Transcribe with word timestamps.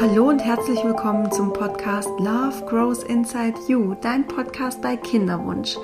Hallo 0.00 0.28
und 0.30 0.40
herzlich 0.40 0.82
willkommen 0.82 1.30
zum 1.30 1.52
Podcast 1.52 2.08
Love 2.18 2.64
Grows 2.66 3.02
Inside 3.04 3.54
You, 3.68 3.94
dein 4.00 4.26
Podcast 4.26 4.80
bei 4.80 4.96
Kinderwunsch. 4.96 5.76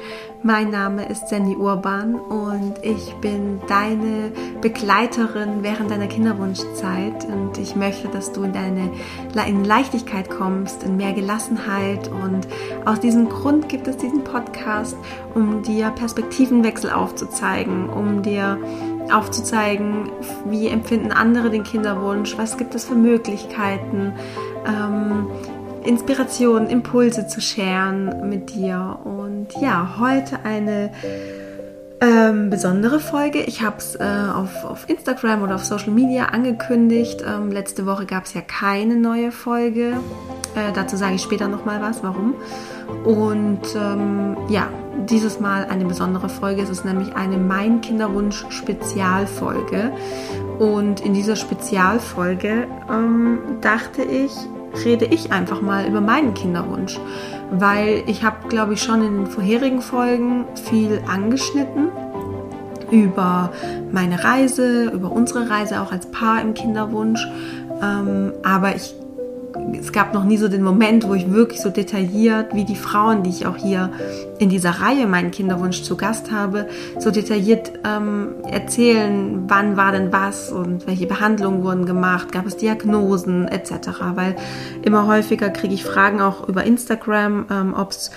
Mein 0.42 0.70
Name 0.70 1.08
ist 1.08 1.28
Sandy 1.28 1.54
Urban 1.54 2.14
und 2.14 2.74
ich 2.82 3.12
bin 3.20 3.60
deine 3.68 4.32
Begleiterin 4.60 5.62
während 5.62 5.90
deiner 5.90 6.06
Kinderwunschzeit 6.06 7.26
und 7.26 7.58
ich 7.58 7.76
möchte, 7.76 8.08
dass 8.08 8.32
du 8.32 8.44
in 8.44 8.52
deine 8.52 8.90
in 9.46 9.64
Leichtigkeit 9.64 10.30
kommst, 10.30 10.84
in 10.84 10.96
mehr 10.96 11.12
Gelassenheit 11.12 12.08
und 12.08 12.48
aus 12.86 13.00
diesem 13.00 13.28
Grund 13.28 13.68
gibt 13.68 13.88
es 13.88 13.98
diesen 13.98 14.24
Podcast, 14.24 14.96
um 15.34 15.62
dir 15.62 15.90
Perspektivenwechsel 15.90 16.90
aufzuzeigen, 16.90 17.88
um 17.88 18.22
dir 18.22 18.58
aufzuzeigen, 19.12 20.10
wie 20.46 20.68
empfinden 20.68 21.12
andere 21.12 21.50
den 21.50 21.64
Kinderwunsch, 21.64 22.36
was 22.38 22.56
gibt 22.56 22.74
es 22.74 22.84
für 22.84 22.94
Möglichkeiten, 22.94 24.12
ähm, 24.66 25.26
Inspirationen, 25.84 26.68
Impulse 26.68 27.26
zu 27.26 27.40
scheren 27.40 28.28
mit 28.28 28.54
dir. 28.54 28.98
Und 29.04 29.48
ja, 29.60 29.96
heute 29.98 30.40
eine 30.44 30.90
ähm, 32.00 32.50
besondere 32.50 33.00
Folge. 33.00 33.40
Ich 33.40 33.62
habe 33.62 33.78
es 33.78 33.94
äh, 33.96 34.04
auf, 34.04 34.64
auf 34.64 34.88
Instagram 34.88 35.42
oder 35.42 35.54
auf 35.54 35.64
Social 35.64 35.90
Media 35.90 36.26
angekündigt. 36.26 37.24
Ähm, 37.26 37.50
letzte 37.50 37.86
Woche 37.86 38.06
gab 38.06 38.24
es 38.24 38.34
ja 38.34 38.40
keine 38.40 38.96
neue 38.96 39.32
Folge. 39.32 39.94
Äh, 40.54 40.72
dazu 40.74 40.96
sage 40.96 41.16
ich 41.16 41.22
später 41.22 41.48
nochmal 41.48 41.80
was, 41.80 42.02
warum. 42.02 42.34
Und 43.04 43.62
ähm, 43.74 44.36
ja, 44.48 44.68
dieses 45.06 45.40
Mal 45.40 45.66
eine 45.66 45.84
besondere 45.84 46.28
Folge. 46.28 46.62
Es 46.62 46.70
ist 46.70 46.84
nämlich 46.84 47.14
eine 47.14 47.36
Mein 47.36 47.80
Kinderwunsch 47.80 48.44
Spezialfolge. 48.50 49.92
Und 50.58 51.00
in 51.00 51.14
dieser 51.14 51.36
Spezialfolge 51.36 52.66
ähm, 52.90 53.38
dachte 53.60 54.02
ich, 54.02 54.32
rede 54.84 55.06
ich 55.06 55.32
einfach 55.32 55.60
mal 55.60 55.86
über 55.86 56.00
meinen 56.00 56.34
Kinderwunsch, 56.34 56.98
weil 57.50 58.02
ich 58.06 58.22
habe, 58.22 58.48
glaube 58.48 58.74
ich, 58.74 58.82
schon 58.82 59.02
in 59.02 59.16
den 59.16 59.26
vorherigen 59.26 59.80
Folgen 59.80 60.44
viel 60.54 61.00
angeschnitten 61.08 61.88
über 62.90 63.52
meine 63.92 64.24
Reise, 64.24 64.90
über 64.90 65.12
unsere 65.12 65.50
Reise 65.50 65.80
auch 65.80 65.92
als 65.92 66.06
Paar 66.10 66.40
im 66.40 66.54
Kinderwunsch. 66.54 67.26
Ähm, 67.82 68.32
aber 68.42 68.74
ich 68.74 68.94
es 69.74 69.92
gab 69.92 70.14
noch 70.14 70.24
nie 70.24 70.36
so 70.36 70.48
den 70.48 70.62
Moment, 70.62 71.08
wo 71.08 71.14
ich 71.14 71.30
wirklich 71.32 71.60
so 71.60 71.70
detailliert, 71.70 72.54
wie 72.54 72.64
die 72.64 72.76
Frauen, 72.76 73.22
die 73.22 73.30
ich 73.30 73.46
auch 73.46 73.56
hier 73.56 73.90
in 74.38 74.48
dieser 74.48 74.70
Reihe 74.70 75.06
meinen 75.06 75.30
Kinderwunsch 75.30 75.82
zu 75.82 75.96
Gast 75.96 76.30
habe, 76.30 76.68
so 76.98 77.10
detailliert 77.10 77.72
ähm, 77.84 78.34
erzählen, 78.44 79.44
wann 79.48 79.76
war 79.76 79.92
denn 79.92 80.12
was 80.12 80.50
und 80.50 80.86
welche 80.86 81.06
Behandlungen 81.06 81.62
wurden 81.62 81.86
gemacht, 81.86 82.32
gab 82.32 82.46
es 82.46 82.56
Diagnosen 82.56 83.48
etc. 83.48 83.88
Weil 84.14 84.36
immer 84.82 85.06
häufiger 85.06 85.50
kriege 85.50 85.74
ich 85.74 85.84
Fragen 85.84 86.20
auch 86.20 86.48
über 86.48 86.64
Instagram, 86.64 87.46
ähm, 87.50 87.74
ob 87.76 87.90
es 87.90 88.10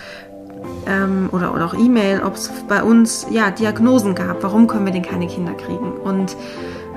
ähm, 0.88 1.30
oder, 1.31 1.53
oder 1.53 1.65
auch 1.65 1.73
E-Mail, 1.73 2.21
ob 2.23 2.36
es 2.36 2.52
bei 2.67 2.83
uns 2.83 3.27
ja 3.31 3.52
Diagnosen 3.52 4.15
gab, 4.15 4.43
warum 4.43 4.67
können 4.67 4.86
wir 4.86 4.93
denn 4.93 5.02
keine 5.02 5.27
Kinder 5.27 5.53
kriegen 5.53 5.93
und 5.93 6.36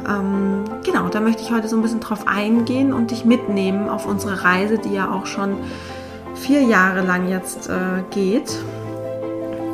ähm, 0.09 0.65
genau, 0.85 1.09
da 1.09 1.21
möchte 1.21 1.43
ich 1.43 1.53
heute 1.53 1.69
so 1.69 1.77
ein 1.77 1.83
bisschen 1.83 2.01
drauf 2.01 2.27
eingehen 2.27 2.93
und 2.93 3.11
dich 3.11 3.25
mitnehmen 3.25 3.89
auf 3.89 4.07
unsere 4.07 4.45
Reise, 4.45 4.79
die 4.79 4.93
ja 4.93 5.11
auch 5.11 5.27
schon 5.27 5.57
vier 6.35 6.63
Jahre 6.63 7.03
lang 7.03 7.29
jetzt 7.29 7.69
äh, 7.69 8.03
geht. 8.11 8.57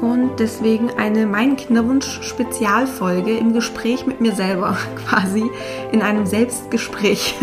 Und 0.00 0.36
deswegen 0.38 0.90
eine 0.96 1.26
Mein 1.26 1.56
Kinderwunsch 1.56 2.22
Spezialfolge 2.22 3.36
im 3.36 3.52
Gespräch 3.52 4.06
mit 4.06 4.20
mir 4.20 4.32
selber, 4.32 4.76
quasi 5.08 5.44
in 5.92 6.02
einem 6.02 6.26
Selbstgespräch. 6.26 7.36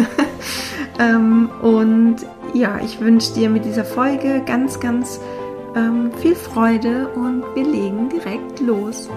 ähm, 1.00 1.50
und 1.62 2.18
ja, 2.54 2.80
ich 2.84 3.00
wünsche 3.00 3.34
dir 3.34 3.50
mit 3.50 3.66
dieser 3.66 3.86
Folge 3.86 4.42
ganz, 4.46 4.80
ganz 4.80 5.20
ähm, 5.76 6.12
viel 6.20 6.36
Freude 6.36 7.10
und 7.10 7.44
wir 7.54 7.66
legen 7.66 8.10
direkt 8.10 8.60
los. 8.60 9.10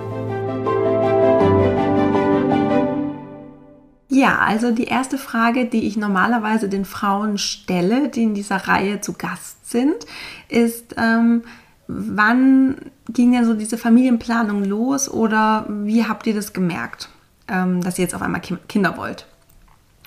Ja, 4.12 4.40
also 4.40 4.72
die 4.72 4.84
erste 4.84 5.18
Frage, 5.18 5.66
die 5.66 5.86
ich 5.86 5.96
normalerweise 5.96 6.68
den 6.68 6.84
Frauen 6.84 7.38
stelle, 7.38 8.08
die 8.08 8.24
in 8.24 8.34
dieser 8.34 8.56
Reihe 8.56 9.00
zu 9.00 9.12
Gast 9.12 9.70
sind, 9.70 10.04
ist, 10.48 10.96
ähm, 10.98 11.44
wann 11.86 12.74
ging 13.08 13.30
denn 13.30 13.44
so 13.44 13.54
diese 13.54 13.78
Familienplanung 13.78 14.64
los 14.64 15.08
oder 15.08 15.64
wie 15.68 16.04
habt 16.04 16.26
ihr 16.26 16.34
das 16.34 16.52
gemerkt, 16.52 17.08
ähm, 17.46 17.82
dass 17.82 17.98
ihr 17.98 18.02
jetzt 18.02 18.16
auf 18.16 18.22
einmal 18.22 18.40
Kinder 18.40 18.96
wollt? 18.96 19.26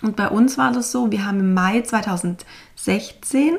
Und 0.02 0.18
bei 0.18 0.28
uns 0.28 0.58
war 0.58 0.74
das 0.74 0.92
so, 0.92 1.10
wir 1.10 1.26
haben 1.26 1.40
im 1.40 1.54
Mai 1.54 1.82
2016, 1.82 3.56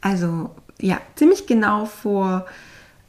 also 0.00 0.54
ja, 0.80 0.98
ziemlich 1.14 1.46
genau 1.46 1.84
vor 1.84 2.46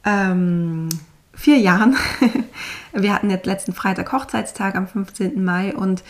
ähm, 0.04 0.90
vier 1.32 1.56
Jahren, 1.56 1.96
wir 2.92 3.14
hatten 3.14 3.30
jetzt 3.30 3.46
letzten 3.46 3.72
Freitag 3.72 4.12
Hochzeitstag 4.12 4.74
am 4.74 4.86
15. 4.86 5.42
Mai 5.42 5.74
und 5.74 6.04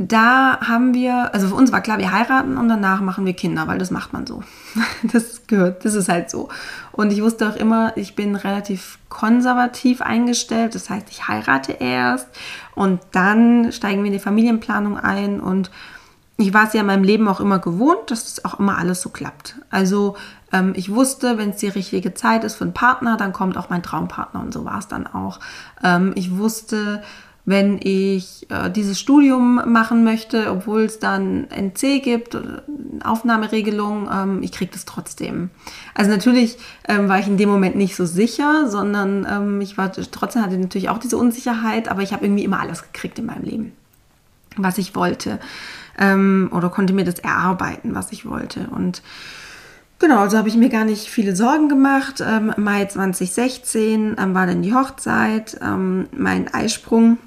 da 0.00 0.60
haben 0.60 0.94
wir, 0.94 1.34
also 1.34 1.48
für 1.48 1.56
uns 1.56 1.72
war 1.72 1.80
klar, 1.80 1.98
wir 1.98 2.12
heiraten 2.12 2.56
und 2.56 2.68
danach 2.68 3.00
machen 3.00 3.26
wir 3.26 3.32
Kinder, 3.32 3.66
weil 3.66 3.78
das 3.78 3.90
macht 3.90 4.12
man 4.12 4.26
so. 4.26 4.44
Das 5.02 5.48
gehört, 5.48 5.84
das 5.84 5.94
ist 5.94 6.08
halt 6.08 6.30
so. 6.30 6.48
Und 6.92 7.12
ich 7.12 7.20
wusste 7.20 7.48
auch 7.48 7.56
immer, 7.56 7.96
ich 7.96 8.14
bin 8.14 8.36
relativ 8.36 9.00
konservativ 9.08 10.00
eingestellt. 10.00 10.76
Das 10.76 10.88
heißt, 10.88 11.08
ich 11.10 11.26
heirate 11.26 11.72
erst 11.72 12.28
und 12.76 13.00
dann 13.10 13.72
steigen 13.72 14.02
wir 14.02 14.06
in 14.06 14.12
die 14.12 14.18
Familienplanung 14.20 14.98
ein. 14.98 15.40
Und 15.40 15.72
ich 16.36 16.54
war 16.54 16.68
es 16.68 16.74
ja 16.74 16.80
in 16.82 16.86
meinem 16.86 17.02
Leben 17.02 17.26
auch 17.26 17.40
immer 17.40 17.58
gewohnt, 17.58 18.12
dass 18.12 18.24
es 18.24 18.44
auch 18.44 18.60
immer 18.60 18.78
alles 18.78 19.02
so 19.02 19.08
klappt. 19.08 19.56
Also 19.68 20.16
ähm, 20.52 20.74
ich 20.76 20.94
wusste, 20.94 21.38
wenn 21.38 21.50
es 21.50 21.56
die 21.56 21.68
richtige 21.68 22.14
Zeit 22.14 22.44
ist 22.44 22.54
für 22.54 22.64
einen 22.64 22.74
Partner, 22.74 23.16
dann 23.16 23.32
kommt 23.32 23.56
auch 23.56 23.68
mein 23.68 23.82
Traumpartner 23.82 24.40
und 24.40 24.54
so 24.54 24.64
war 24.64 24.78
es 24.78 24.86
dann 24.86 25.08
auch. 25.08 25.40
Ähm, 25.82 26.12
ich 26.14 26.36
wusste, 26.36 27.02
wenn 27.48 27.80
ich 27.82 28.46
äh, 28.50 28.70
dieses 28.70 29.00
Studium 29.00 29.62
machen 29.72 30.04
möchte, 30.04 30.50
obwohl 30.50 30.82
es 30.82 30.98
dann 30.98 31.46
NC 31.48 32.02
gibt, 32.02 32.36
Aufnahmeregelung, 33.02 34.06
ähm, 34.12 34.42
ich 34.42 34.52
kriege 34.52 34.70
das 34.70 34.84
trotzdem. 34.84 35.48
Also 35.94 36.10
natürlich 36.10 36.58
ähm, 36.86 37.08
war 37.08 37.18
ich 37.18 37.26
in 37.26 37.38
dem 37.38 37.48
Moment 37.48 37.74
nicht 37.74 37.96
so 37.96 38.04
sicher, 38.04 38.68
sondern 38.68 39.26
ähm, 39.30 39.60
ich 39.62 39.78
war 39.78 39.90
trotzdem 39.92 40.42
hatte 40.42 40.58
natürlich 40.58 40.90
auch 40.90 40.98
diese 40.98 41.16
Unsicherheit, 41.16 41.88
aber 41.88 42.02
ich 42.02 42.12
habe 42.12 42.26
irgendwie 42.26 42.44
immer 42.44 42.60
alles 42.60 42.82
gekriegt 42.82 43.18
in 43.18 43.24
meinem 43.24 43.44
Leben, 43.44 43.72
was 44.58 44.76
ich 44.76 44.94
wollte 44.94 45.40
ähm, 45.98 46.50
oder 46.52 46.68
konnte 46.68 46.92
mir 46.92 47.06
das 47.06 47.18
erarbeiten, 47.18 47.94
was 47.94 48.12
ich 48.12 48.26
wollte 48.26 48.68
und 48.74 49.02
Genau, 50.00 50.20
also 50.20 50.38
habe 50.38 50.48
ich 50.48 50.54
mir 50.54 50.68
gar 50.68 50.84
nicht 50.84 51.08
viele 51.08 51.34
Sorgen 51.34 51.68
gemacht. 51.68 52.22
Ähm, 52.24 52.52
Mai 52.56 52.84
2016 52.84 54.14
ähm, 54.16 54.32
war 54.32 54.46
dann 54.46 54.62
die 54.62 54.72
Hochzeit, 54.72 55.58
ähm, 55.60 56.06
mein 56.12 56.54
Eisprung 56.54 57.18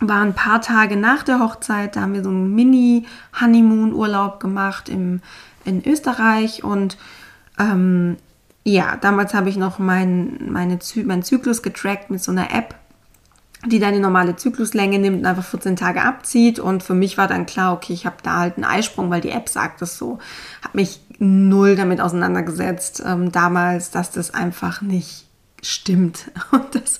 war 0.00 0.22
ein 0.22 0.34
paar 0.34 0.60
Tage 0.60 0.96
nach 0.96 1.22
der 1.22 1.40
Hochzeit, 1.40 1.96
da 1.96 2.02
haben 2.02 2.14
wir 2.14 2.22
so 2.22 2.30
einen 2.30 2.54
Mini-Honeymoon-Urlaub 2.54 4.40
gemacht 4.40 4.88
im, 4.88 5.20
in 5.64 5.84
Österreich 5.86 6.62
und 6.62 6.96
ähm, 7.58 8.16
ja, 8.64 8.96
damals 8.96 9.34
habe 9.34 9.48
ich 9.48 9.56
noch 9.56 9.78
mein, 9.78 10.50
meine, 10.50 10.78
meinen 11.04 11.22
Zyklus 11.22 11.62
getrackt 11.62 12.10
mit 12.10 12.22
so 12.22 12.32
einer 12.32 12.52
App, 12.54 12.74
die 13.66 13.78
deine 13.78 13.98
normale 13.98 14.36
Zykluslänge 14.36 14.98
nimmt 14.98 15.20
und 15.20 15.26
einfach 15.26 15.44
14 15.44 15.74
Tage 15.74 16.02
abzieht. 16.02 16.58
Und 16.58 16.82
für 16.82 16.94
mich 16.94 17.18
war 17.18 17.26
dann 17.26 17.46
klar, 17.46 17.72
okay, 17.72 17.92
ich 17.92 18.06
habe 18.06 18.16
da 18.22 18.38
halt 18.38 18.56
einen 18.56 18.64
Eisprung, 18.64 19.10
weil 19.10 19.20
die 19.20 19.30
App 19.30 19.48
sagt 19.48 19.80
das 19.80 19.96
so. 19.96 20.18
Habe 20.62 20.78
mich 20.78 21.00
null 21.18 21.76
damit 21.76 22.00
auseinandergesetzt 22.00 23.02
ähm, 23.04 23.32
damals, 23.32 23.90
dass 23.90 24.10
das 24.10 24.34
einfach 24.34 24.82
nicht 24.82 25.27
stimmt. 25.62 26.30
Und 26.50 26.74
das, 26.74 26.98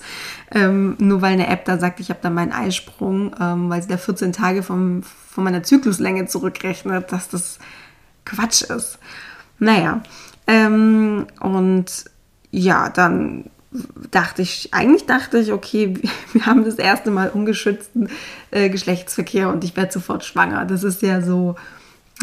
ähm, 0.51 0.95
nur 0.99 1.21
weil 1.21 1.33
eine 1.33 1.47
App 1.47 1.65
da 1.65 1.77
sagt, 1.77 1.99
ich 1.99 2.09
habe 2.09 2.19
da 2.21 2.29
meinen 2.29 2.51
Eisprung, 2.51 3.35
ähm, 3.39 3.69
weil 3.69 3.81
sie 3.81 3.89
da 3.89 3.97
14 3.97 4.33
Tage 4.33 4.63
vom, 4.63 5.03
von 5.03 5.43
meiner 5.43 5.63
Zykluslänge 5.63 6.25
zurückrechnet, 6.27 7.11
dass 7.11 7.29
das 7.29 7.59
Quatsch 8.25 8.63
ist. 8.63 8.99
Naja, 9.59 10.01
ähm, 10.47 11.27
und 11.39 12.05
ja, 12.51 12.89
dann 12.89 13.49
dachte 14.09 14.41
ich, 14.41 14.73
eigentlich 14.73 15.05
dachte 15.05 15.37
ich, 15.37 15.51
okay, 15.51 15.95
wir 16.33 16.45
haben 16.45 16.65
das 16.65 16.75
erste 16.75 17.11
Mal 17.11 17.29
ungeschützten 17.29 18.09
äh, 18.51 18.69
Geschlechtsverkehr 18.69 19.49
und 19.49 19.63
ich 19.63 19.75
werde 19.77 19.91
sofort 19.91 20.25
schwanger. 20.25 20.65
Das 20.65 20.83
ist 20.83 21.01
ja 21.01 21.21
so 21.21 21.55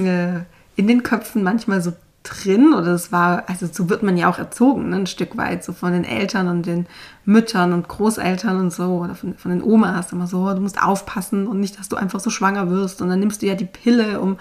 äh, 0.00 0.40
in 0.76 0.88
den 0.88 1.02
Köpfen 1.02 1.42
manchmal 1.42 1.80
so 1.80 1.92
drin 2.26 2.74
oder 2.74 2.88
es 2.88 3.12
war, 3.12 3.44
also 3.48 3.68
so 3.70 3.88
wird 3.88 4.02
man 4.02 4.16
ja 4.16 4.28
auch 4.28 4.38
erzogen, 4.38 4.90
ne, 4.90 4.96
ein 4.96 5.06
Stück 5.06 5.36
weit, 5.36 5.62
so 5.62 5.72
von 5.72 5.92
den 5.92 6.04
Eltern 6.04 6.48
und 6.48 6.66
den 6.66 6.86
Müttern 7.24 7.72
und 7.72 7.88
Großeltern 7.88 8.58
und 8.58 8.72
so 8.72 9.00
oder 9.04 9.14
von, 9.14 9.34
von 9.36 9.50
den 9.50 9.62
Omas 9.62 10.12
immer 10.12 10.26
so, 10.26 10.52
du 10.52 10.60
musst 10.60 10.82
aufpassen 10.82 11.46
und 11.46 11.60
nicht, 11.60 11.78
dass 11.78 11.88
du 11.88 11.96
einfach 11.96 12.20
so 12.20 12.30
schwanger 12.30 12.68
wirst 12.70 13.00
und 13.00 13.08
dann 13.08 13.20
nimmst 13.20 13.42
du 13.42 13.46
ja 13.46 13.54
die 13.54 13.64
Pille, 13.64 14.20
um 14.20 14.38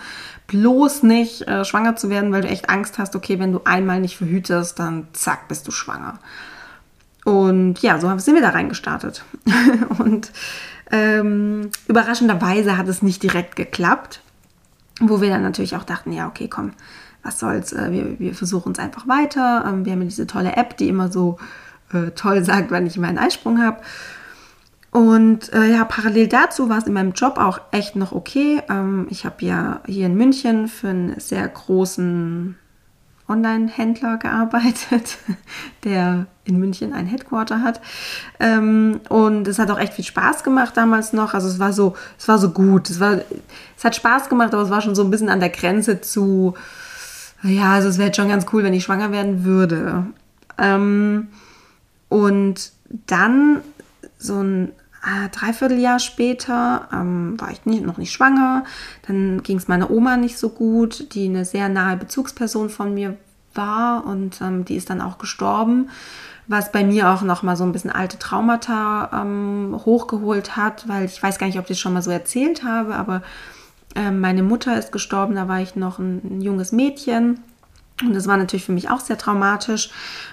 bloß 0.47 1.03
nicht 1.03 1.47
äh, 1.47 1.63
schwanger 1.63 1.95
zu 1.95 2.09
werden, 2.09 2.31
weil 2.31 2.41
du 2.41 2.47
echt 2.47 2.69
Angst 2.69 2.97
hast, 2.97 3.15
okay, 3.15 3.39
wenn 3.39 3.51
du 3.51 3.61
einmal 3.65 3.99
nicht 3.99 4.17
verhütest, 4.17 4.79
dann 4.79 5.07
zack, 5.13 5.47
bist 5.47 5.67
du 5.67 5.71
schwanger. 5.71 6.19
Und 7.23 7.81
ja, 7.81 7.99
so 7.99 8.15
sind 8.17 8.35
wir 8.35 8.41
da 8.41 8.49
reingestartet. 8.49 9.23
und 9.97 10.31
ähm, 10.91 11.71
überraschenderweise 11.87 12.77
hat 12.77 12.87
es 12.87 13.01
nicht 13.01 13.23
direkt 13.23 13.55
geklappt. 13.55 14.21
wo 15.01 15.19
wir 15.19 15.29
dann 15.29 15.41
natürlich 15.41 15.75
auch 15.75 15.83
dachten, 15.83 16.13
ja, 16.13 16.27
okay, 16.27 16.47
komm, 16.47 16.71
was 17.25 17.39
soll's, 17.39 17.73
äh, 17.73 17.91
wir, 17.91 18.19
wir 18.19 18.35
versuchen 18.35 18.71
es 18.71 18.79
einfach 18.79 19.07
weiter. 19.07 19.65
Ähm, 19.67 19.83
wir 19.83 19.93
haben 19.93 20.01
diese 20.01 20.27
tolle 20.27 20.55
App, 20.55 20.77
die 20.77 20.87
immer 20.87 21.11
so 21.11 21.37
äh, 21.91 22.11
toll 22.11 22.43
sagt, 22.43 22.71
wann 22.71 22.85
ich 22.85 22.97
meinen 22.97 23.17
Eisprung 23.17 23.61
habe. 23.61 23.81
Und 24.91 25.51
äh, 25.51 25.71
ja, 25.71 25.83
parallel 25.83 26.27
dazu 26.27 26.69
war 26.69 26.77
es 26.77 26.85
in 26.85 26.93
meinem 26.93 27.11
Job 27.11 27.37
auch 27.37 27.59
echt 27.71 27.97
noch 27.97 28.13
okay. 28.13 28.61
Ähm, 28.69 29.07
ich 29.09 29.25
habe 29.25 29.43
ja 29.43 29.81
hier 29.85 30.05
in 30.05 30.15
München 30.15 30.67
für 30.67 30.87
einen 30.87 31.19
sehr 31.19 31.45
großen 31.47 32.55
Online-Händler 33.27 34.17
gearbeitet, 34.17 35.17
der 35.83 36.27
in 36.45 36.59
München 36.59 36.93
ein 36.93 37.07
Headquarter 37.07 37.61
hat. 37.61 37.81
Ähm, 38.39 39.01
und 39.09 39.47
es 39.47 39.57
hat 39.57 39.71
auch 39.71 39.79
echt 39.79 39.93
viel 39.93 40.05
Spaß 40.05 40.43
gemacht 40.43 40.77
damals 40.77 41.11
noch. 41.11 41.33
Also 41.33 41.47
es 41.47 41.59
war 41.59 41.73
so, 41.73 41.95
es 42.19 42.27
war 42.27 42.37
so 42.37 42.51
gut. 42.51 42.89
Es, 42.89 42.99
war, 42.99 43.19
es 43.75 43.83
hat 43.83 43.95
Spaß 43.95 44.29
gemacht, 44.29 44.53
aber 44.53 44.63
es 44.63 44.69
war 44.69 44.81
schon 44.81 44.95
so 44.95 45.03
ein 45.03 45.09
bisschen 45.09 45.29
an 45.29 45.39
der 45.39 45.49
Grenze 45.49 46.01
zu, 46.01 46.53
ja, 47.45 47.73
also 47.73 47.89
es 47.89 47.97
wäre 47.97 48.13
schon 48.13 48.29
ganz 48.29 48.45
cool, 48.51 48.63
wenn 48.63 48.73
ich 48.73 48.83
schwanger 48.83 49.11
werden 49.11 49.43
würde. 49.43 50.05
Ähm, 50.57 51.27
und 52.09 52.71
dann 53.07 53.61
so 54.17 54.41
ein 54.41 54.71
äh, 55.05 55.29
Dreivierteljahr 55.29 55.99
später 55.99 56.87
ähm, 56.91 57.39
war 57.39 57.51
ich 57.51 57.65
nicht, 57.65 57.85
noch 57.85 57.97
nicht 57.97 58.11
schwanger. 58.11 58.63
Dann 59.07 59.43
ging 59.43 59.57
es 59.57 59.67
meiner 59.67 59.91
Oma 59.91 60.17
nicht 60.17 60.37
so 60.37 60.49
gut, 60.49 61.13
die 61.13 61.25
eine 61.25 61.45
sehr 61.45 61.69
nahe 61.69 61.97
Bezugsperson 61.97 62.69
von 62.69 62.93
mir 62.93 63.17
war 63.53 64.05
und 64.05 64.41
ähm, 64.41 64.65
die 64.65 64.75
ist 64.75 64.89
dann 64.89 65.01
auch 65.01 65.17
gestorben, 65.17 65.89
was 66.47 66.71
bei 66.71 66.83
mir 66.83 67.09
auch 67.09 67.21
noch 67.21 67.41
mal 67.43 67.55
so 67.55 67.63
ein 67.63 67.71
bisschen 67.71 67.91
alte 67.91 68.19
Traumata 68.19 69.09
ähm, 69.21 69.79
hochgeholt 69.85 70.57
hat, 70.57 70.87
weil 70.87 71.05
ich 71.05 71.21
weiß 71.21 71.39
gar 71.39 71.47
nicht, 71.47 71.57
ob 71.57 71.65
ich 71.65 71.69
das 71.69 71.79
schon 71.79 71.93
mal 71.93 72.01
so 72.01 72.11
erzählt 72.11 72.63
habe, 72.63 72.95
aber 72.95 73.21
meine 73.95 74.43
Mutter 74.43 74.77
ist 74.77 74.91
gestorben, 74.91 75.35
da 75.35 75.47
war 75.47 75.61
ich 75.61 75.75
noch 75.75 75.99
ein, 75.99 76.21
ein 76.23 76.41
junges 76.41 76.71
Mädchen 76.71 77.39
und 78.01 78.13
das 78.13 78.27
war 78.27 78.35
natürlich 78.35 78.65
für 78.65 78.73
mich 78.73 78.89
auch 78.89 78.99
sehr 78.99 79.17
traumatisch. 79.17 79.89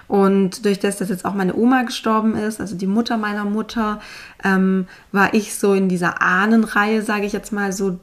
Und 0.08 0.64
durch 0.64 0.80
das, 0.80 0.96
dass 0.96 1.10
jetzt 1.10 1.24
auch 1.24 1.34
meine 1.34 1.54
Oma 1.54 1.82
gestorben 1.82 2.34
ist, 2.34 2.60
also 2.60 2.76
die 2.76 2.88
Mutter 2.88 3.16
meiner 3.16 3.44
Mutter, 3.44 4.00
ähm, 4.42 4.86
war 5.12 5.32
ich 5.32 5.54
so 5.54 5.72
in 5.74 5.88
dieser 5.88 6.20
Ahnenreihe, 6.20 7.02
sage 7.02 7.24
ich 7.24 7.32
jetzt 7.32 7.52
mal, 7.52 7.72
so 7.72 8.00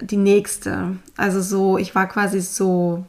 die 0.00 0.16
nächste. 0.16 0.96
Also 1.16 1.42
so, 1.42 1.76
ich 1.76 1.94
war 1.94 2.06
quasi 2.06 2.40
so, 2.40 3.04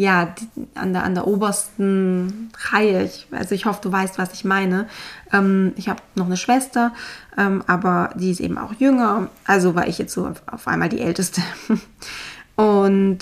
ja, 0.00 0.34
an, 0.74 0.94
der, 0.94 1.04
an 1.04 1.14
der 1.14 1.26
obersten 1.26 2.50
Reihe. 2.70 3.04
Ich, 3.04 3.26
also 3.32 3.54
ich 3.54 3.66
hoffe, 3.66 3.80
du 3.82 3.92
weißt, 3.92 4.16
was 4.16 4.32
ich 4.32 4.46
meine. 4.46 4.88
Ähm, 5.30 5.74
ich 5.76 5.90
habe 5.90 6.00
noch 6.14 6.24
eine 6.24 6.38
Schwester, 6.38 6.94
ähm, 7.36 7.62
aber 7.66 8.08
die 8.16 8.30
ist 8.30 8.40
eben 8.40 8.56
auch 8.56 8.72
jünger. 8.78 9.28
Also 9.44 9.74
war 9.74 9.88
ich 9.88 9.98
jetzt 9.98 10.14
so 10.14 10.26
auf, 10.26 10.42
auf 10.46 10.66
einmal 10.66 10.88
die 10.88 11.02
Älteste. 11.02 11.42
Und 12.56 13.18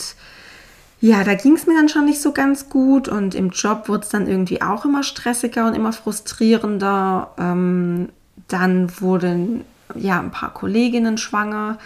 ja, 1.00 1.24
da 1.24 1.34
ging 1.34 1.54
es 1.54 1.66
mir 1.66 1.74
dann 1.74 1.88
schon 1.88 2.04
nicht 2.04 2.22
so 2.22 2.32
ganz 2.32 2.68
gut 2.68 3.06
und 3.06 3.36
im 3.36 3.50
Job 3.50 3.88
wurde 3.88 4.02
es 4.02 4.08
dann 4.08 4.26
irgendwie 4.26 4.62
auch 4.62 4.84
immer 4.84 5.04
stressiger 5.04 5.64
und 5.68 5.74
immer 5.74 5.92
frustrierender. 5.92 7.30
Ähm, 7.38 8.08
dann 8.48 9.00
wurden 9.00 9.64
ja 9.94 10.18
ein 10.18 10.32
paar 10.32 10.52
Kolleginnen 10.52 11.16
schwanger 11.16 11.78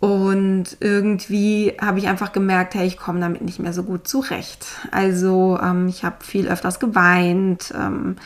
und 0.00 0.76
irgendwie 0.80 1.74
habe 1.80 1.98
ich 1.98 2.08
einfach 2.08 2.32
gemerkt, 2.32 2.74
hey, 2.74 2.86
ich 2.86 2.98
komme 2.98 3.20
damit 3.20 3.42
nicht 3.42 3.58
mehr 3.58 3.72
so 3.72 3.84
gut 3.84 4.06
zurecht. 4.06 4.66
Also 4.90 5.58
ähm, 5.62 5.88
ich 5.88 6.04
habe 6.04 6.16
viel 6.22 6.48
öfters 6.48 6.78
geweint. 6.78 7.72
Ähm, 7.74 8.16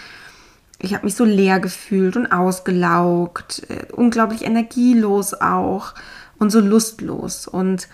ich 0.80 0.94
habe 0.94 1.04
mich 1.04 1.14
so 1.14 1.24
leer 1.24 1.60
gefühlt 1.60 2.16
und 2.16 2.26
ausgelaugt, 2.32 3.62
äh, 3.68 3.92
unglaublich 3.92 4.44
energielos 4.44 5.34
auch 5.34 5.94
und 6.38 6.50
so 6.50 6.60
lustlos. 6.60 7.46
Und 7.46 7.88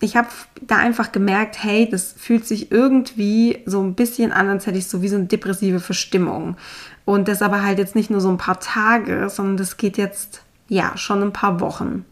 ich 0.00 0.16
habe 0.16 0.28
da 0.60 0.76
einfach 0.76 1.12
gemerkt, 1.12 1.62
hey, 1.62 1.88
das 1.88 2.14
fühlt 2.16 2.46
sich 2.46 2.70
irgendwie 2.70 3.62
so 3.64 3.80
ein 3.82 3.94
bisschen 3.94 4.32
an, 4.32 4.48
als 4.48 4.66
hätte 4.66 4.78
ich 4.78 4.88
so 4.88 5.02
wie 5.02 5.08
so 5.08 5.16
eine 5.16 5.26
depressive 5.26 5.80
Verstimmung. 5.80 6.56
Und 7.04 7.28
das 7.28 7.42
aber 7.42 7.62
halt 7.62 7.78
jetzt 7.78 7.94
nicht 7.94 8.10
nur 8.10 8.20
so 8.20 8.28
ein 8.28 8.38
paar 8.38 8.60
Tage, 8.60 9.28
sondern 9.30 9.56
das 9.56 9.76
geht 9.76 9.96
jetzt, 9.96 10.42
ja, 10.68 10.96
schon 10.96 11.22
ein 11.22 11.32
paar 11.32 11.60
Wochen. 11.60 12.04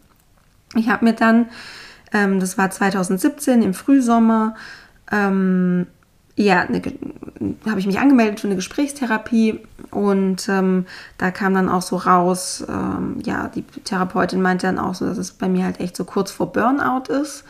Ich 0.75 0.89
habe 0.89 1.05
mir 1.05 1.13
dann, 1.13 1.47
ähm, 2.11 2.39
das 2.39 2.57
war 2.57 2.69
2017 2.69 3.61
im 3.61 3.73
Frühsommer, 3.73 4.55
ähm, 5.11 5.87
ja, 6.35 6.67
habe 7.67 7.79
ich 7.79 7.85
mich 7.85 7.99
angemeldet 7.99 8.39
für 8.39 8.47
eine 8.47 8.55
Gesprächstherapie 8.55 9.59
und 9.91 10.49
ähm, 10.49 10.87
da 11.19 11.29
kam 11.29 11.53
dann 11.53 11.69
auch 11.69 11.83
so 11.83 11.97
raus, 11.97 12.65
ähm, 12.67 13.17
ja, 13.23 13.49
die 13.49 13.61
Therapeutin 13.61 14.41
meinte 14.41 14.65
dann 14.65 14.79
auch 14.79 14.95
so, 14.95 15.05
dass 15.05 15.19
es 15.19 15.31
bei 15.31 15.47
mir 15.47 15.65
halt 15.65 15.79
echt 15.79 15.95
so 15.95 16.05
kurz 16.05 16.31
vor 16.31 16.51
Burnout 16.51 17.13
ist. 17.13 17.43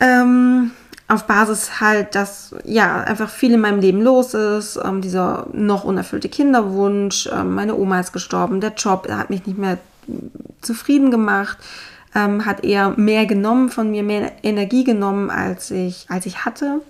Ähm, 0.00 0.70
auf 1.08 1.26
Basis 1.26 1.80
halt, 1.80 2.14
dass 2.14 2.54
ja 2.64 3.02
einfach 3.02 3.30
viel 3.30 3.52
in 3.52 3.60
meinem 3.60 3.80
Leben 3.80 4.02
los 4.02 4.34
ist, 4.34 4.78
ähm, 4.82 5.02
dieser 5.02 5.46
noch 5.52 5.84
unerfüllte 5.84 6.28
Kinderwunsch, 6.28 7.28
ähm, 7.32 7.54
meine 7.54 7.76
Oma 7.76 8.00
ist 8.00 8.12
gestorben, 8.12 8.60
der 8.60 8.72
Job 8.72 9.08
hat 9.10 9.30
mich 9.30 9.46
nicht 9.46 9.58
mehr 9.58 9.78
zufrieden 10.62 11.10
gemacht, 11.10 11.58
ähm, 12.16 12.46
hat 12.46 12.64
eher 12.64 12.94
mehr 12.96 13.26
genommen 13.26 13.68
von 13.68 13.90
mir, 13.90 14.02
mehr 14.02 14.32
Energie 14.42 14.84
genommen, 14.84 15.28
als 15.30 15.70
ich, 15.70 16.06
als 16.08 16.24
ich 16.24 16.46
hatte. 16.46 16.80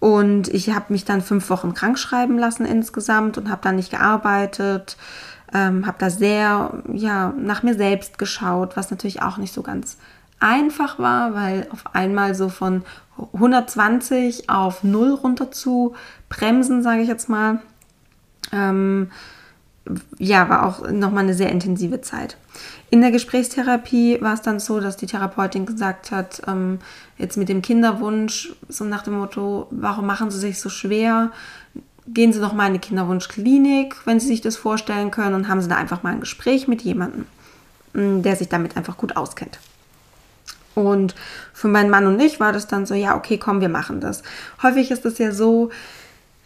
Und 0.00 0.48
ich 0.48 0.70
habe 0.70 0.86
mich 0.92 1.04
dann 1.04 1.20
fünf 1.20 1.50
Wochen 1.50 1.74
krank 1.74 1.98
schreiben 1.98 2.38
lassen 2.38 2.64
insgesamt 2.64 3.36
und 3.36 3.50
habe 3.50 3.60
dann 3.62 3.76
nicht 3.76 3.90
gearbeitet, 3.90 4.96
ähm, 5.52 5.86
habe 5.86 5.98
da 5.98 6.08
sehr 6.08 6.82
ja, 6.92 7.34
nach 7.38 7.62
mir 7.62 7.74
selbst 7.74 8.18
geschaut, 8.18 8.76
was 8.76 8.90
natürlich 8.90 9.20
auch 9.20 9.36
nicht 9.36 9.52
so 9.52 9.62
ganz 9.62 9.98
einfach 10.40 10.98
war, 10.98 11.34
weil 11.34 11.66
auf 11.70 11.94
einmal 11.94 12.34
so 12.34 12.48
von 12.48 12.82
120 13.34 14.48
auf 14.48 14.82
0 14.82 15.10
runter 15.10 15.50
zu 15.50 15.94
bremsen, 16.28 16.82
sage 16.82 17.02
ich 17.02 17.08
jetzt 17.08 17.28
mal, 17.28 17.60
ähm, 18.52 19.10
ja, 20.18 20.48
war 20.48 20.66
auch 20.66 20.90
nochmal 20.90 21.24
eine 21.24 21.34
sehr 21.34 21.50
intensive 21.50 22.00
Zeit. 22.00 22.36
In 22.88 23.00
der 23.00 23.10
Gesprächstherapie 23.10 24.20
war 24.20 24.34
es 24.34 24.42
dann 24.42 24.60
so, 24.60 24.78
dass 24.78 24.96
die 24.96 25.06
Therapeutin 25.06 25.66
gesagt 25.66 26.12
hat, 26.12 26.42
ähm, 26.46 26.78
jetzt 27.18 27.36
mit 27.36 27.48
dem 27.48 27.60
Kinderwunsch, 27.60 28.52
so 28.68 28.84
nach 28.84 29.02
dem 29.02 29.14
Motto, 29.14 29.66
warum 29.70 30.06
machen 30.06 30.30
Sie 30.30 30.38
sich 30.38 30.60
so 30.60 30.68
schwer? 30.68 31.32
Gehen 32.06 32.32
Sie 32.32 32.40
doch 32.40 32.52
mal 32.52 32.64
in 32.66 32.70
eine 32.70 32.78
Kinderwunschklinik, 32.78 34.06
wenn 34.06 34.20
Sie 34.20 34.28
sich 34.28 34.40
das 34.40 34.56
vorstellen 34.56 35.10
können, 35.10 35.34
und 35.34 35.48
haben 35.48 35.60
Sie 35.60 35.68
da 35.68 35.76
einfach 35.76 36.04
mal 36.04 36.12
ein 36.12 36.20
Gespräch 36.20 36.68
mit 36.68 36.82
jemandem, 36.82 37.26
mm, 37.94 38.22
der 38.22 38.36
sich 38.36 38.48
damit 38.48 38.76
einfach 38.76 38.96
gut 38.96 39.16
auskennt. 39.16 39.58
Und 40.76 41.16
für 41.52 41.68
meinen 41.68 41.90
Mann 41.90 42.06
und 42.06 42.20
ich 42.20 42.38
war 42.38 42.52
das 42.52 42.68
dann 42.68 42.86
so, 42.86 42.94
ja, 42.94 43.16
okay, 43.16 43.38
komm, 43.38 43.60
wir 43.60 43.70
machen 43.70 44.00
das. 44.00 44.22
Häufig 44.62 44.90
ist 44.90 45.06
es 45.06 45.18
ja 45.18 45.32
so, 45.32 45.70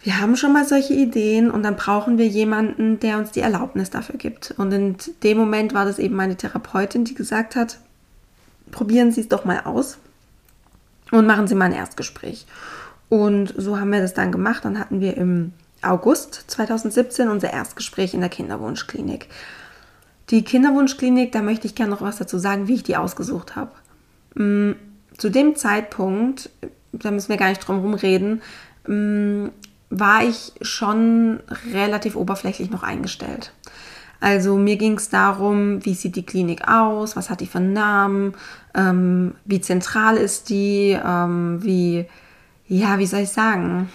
wir 0.03 0.19
haben 0.19 0.35
schon 0.35 0.53
mal 0.53 0.67
solche 0.67 0.93
Ideen 0.93 1.51
und 1.51 1.63
dann 1.63 1.75
brauchen 1.75 2.17
wir 2.17 2.27
jemanden, 2.27 2.99
der 2.99 3.19
uns 3.19 3.31
die 3.31 3.41
Erlaubnis 3.41 3.91
dafür 3.91 4.17
gibt. 4.17 4.51
Und 4.57 4.71
in 4.71 4.95
dem 5.23 5.37
Moment 5.37 5.73
war 5.73 5.85
das 5.85 5.99
eben 5.99 6.15
meine 6.15 6.35
Therapeutin, 6.35 7.05
die 7.05 7.13
gesagt 7.13 7.55
hat, 7.55 7.77
probieren 8.71 9.11
Sie 9.11 9.21
es 9.21 9.27
doch 9.27 9.45
mal 9.45 9.61
aus 9.65 9.99
und 11.11 11.27
machen 11.27 11.47
Sie 11.47 11.55
mal 11.55 11.65
ein 11.65 11.73
Erstgespräch. 11.73 12.47
Und 13.09 13.53
so 13.57 13.79
haben 13.79 13.91
wir 13.91 14.01
das 14.01 14.13
dann 14.13 14.31
gemacht. 14.31 14.65
Dann 14.65 14.79
hatten 14.79 15.01
wir 15.01 15.17
im 15.17 15.53
August 15.83 16.45
2017 16.47 17.27
unser 17.27 17.51
Erstgespräch 17.51 18.13
in 18.13 18.21
der 18.21 18.29
Kinderwunschklinik. 18.29 19.27
Die 20.29 20.43
Kinderwunschklinik, 20.43 21.31
da 21.31 21.41
möchte 21.41 21.67
ich 21.67 21.75
gerne 21.75 21.91
noch 21.91 22.01
was 22.01 22.17
dazu 22.17 22.39
sagen, 22.39 22.67
wie 22.67 22.75
ich 22.75 22.83
die 22.83 22.95
ausgesucht 22.95 23.55
habe. 23.55 23.71
Mm, 24.35 24.71
zu 25.17 25.29
dem 25.29 25.55
Zeitpunkt, 25.55 26.49
da 26.93 27.11
müssen 27.11 27.29
wir 27.29 27.37
gar 27.37 27.49
nicht 27.49 27.67
drum 27.67 27.77
herum 27.77 27.93
reden, 27.95 28.41
mm, 28.87 29.49
war 29.91 30.23
ich 30.23 30.53
schon 30.61 31.41
relativ 31.73 32.15
oberflächlich 32.15 32.71
noch 32.71 32.81
eingestellt. 32.81 33.53
Also 34.21 34.55
mir 34.55 34.77
ging 34.77 34.97
es 34.97 35.09
darum, 35.09 35.83
wie 35.83 35.95
sieht 35.95 36.15
die 36.15 36.25
Klinik 36.25 36.67
aus, 36.67 37.15
was 37.15 37.29
hat 37.29 37.41
die 37.41 37.47
für 37.47 37.57
einen 37.57 37.73
Namen, 37.73 38.33
ähm, 38.73 39.35
wie 39.45 39.59
zentral 39.61 40.15
ist 40.15 40.49
die, 40.49 40.97
ähm, 41.03 41.59
wie, 41.63 42.05
ja, 42.67 42.99
wie 42.99 43.05
soll 43.07 43.21
ich 43.21 43.29
sagen? 43.29 43.89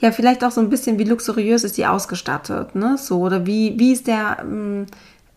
Ja, 0.00 0.10
vielleicht 0.10 0.44
auch 0.44 0.50
so 0.50 0.60
ein 0.60 0.68
bisschen, 0.68 0.98
wie 0.98 1.04
luxuriös 1.04 1.64
ist 1.64 1.78
die 1.78 1.86
ausgestattet, 1.86 2.74
ne? 2.74 2.98
So, 2.98 3.20
oder 3.20 3.46
wie, 3.46 3.78
wie 3.78 3.92
ist 3.92 4.06
der 4.08 4.38
ähm, 4.40 4.86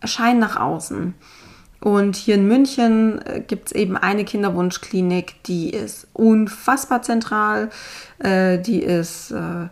Schein 0.04 0.38
nach 0.38 0.56
außen? 0.56 1.14
Und 1.80 2.16
hier 2.16 2.34
in 2.34 2.48
München 2.48 3.20
äh, 3.24 3.40
gibt 3.40 3.68
es 3.68 3.72
eben 3.72 3.96
eine 3.96 4.24
Kinderwunschklinik, 4.24 5.42
die 5.44 5.70
ist 5.70 6.08
unfassbar 6.12 7.02
zentral. 7.02 7.70
Äh, 8.18 8.58
die 8.58 8.82
ist 8.82 9.30
äh, 9.30 9.68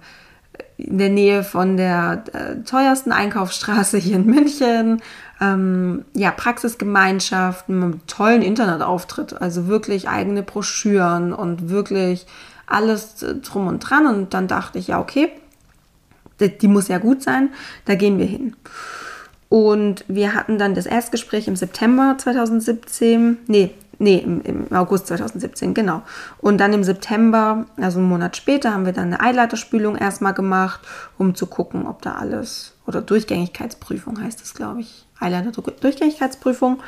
in 0.79 0.99
der 0.99 1.09
Nähe 1.09 1.43
von 1.43 1.77
der 1.79 2.25
teuersten 2.67 3.11
Einkaufsstraße 3.11 3.97
hier 3.99 4.17
in 4.17 4.27
München. 4.27 5.03
Ähm, 5.41 6.05
ja, 6.13 6.31
Praxisgemeinschaften 6.31 7.79
mit 7.79 8.07
tollen 8.07 8.43
Internetauftritt. 8.43 9.41
Also 9.41 9.69
wirklich 9.69 10.09
eigene 10.09 10.43
Broschüren 10.43 11.33
und 11.33 11.71
wirklich 11.71 12.27
alles 12.67 13.25
drum 13.43 13.69
und 13.69 13.81
dran. 13.81 14.07
Und 14.07 14.35
dann 14.35 14.49
dachte 14.49 14.79
ich, 14.79 14.89
ja, 14.89 15.01
okay, 15.01 15.31
die 16.41 16.69
muss 16.69 16.89
ja 16.89 16.99
gut 16.99 17.23
sein, 17.23 17.51
da 17.87 17.95
gehen 17.95 18.19
wir 18.19 18.27
hin. 18.27 18.55
Und 19.49 20.05
wir 20.09 20.35
hatten 20.35 20.59
dann 20.59 20.75
das 20.75 20.87
Erstgespräch 20.87 21.47
im 21.49 21.57
September 21.57 22.17
2017. 22.19 23.39
Nee, 23.47 23.75
nee, 23.99 24.19
im, 24.19 24.67
August 24.73 25.07
2017, 25.09 25.75
genau. 25.75 26.03
Und 26.39 26.59
dann 26.59 26.73
im 26.73 26.85
September, 26.85 27.67
also 27.77 27.99
einen 27.99 28.09
Monat 28.09 28.37
später, 28.37 28.73
haben 28.73 28.87
wir 28.87 28.93
dann 28.93 29.13
eine 29.13 29.21
Eileiterspülung 29.21 29.97
erstmal 29.97 30.35
gemacht, 30.35 30.81
um 31.19 31.35
zu 31.35 31.47
gucken, 31.47 31.87
ob 31.87 32.03
da 32.03 32.15
alles, 32.15 32.75
oder 32.87 33.03
Durchgängigkeitsprüfung 33.03 34.21
heißt 34.21 34.43
es, 34.43 34.55
glaube 34.55 34.81
ich. 34.81 35.07
Eileiter-Durchgängigkeitsprüfung. 35.21 36.83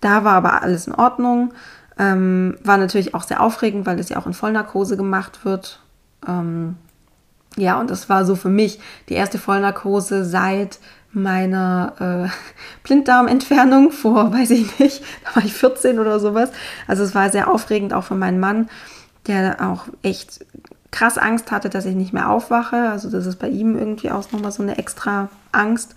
Da 0.00 0.24
war 0.24 0.34
aber 0.34 0.62
alles 0.62 0.86
in 0.86 0.94
Ordnung. 0.94 1.52
Ähm, 1.98 2.56
war 2.64 2.78
natürlich 2.78 3.14
auch 3.14 3.22
sehr 3.22 3.42
aufregend, 3.42 3.86
weil 3.86 3.96
das 3.96 4.08
ja 4.08 4.16
auch 4.16 4.26
in 4.26 4.32
Vollnarkose 4.32 4.96
gemacht 4.96 5.44
wird. 5.44 5.80
Ähm, 6.26 6.76
ja, 7.56 7.78
und 7.78 7.90
das 7.90 8.08
war 8.08 8.24
so 8.24 8.36
für 8.36 8.48
mich 8.48 8.80
die 9.08 9.14
erste 9.14 9.38
Vollnarkose 9.38 10.24
seit 10.24 10.78
meiner 11.12 12.28
äh, 12.28 12.30
Blinddarmentfernung 12.84 13.92
vor, 13.92 14.32
weiß 14.32 14.50
ich 14.50 14.78
nicht, 14.78 15.02
da 15.24 15.36
war 15.36 15.44
ich 15.44 15.54
14 15.54 15.98
oder 15.98 16.20
sowas. 16.20 16.50
Also 16.86 17.02
es 17.02 17.14
war 17.14 17.30
sehr 17.30 17.50
aufregend 17.50 17.92
auch 17.92 18.04
für 18.04 18.14
meinen 18.14 18.40
Mann, 18.40 18.68
der 19.26 19.60
auch 19.60 19.86
echt 20.02 20.44
krass 20.90 21.18
Angst 21.18 21.52
hatte, 21.52 21.70
dass 21.70 21.86
ich 21.86 21.94
nicht 21.94 22.12
mehr 22.12 22.30
aufwache. 22.30 22.90
Also 22.90 23.10
das 23.10 23.26
ist 23.26 23.36
bei 23.36 23.48
ihm 23.48 23.76
irgendwie 23.76 24.10
auch 24.10 24.30
nochmal 24.32 24.52
so 24.52 24.62
eine 24.62 24.78
extra 24.78 25.28
Angst. 25.52 25.94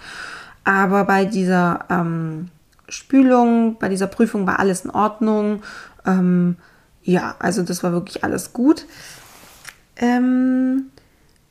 Aber 0.63 1.05
bei 1.05 1.25
dieser 1.25 1.86
ähm, 1.89 2.50
Spülung, 2.88 3.77
bei 3.79 3.89
dieser 3.89 4.08
Prüfung 4.08 4.46
war 4.48 4.60
alles 4.60 4.86
in 4.86 4.91
Ordnung. 4.91 5.63
Ähm, 6.05 6.58
ja, 7.01 7.36
also 7.39 7.63
das 7.63 7.84
war 7.84 7.91
wirklich 7.91 8.24
alles 8.24 8.53
gut. 8.53 8.86
Ähm, 9.98 10.91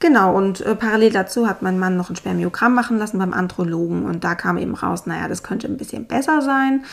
Genau, 0.02 0.36
und 0.36 0.62
äh, 0.62 0.74
parallel 0.74 1.12
dazu 1.12 1.48
hat 1.48 1.62
mein 1.62 1.78
Mann 1.78 1.96
noch 1.96 2.10
ein 2.10 2.16
Spermiogramm 2.16 2.74
machen 2.74 2.98
lassen 2.98 3.20
beim 3.20 3.32
Andrologen 3.32 4.04
und 4.04 4.24
da 4.24 4.34
kam 4.34 4.58
eben 4.58 4.74
raus, 4.74 5.06
naja, 5.06 5.28
das 5.28 5.44
könnte 5.44 5.68
ein 5.68 5.76
bisschen 5.76 6.06
besser 6.06 6.42
sein. 6.42 6.84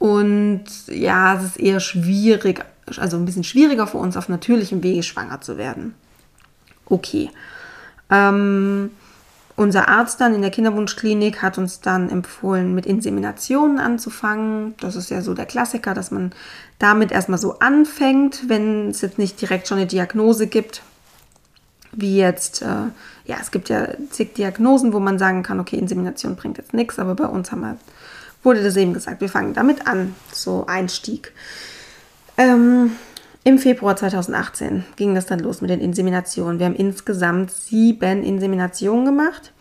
Und 0.00 0.64
ja, 0.88 1.36
es 1.36 1.44
ist 1.44 1.60
eher 1.60 1.78
schwierig, 1.78 2.64
also 2.96 3.16
ein 3.16 3.26
bisschen 3.26 3.44
schwieriger 3.44 3.86
für 3.86 3.98
uns 3.98 4.16
auf 4.16 4.28
natürlichem 4.28 4.82
Wege 4.82 5.04
schwanger 5.04 5.40
zu 5.40 5.56
werden. 5.56 5.94
Okay. 6.86 7.30
Ähm, 8.10 8.90
unser 9.54 9.88
Arzt 9.88 10.20
dann 10.20 10.34
in 10.34 10.42
der 10.42 10.50
Kinderwunschklinik 10.50 11.40
hat 11.42 11.58
uns 11.58 11.80
dann 11.80 12.10
empfohlen, 12.10 12.74
mit 12.74 12.86
Inseminationen 12.86 13.78
anzufangen. 13.78 14.74
Das 14.80 14.96
ist 14.96 15.10
ja 15.10 15.22
so 15.22 15.32
der 15.32 15.46
Klassiker, 15.46 15.94
dass 15.94 16.10
man 16.10 16.32
damit 16.80 17.12
erstmal 17.12 17.38
so 17.38 17.60
anfängt, 17.60 18.48
wenn 18.48 18.90
es 18.90 19.00
jetzt 19.00 19.18
nicht 19.18 19.40
direkt 19.40 19.68
schon 19.68 19.78
eine 19.78 19.86
Diagnose 19.86 20.48
gibt 20.48 20.82
wie 21.92 22.16
jetzt, 22.18 22.62
äh, 22.62 22.90
ja, 23.24 23.36
es 23.40 23.50
gibt 23.50 23.68
ja 23.68 23.88
zig 24.10 24.34
Diagnosen, 24.34 24.92
wo 24.92 25.00
man 25.00 25.18
sagen 25.18 25.42
kann, 25.42 25.60
okay, 25.60 25.76
Insemination 25.76 26.36
bringt 26.36 26.58
jetzt 26.58 26.74
nichts, 26.74 26.98
aber 26.98 27.14
bei 27.14 27.26
uns 27.26 27.52
haben 27.52 27.60
wir, 27.60 27.76
wurde 28.42 28.62
das 28.62 28.76
eben 28.76 28.94
gesagt, 28.94 29.20
wir 29.20 29.28
fangen 29.28 29.54
damit 29.54 29.86
an, 29.86 30.14
so 30.32 30.66
Einstieg. 30.66 31.32
Ähm, 32.36 32.92
Im 33.44 33.58
Februar 33.58 33.96
2018 33.96 34.84
ging 34.96 35.14
das 35.14 35.26
dann 35.26 35.40
los 35.40 35.60
mit 35.60 35.70
den 35.70 35.80
Inseminationen. 35.80 36.58
Wir 36.58 36.66
haben 36.66 36.76
insgesamt 36.76 37.50
sieben 37.50 38.22
Inseminationen 38.22 39.04
gemacht 39.04 39.52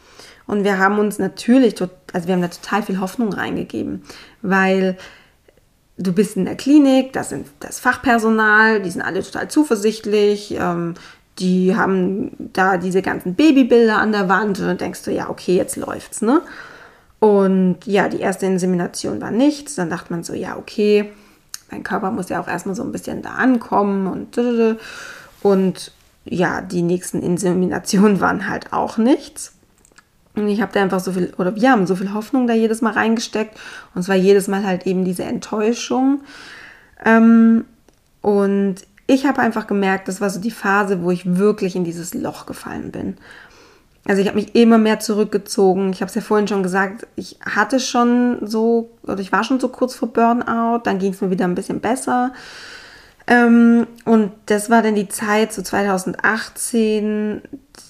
und 0.45 0.63
wir 0.63 0.77
haben 0.77 0.99
uns 0.99 1.19
natürlich, 1.19 1.75
also 2.13 2.27
wir 2.27 2.33
haben 2.33 2.41
da 2.41 2.47
total 2.47 2.83
viel 2.83 2.99
Hoffnung 2.99 3.33
reingegeben, 3.33 4.03
weil 4.41 4.97
du 5.97 6.13
bist 6.13 6.37
in 6.37 6.45
der 6.45 6.55
Klinik, 6.55 7.13
das 7.13 7.29
sind 7.29 7.47
das 7.59 7.79
Fachpersonal, 7.79 8.81
die 8.81 8.89
sind 8.89 9.01
alle 9.01 9.23
total 9.23 9.49
zuversichtlich, 9.49 10.55
ähm, 10.57 10.93
die 11.39 11.75
haben 11.75 12.31
da 12.53 12.77
diese 12.77 13.01
ganzen 13.01 13.35
Babybilder 13.35 13.97
an 13.97 14.11
der 14.11 14.29
Wand 14.29 14.59
und 14.59 14.67
dann 14.67 14.77
denkst 14.77 15.03
du, 15.03 15.11
ja, 15.11 15.29
okay, 15.29 15.55
jetzt 15.55 15.75
läuft's, 15.75 16.21
ne? 16.21 16.41
Und 17.19 17.77
ja, 17.85 18.09
die 18.09 18.19
erste 18.19 18.45
Insemination 18.45 19.21
war 19.21 19.31
nichts. 19.31 19.75
Dann 19.75 19.89
dachte 19.89 20.13
man 20.13 20.23
so, 20.23 20.33
ja, 20.33 20.55
okay, 20.57 21.11
mein 21.71 21.83
Körper 21.83 22.11
muss 22.11 22.29
ja 22.29 22.39
auch 22.39 22.47
erstmal 22.47 22.75
so 22.75 22.83
ein 22.83 22.91
bisschen 22.91 23.21
da 23.21 23.31
ankommen 23.31 24.07
und 24.07 24.39
und 25.43 25.91
ja, 26.25 26.61
die 26.61 26.81
nächsten 26.81 27.21
Inseminationen 27.21 28.19
waren 28.19 28.49
halt 28.49 28.73
auch 28.73 28.97
nichts. 28.97 29.53
Und 30.35 30.47
ich 30.49 30.61
habe 30.61 30.71
da 30.71 30.81
einfach 30.81 30.99
so 30.99 31.11
viel, 31.11 31.33
oder 31.37 31.55
wir 31.55 31.71
haben 31.71 31.87
so 31.87 31.95
viel 31.95 32.13
Hoffnung 32.13 32.45
da 32.45 32.53
jedes 32.53 32.81
Mal 32.81 32.93
reingesteckt. 32.93 33.57
Und 33.95 34.01
es 34.01 34.09
war 34.09 34.15
jedes 34.15 34.47
Mal 34.47 34.65
halt 34.65 34.85
eben 34.85 35.03
diese 35.03 35.23
Enttäuschung. 35.23 36.21
Ähm, 37.03 37.65
und 38.21 38.75
ich 39.07 39.25
habe 39.25 39.41
einfach 39.41 39.67
gemerkt, 39.67 40.07
das 40.07 40.21
war 40.21 40.29
so 40.29 40.39
die 40.39 40.51
Phase, 40.51 41.01
wo 41.01 41.11
ich 41.11 41.37
wirklich 41.37 41.75
in 41.75 41.85
dieses 41.85 42.13
Loch 42.13 42.45
gefallen 42.45 42.91
bin. 42.91 43.17
Also 44.05 44.21
ich 44.21 44.27
habe 44.27 44.37
mich 44.37 44.55
immer 44.55 44.77
mehr 44.77 44.99
zurückgezogen. 44.99 45.91
Ich 45.91 46.01
habe 46.01 46.09
es 46.09 46.15
ja 46.15 46.21
vorhin 46.21 46.47
schon 46.47 46.63
gesagt, 46.63 47.07
ich 47.15 47.39
hatte 47.41 47.79
schon 47.79 48.45
so, 48.45 48.91
oder 49.03 49.19
ich 49.19 49.31
war 49.31 49.43
schon 49.43 49.59
so 49.59 49.69
kurz 49.69 49.95
vor 49.95 50.13
Burnout, 50.13 50.81
dann 50.83 50.99
ging 50.99 51.13
es 51.13 51.21
mir 51.21 51.29
wieder 51.29 51.45
ein 51.45 51.55
bisschen 51.55 51.81
besser. 51.81 52.31
Ähm, 53.27 53.87
und 54.05 54.31
das 54.45 54.69
war 54.69 54.81
dann 54.81 54.95
die 54.95 55.09
Zeit, 55.09 55.51
so 55.51 55.61
2018, 55.61 57.41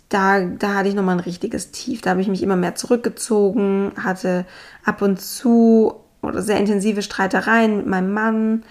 da, 0.10 0.42
da 0.42 0.74
hatte 0.76 0.90
ich 0.90 0.96
nochmal 0.96 1.18
ein 1.18 1.22
richtiges 1.22 1.72
Tief. 1.72 2.02
Da 2.02 2.12
habe 2.12 2.22
ich 2.22 2.28
mich 2.28 2.42
immer 2.42 2.56
mehr 2.56 2.76
zurückgezogen, 2.76 3.92
hatte 4.02 4.46
ab 4.86 5.02
und 5.02 5.22
zu 5.22 5.96
oder 6.22 6.42
sehr 6.42 6.58
intensive 6.58 7.04
Streitereien 7.04 7.78
mit 7.78 7.88
meinem 7.88 8.14
Mann 8.14 8.64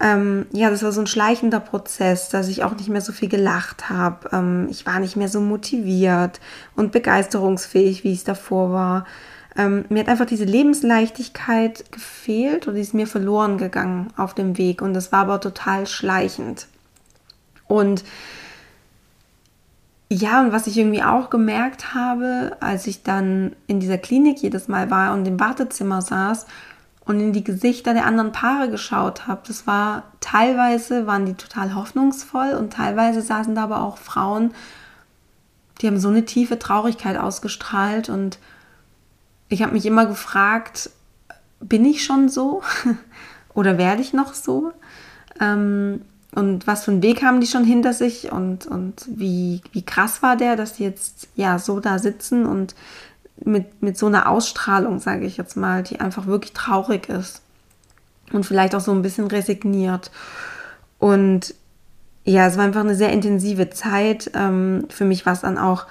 ähm, 0.00 0.46
ja, 0.52 0.70
das 0.70 0.82
war 0.82 0.90
so 0.90 1.00
ein 1.00 1.06
schleichender 1.06 1.60
Prozess, 1.60 2.28
dass 2.28 2.48
ich 2.48 2.64
auch 2.64 2.74
nicht 2.74 2.88
mehr 2.88 3.00
so 3.00 3.12
viel 3.12 3.28
gelacht 3.28 3.88
habe. 3.88 4.28
Ähm, 4.32 4.66
ich 4.70 4.86
war 4.86 4.98
nicht 4.98 5.16
mehr 5.16 5.28
so 5.28 5.40
motiviert 5.40 6.40
und 6.74 6.90
begeisterungsfähig, 6.90 8.02
wie 8.02 8.12
es 8.12 8.24
davor 8.24 8.72
war. 8.72 9.06
Ähm, 9.56 9.84
mir 9.88 10.00
hat 10.00 10.08
einfach 10.08 10.26
diese 10.26 10.44
Lebensleichtigkeit 10.44 11.92
gefehlt 11.92 12.66
und 12.66 12.74
die 12.74 12.80
ist 12.80 12.92
mir 12.92 13.06
verloren 13.06 13.56
gegangen 13.56 14.08
auf 14.16 14.34
dem 14.34 14.58
Weg. 14.58 14.82
Und 14.82 14.94
das 14.94 15.12
war 15.12 15.20
aber 15.20 15.40
total 15.40 15.86
schleichend. 15.86 16.66
Und 17.68 18.04
ja, 20.10 20.42
und 20.42 20.52
was 20.52 20.66
ich 20.66 20.76
irgendwie 20.76 21.02
auch 21.02 21.30
gemerkt 21.30 21.94
habe, 21.94 22.56
als 22.60 22.86
ich 22.88 23.04
dann 23.04 23.54
in 23.68 23.80
dieser 23.80 23.98
Klinik 23.98 24.42
jedes 24.42 24.68
Mal 24.68 24.90
war 24.90 25.14
und 25.14 25.26
im 25.26 25.38
Wartezimmer 25.38 26.02
saß, 26.02 26.46
und 27.06 27.20
in 27.20 27.32
die 27.32 27.44
Gesichter 27.44 27.92
der 27.92 28.06
anderen 28.06 28.32
Paare 28.32 28.70
geschaut 28.70 29.26
habe. 29.26 29.42
Das 29.46 29.66
war 29.66 30.04
teilweise 30.20 31.06
waren 31.06 31.26
die 31.26 31.34
total 31.34 31.74
hoffnungsvoll 31.74 32.54
und 32.54 32.72
teilweise 32.72 33.20
saßen 33.20 33.54
da 33.54 33.64
aber 33.64 33.82
auch 33.82 33.98
Frauen, 33.98 34.54
die 35.80 35.86
haben 35.86 35.98
so 35.98 36.08
eine 36.08 36.24
tiefe 36.24 36.58
Traurigkeit 36.58 37.16
ausgestrahlt 37.16 38.08
und 38.08 38.38
ich 39.48 39.62
habe 39.62 39.72
mich 39.72 39.84
immer 39.86 40.06
gefragt, 40.06 40.90
bin 41.60 41.84
ich 41.84 42.04
schon 42.04 42.28
so 42.28 42.62
oder 43.54 43.76
werde 43.76 44.02
ich 44.02 44.12
noch 44.12 44.34
so? 44.34 44.72
Ähm, 45.40 46.02
und 46.34 46.66
was 46.66 46.84
für 46.84 46.90
einen 46.90 47.02
Weg 47.02 47.22
haben 47.22 47.40
die 47.40 47.46
schon 47.46 47.64
hinter 47.64 47.92
sich 47.92 48.32
und, 48.32 48.66
und 48.66 49.04
wie, 49.06 49.60
wie 49.72 49.84
krass 49.84 50.22
war 50.22 50.36
der, 50.36 50.56
dass 50.56 50.74
die 50.74 50.82
jetzt 50.82 51.28
ja 51.36 51.58
so 51.58 51.78
da 51.78 51.98
sitzen 51.98 52.44
und 52.44 52.74
mit, 53.42 53.82
mit 53.82 53.98
so 53.98 54.06
einer 54.06 54.28
Ausstrahlung, 54.28 54.98
sage 54.98 55.26
ich 55.26 55.36
jetzt 55.36 55.56
mal, 55.56 55.82
die 55.82 56.00
einfach 56.00 56.26
wirklich 56.26 56.52
traurig 56.52 57.08
ist 57.08 57.42
und 58.32 58.44
vielleicht 58.44 58.74
auch 58.74 58.80
so 58.80 58.92
ein 58.92 59.02
bisschen 59.02 59.26
resigniert. 59.26 60.10
Und 60.98 61.54
ja, 62.24 62.46
es 62.46 62.56
war 62.56 62.64
einfach 62.64 62.80
eine 62.80 62.94
sehr 62.94 63.12
intensive 63.12 63.70
Zeit. 63.70 64.30
Ähm, 64.34 64.86
für 64.88 65.04
mich 65.04 65.26
war 65.26 65.34
es 65.34 65.40
dann 65.40 65.58
auch 65.58 65.86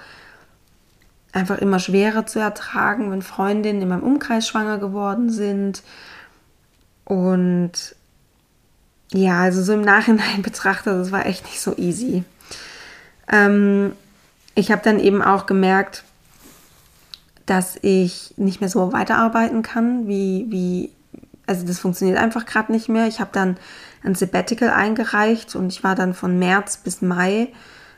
einfach 1.32 1.58
immer 1.58 1.78
schwerer 1.78 2.26
zu 2.26 2.38
ertragen, 2.38 3.10
wenn 3.10 3.22
Freundinnen 3.22 3.82
in 3.82 3.88
meinem 3.88 4.02
Umkreis 4.02 4.46
schwanger 4.46 4.78
geworden 4.78 5.30
sind. 5.30 5.82
Und 7.04 7.94
ja, 9.12 9.40
also 9.40 9.62
so 9.62 9.72
im 9.72 9.82
Nachhinein 9.82 10.42
betrachtet, 10.42 10.94
das 10.94 11.12
war 11.12 11.26
echt 11.26 11.44
nicht 11.44 11.60
so 11.60 11.76
easy. 11.76 12.24
Ähm, 13.30 13.92
ich 14.54 14.70
habe 14.70 14.82
dann 14.82 14.98
eben 14.98 15.22
auch 15.22 15.46
gemerkt, 15.46 16.04
dass 17.46 17.76
ich 17.82 18.34
nicht 18.36 18.60
mehr 18.60 18.70
so 18.70 18.92
weiterarbeiten 18.92 19.62
kann, 19.62 20.08
wie, 20.08 20.46
wie 20.48 20.90
also 21.46 21.66
das 21.66 21.78
funktioniert 21.78 22.18
einfach 22.18 22.46
gerade 22.46 22.72
nicht 22.72 22.88
mehr. 22.88 23.06
Ich 23.06 23.20
habe 23.20 23.30
dann 23.32 23.56
ein 24.02 24.14
Sabbatical 24.14 24.70
eingereicht 24.70 25.54
und 25.56 25.72
ich 25.72 25.84
war 25.84 25.94
dann 25.94 26.14
von 26.14 26.38
März 26.38 26.78
bis 26.78 27.02
Mai, 27.02 27.48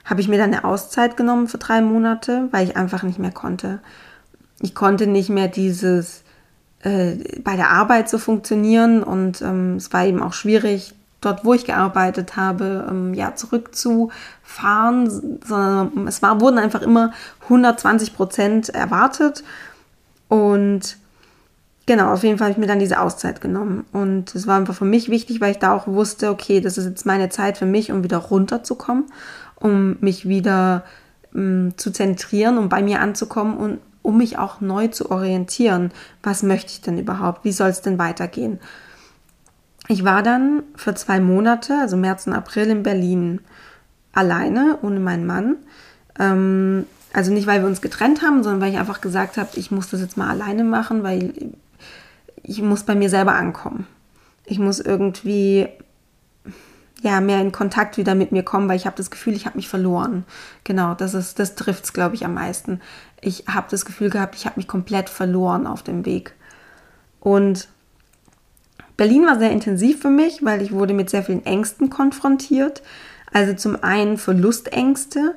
habe 0.04 0.20
ich 0.20 0.28
mir 0.28 0.38
dann 0.38 0.52
eine 0.52 0.64
Auszeit 0.64 1.16
genommen 1.16 1.48
für 1.48 1.58
drei 1.58 1.80
Monate, 1.80 2.48
weil 2.50 2.66
ich 2.66 2.76
einfach 2.76 3.02
nicht 3.02 3.18
mehr 3.18 3.32
konnte. 3.32 3.80
Ich 4.60 4.74
konnte 4.74 5.06
nicht 5.06 5.28
mehr 5.28 5.48
dieses 5.48 6.22
äh, 6.80 7.16
bei 7.42 7.56
der 7.56 7.70
Arbeit 7.70 8.08
so 8.08 8.18
funktionieren 8.18 9.02
und 9.02 9.42
ähm, 9.42 9.76
es 9.76 9.92
war 9.92 10.06
eben 10.06 10.22
auch 10.22 10.32
schwierig, 10.32 10.94
dort, 11.20 11.44
wo 11.44 11.54
ich 11.54 11.64
gearbeitet 11.64 12.37
habe, 12.37 12.87
ähm, 12.88 13.14
ja, 13.14 13.35
zurückzufahren, 13.35 15.11
sondern 15.44 16.06
es 16.06 16.23
war, 16.23 16.40
wurden 16.40 16.58
einfach 16.58 16.82
immer 16.82 17.12
120 17.44 18.14
Prozent 18.14 18.68
erwartet. 18.68 19.42
Und 20.28 20.99
genau, 21.87 22.12
auf 22.12 22.23
jeden 22.23 22.38
Fall 22.38 22.46
habe 22.46 22.52
ich 22.52 22.58
mir 22.58 22.66
dann 22.66 22.78
diese 22.78 23.00
Auszeit 23.00 23.40
genommen. 23.40 23.87
Und 23.92 24.35
es 24.35 24.46
war 24.46 24.56
einfach 24.56 24.75
für 24.75 24.85
mich 24.85 25.08
wichtig, 25.08 25.40
weil 25.40 25.52
ich 25.52 25.58
da 25.58 25.73
auch 25.73 25.87
wusste, 25.87 26.30
okay, 26.30 26.61
das 26.61 26.78
ist 26.78 26.87
jetzt 26.87 27.06
meine 27.06 27.28
Zeit 27.28 27.58
für 27.58 27.66
mich, 27.66 27.92
um 27.92 28.04
wieder 28.04 28.18
runterzukommen, 28.18 29.04
um 29.56 29.96
mich 30.00 30.28
wieder 30.28 30.85
ähm, 31.35 31.75
zu 31.76 31.90
zentrieren, 31.90 32.58
um 32.58 32.68
bei 32.68 32.82
mir 32.82 33.00
anzukommen 33.00 33.56
und 33.56 33.78
um 34.02 34.18
mich 34.18 34.38
auch 34.38 34.61
neu 34.61 34.88
zu 34.88 35.11
orientieren. 35.11 35.90
Was 36.23 36.42
möchte 36.42 36.70
ich 36.70 36.80
denn 36.80 36.99
überhaupt? 36.99 37.44
Wie 37.44 37.52
soll 37.52 37.70
es 37.70 37.80
denn 37.80 37.99
weitergehen? 37.99 38.61
Ich 39.88 40.05
war 40.05 40.23
dann 40.23 40.62
für 40.75 40.95
zwei 40.95 41.21
Monate, 41.21 41.78
also 41.81 41.97
März 41.97 42.26
und 42.26 42.33
April 42.33 42.71
in 42.71 42.83
Berlin, 42.83 43.40
alleine, 44.12 44.78
ohne 44.83 45.00
meinen 45.00 45.26
Mann. 45.26 45.57
Ähm, 46.19 46.87
also 47.12 47.33
nicht, 47.33 47.47
weil 47.47 47.61
wir 47.61 47.69
uns 47.69 47.81
getrennt 47.81 48.23
haben, 48.23 48.43
sondern 48.43 48.61
weil 48.61 48.73
ich 48.73 48.78
einfach 48.78 49.00
gesagt 49.00 49.37
habe, 49.37 49.50
ich 49.55 49.71
muss 49.71 49.88
das 49.88 50.00
jetzt 50.00 50.16
mal 50.16 50.28
alleine 50.28 50.64
machen, 50.64 51.02
weil 51.02 51.33
ich 52.43 52.62
muss 52.62 52.83
bei 52.83 52.95
mir 52.95 53.11
selber 53.11 53.35
ankommen. 53.35 53.87
Ich 54.45 54.59
muss 54.59 54.81
irgendwie 54.81 55.69
ja, 57.02 57.21
mehr 57.21 57.40
in 57.40 57.52
Kontakt 57.52 57.99
wieder 57.99 58.14
mit 58.14 58.33
mir 58.33 58.43
kommen, 58.43 58.69
weil 58.69 58.76
ich 58.76 58.87
habe 58.87 58.97
das 58.97 59.11
Gefühl, 59.11 59.35
ich 59.35 59.47
habe 59.47 59.57
mich 59.57 59.69
verloren. 59.69 60.25
Genau, 60.64 60.95
das 60.95 61.14
ist, 61.14 61.38
das 61.38 61.55
trifft 61.55 61.85
es, 61.85 61.93
glaube 61.93 62.14
ich, 62.14 62.25
am 62.25 62.35
meisten. 62.35 62.81
Ich 63.21 63.45
habe 63.47 63.66
das 63.71 63.85
Gefühl 63.85 64.11
gehabt, 64.11 64.35
ich 64.35 64.47
habe 64.47 64.59
mich 64.59 64.66
komplett 64.66 65.09
verloren 65.09 65.66
auf 65.66 65.83
dem 65.83 66.07
Weg. 66.07 66.35
Und 67.21 67.69
Berlin 68.96 69.26
war 69.26 69.38
sehr 69.38 69.50
intensiv 69.50 70.00
für 70.00 70.10
mich, 70.10 70.44
weil 70.44 70.62
ich 70.62 70.72
wurde 70.72 70.94
mit 70.94 71.10
sehr 71.10 71.22
vielen 71.22 71.44
Ängsten 71.44 71.90
konfrontiert. 71.90 72.82
Also 73.32 73.54
zum 73.54 73.82
einen 73.82 74.16
Verlustängste, 74.16 75.34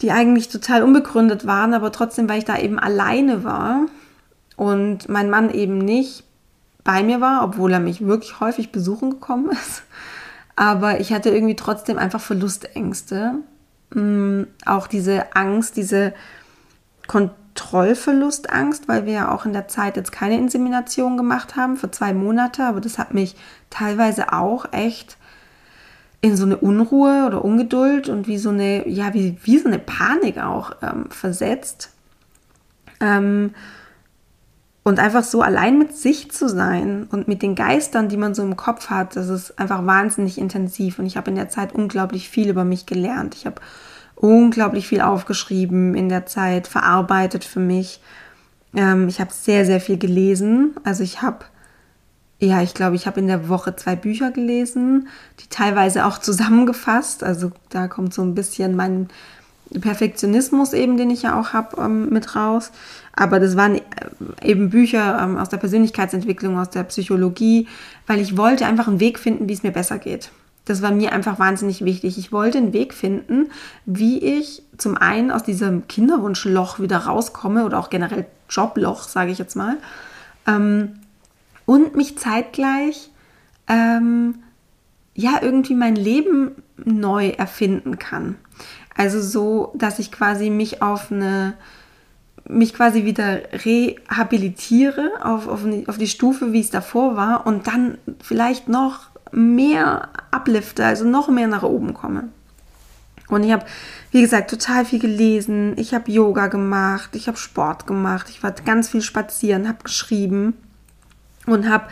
die 0.00 0.12
eigentlich 0.12 0.48
total 0.48 0.82
unbegründet 0.82 1.46
waren, 1.46 1.74
aber 1.74 1.90
trotzdem, 1.92 2.28
weil 2.28 2.38
ich 2.38 2.44
da 2.44 2.58
eben 2.58 2.78
alleine 2.78 3.44
war 3.44 3.86
und 4.56 5.08
mein 5.08 5.30
Mann 5.30 5.50
eben 5.50 5.78
nicht 5.78 6.24
bei 6.84 7.02
mir 7.02 7.20
war, 7.20 7.44
obwohl 7.44 7.72
er 7.72 7.80
mich 7.80 8.04
wirklich 8.04 8.40
häufig 8.40 8.72
besuchen 8.72 9.10
gekommen 9.10 9.50
ist. 9.52 9.82
Aber 10.54 11.00
ich 11.00 11.12
hatte 11.12 11.30
irgendwie 11.30 11.56
trotzdem 11.56 11.98
einfach 11.98 12.20
Verlustängste. 12.20 13.34
Mm, 13.94 14.42
auch 14.66 14.86
diese 14.86 15.34
Angst, 15.34 15.76
diese 15.76 16.12
Kontrollverlustangst, 17.54 18.88
weil 18.88 19.06
wir 19.06 19.12
ja 19.12 19.32
auch 19.32 19.44
in 19.44 19.52
der 19.52 19.68
Zeit 19.68 19.96
jetzt 19.96 20.12
keine 20.12 20.38
Insemination 20.38 21.16
gemacht 21.16 21.56
haben 21.56 21.76
für 21.76 21.90
zwei 21.90 22.12
Monate. 22.12 22.64
Aber 22.64 22.80
das 22.80 22.98
hat 22.98 23.14
mich 23.14 23.36
teilweise 23.70 24.32
auch 24.32 24.66
echt 24.72 25.16
in 26.20 26.36
so 26.36 26.44
eine 26.44 26.56
Unruhe 26.56 27.24
oder 27.26 27.44
Ungeduld 27.44 28.08
und 28.08 28.26
wie 28.26 28.38
so 28.38 28.50
eine, 28.50 28.88
ja, 28.88 29.12
wie, 29.12 29.36
wie 29.42 29.58
so 29.58 29.68
eine 29.68 29.78
Panik 29.78 30.38
auch 30.38 30.72
ähm, 30.82 31.06
versetzt. 31.10 31.90
Ähm, 33.00 33.54
und 34.84 34.98
einfach 34.98 35.22
so 35.22 35.42
allein 35.42 35.78
mit 35.78 35.96
sich 35.96 36.30
zu 36.30 36.48
sein 36.48 37.06
und 37.10 37.28
mit 37.28 37.42
den 37.42 37.54
Geistern, 37.54 38.08
die 38.08 38.16
man 38.16 38.34
so 38.34 38.42
im 38.42 38.56
Kopf 38.56 38.90
hat, 38.90 39.14
das 39.14 39.28
ist 39.28 39.58
einfach 39.58 39.86
wahnsinnig 39.86 40.38
intensiv. 40.38 40.98
Und 40.98 41.06
ich 41.06 41.16
habe 41.16 41.30
in 41.30 41.36
der 41.36 41.48
Zeit 41.48 41.72
unglaublich 41.72 42.28
viel 42.28 42.48
über 42.48 42.64
mich 42.64 42.86
gelernt. 42.86 43.34
Ich 43.34 43.46
habe 43.46 43.60
unglaublich 44.22 44.86
viel 44.86 45.00
aufgeschrieben 45.00 45.96
in 45.96 46.08
der 46.08 46.26
Zeit, 46.26 46.68
verarbeitet 46.68 47.44
für 47.44 47.58
mich. 47.58 48.00
Ähm, 48.74 49.08
ich 49.08 49.20
habe 49.20 49.32
sehr, 49.32 49.66
sehr 49.66 49.80
viel 49.80 49.98
gelesen. 49.98 50.76
Also 50.84 51.02
ich 51.02 51.22
habe, 51.22 51.44
ja, 52.38 52.62
ich 52.62 52.72
glaube, 52.72 52.94
ich 52.94 53.06
habe 53.08 53.18
in 53.18 53.26
der 53.26 53.48
Woche 53.48 53.74
zwei 53.74 53.96
Bücher 53.96 54.30
gelesen, 54.30 55.08
die 55.40 55.48
teilweise 55.48 56.06
auch 56.06 56.18
zusammengefasst. 56.20 57.24
Also 57.24 57.50
da 57.68 57.88
kommt 57.88 58.14
so 58.14 58.22
ein 58.22 58.36
bisschen 58.36 58.76
mein 58.76 59.08
Perfektionismus 59.80 60.72
eben, 60.72 60.96
den 60.96 61.10
ich 61.10 61.22
ja 61.22 61.38
auch 61.38 61.52
habe, 61.52 61.82
ähm, 61.82 62.10
mit 62.10 62.36
raus. 62.36 62.70
Aber 63.14 63.40
das 63.40 63.56
waren 63.56 63.74
äh, 63.74 63.82
eben 64.42 64.70
Bücher 64.70 65.18
ähm, 65.20 65.36
aus 65.36 65.48
der 65.48 65.56
Persönlichkeitsentwicklung, 65.56 66.60
aus 66.60 66.70
der 66.70 66.84
Psychologie, 66.84 67.66
weil 68.06 68.20
ich 68.20 68.36
wollte 68.36 68.66
einfach 68.66 68.86
einen 68.86 69.00
Weg 69.00 69.18
finden, 69.18 69.48
wie 69.48 69.52
es 69.52 69.64
mir 69.64 69.72
besser 69.72 69.98
geht. 69.98 70.30
Das 70.64 70.80
war 70.80 70.92
mir 70.92 71.12
einfach 71.12 71.38
wahnsinnig 71.38 71.84
wichtig. 71.84 72.18
Ich 72.18 72.30
wollte 72.30 72.58
einen 72.58 72.72
Weg 72.72 72.94
finden, 72.94 73.50
wie 73.84 74.18
ich 74.18 74.62
zum 74.78 74.96
einen 74.96 75.30
aus 75.30 75.42
diesem 75.42 75.88
Kinderwunschloch 75.88 76.78
wieder 76.78 76.98
rauskomme 76.98 77.64
oder 77.64 77.78
auch 77.78 77.90
generell 77.90 78.26
Jobloch, 78.48 79.02
sage 79.02 79.32
ich 79.32 79.38
jetzt 79.38 79.56
mal, 79.56 79.76
ähm, 80.46 81.00
und 81.66 81.96
mich 81.96 82.18
zeitgleich 82.18 83.10
ähm, 83.66 84.42
ja 85.14 85.40
irgendwie 85.40 85.74
mein 85.74 85.96
Leben 85.96 86.62
neu 86.76 87.30
erfinden 87.30 87.98
kann. 87.98 88.36
Also 88.96 89.20
so, 89.20 89.72
dass 89.74 89.98
ich 89.98 90.12
quasi 90.12 90.50
mich 90.50 90.82
auf 90.82 91.10
eine 91.10 91.54
mich 92.48 92.74
quasi 92.74 93.04
wieder 93.04 93.40
rehabilitiere 93.64 95.12
auf, 95.22 95.46
auf, 95.46 95.60
auf 95.86 95.96
die 95.96 96.08
Stufe, 96.08 96.52
wie 96.52 96.60
es 96.60 96.70
davor 96.70 97.16
war 97.16 97.46
und 97.46 97.68
dann 97.68 97.98
vielleicht 98.20 98.68
noch 98.68 99.11
mehr 99.32 100.08
ablifte, 100.30 100.84
also 100.84 101.04
noch 101.04 101.28
mehr 101.28 101.48
nach 101.48 101.62
oben 101.62 101.94
komme. 101.94 102.28
Und 103.28 103.44
ich 103.44 103.52
habe, 103.52 103.64
wie 104.10 104.20
gesagt, 104.20 104.50
total 104.50 104.84
viel 104.84 104.98
gelesen. 104.98 105.72
Ich 105.76 105.94
habe 105.94 106.10
Yoga 106.10 106.48
gemacht, 106.48 107.10
ich 107.14 107.28
habe 107.28 107.38
Sport 107.38 107.86
gemacht, 107.86 108.28
ich 108.28 108.42
war 108.42 108.52
ganz 108.52 108.90
viel 108.90 109.00
spazieren, 109.00 109.68
habe 109.68 109.84
geschrieben 109.84 110.54
und 111.46 111.68
habe 111.68 111.86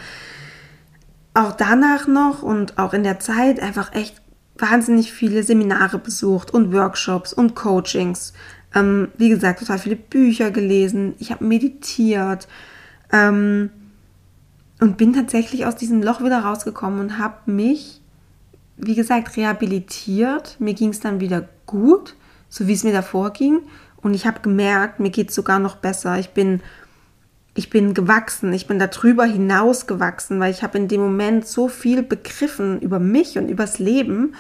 auch 1.33 1.53
danach 1.53 2.07
noch 2.07 2.42
und 2.42 2.79
auch 2.79 2.92
in 2.92 3.05
der 3.05 3.20
Zeit 3.20 3.61
einfach 3.61 3.94
echt 3.94 4.20
wahnsinnig 4.59 5.12
viele 5.12 5.42
Seminare 5.42 5.98
besucht 5.98 6.53
und 6.53 6.72
Workshops 6.72 7.33
und 7.33 7.55
Coachings. 7.55 8.35
Ähm, 8.74 9.09
wie 9.16 9.31
gesagt, 9.31 9.61
total 9.61 9.79
viele 9.79 9.96
Bücher 9.96 10.50
gelesen. 10.50 11.14
Ich 11.18 11.31
habe 11.31 11.44
meditiert 11.44 12.46
ähm, 13.12 13.70
und 14.81 14.97
bin 14.97 15.12
tatsächlich 15.12 15.66
aus 15.66 15.77
diesem 15.77 16.03
Loch 16.03 16.23
wieder 16.23 16.40
rausgekommen 16.40 17.01
und 17.01 17.19
habe 17.19 17.51
mich, 17.51 18.01
wie 18.77 18.95
gesagt, 18.95 19.37
rehabilitiert. 19.37 20.57
Mir 20.59 20.75
ging 20.75 20.90
es 20.90 21.01
dann 21.01 21.21
wieder 21.21 21.49
gut, 21.66 22.16
so 22.49 22.66
wie 22.66 22.73
es 22.73 22.85
mir 22.85 22.93
davor 22.93 23.31
ging. 23.31 23.61
Und 24.03 24.14
ich 24.14 24.27
habe 24.27 24.40
gemerkt, 24.40 24.99
mir 24.99 25.11
geht 25.11 25.29
es 25.29 25.35
sogar 25.35 25.59
noch 25.59 25.77
besser. 25.77 26.19
Ich 26.19 26.31
bin, 26.31 26.62
ich 27.55 27.69
bin 27.69 27.93
gewachsen, 27.93 28.53
ich 28.55 28.66
bin 28.66 28.79
darüber 28.79 29.25
hinaus 29.25 29.87
gewachsen, 29.87 30.40
weil 30.40 30.51
ich 30.51 30.62
habe 30.62 30.79
in 30.79 30.88
dem 30.88 31.03
Moment 31.03 31.47
so 31.47 31.69
viel 31.69 32.03
begriffen 32.03 32.81
über 32.81 32.99
mich 32.99 33.37
und 33.37 33.49
übers 33.49 33.79
Leben. 33.79 34.35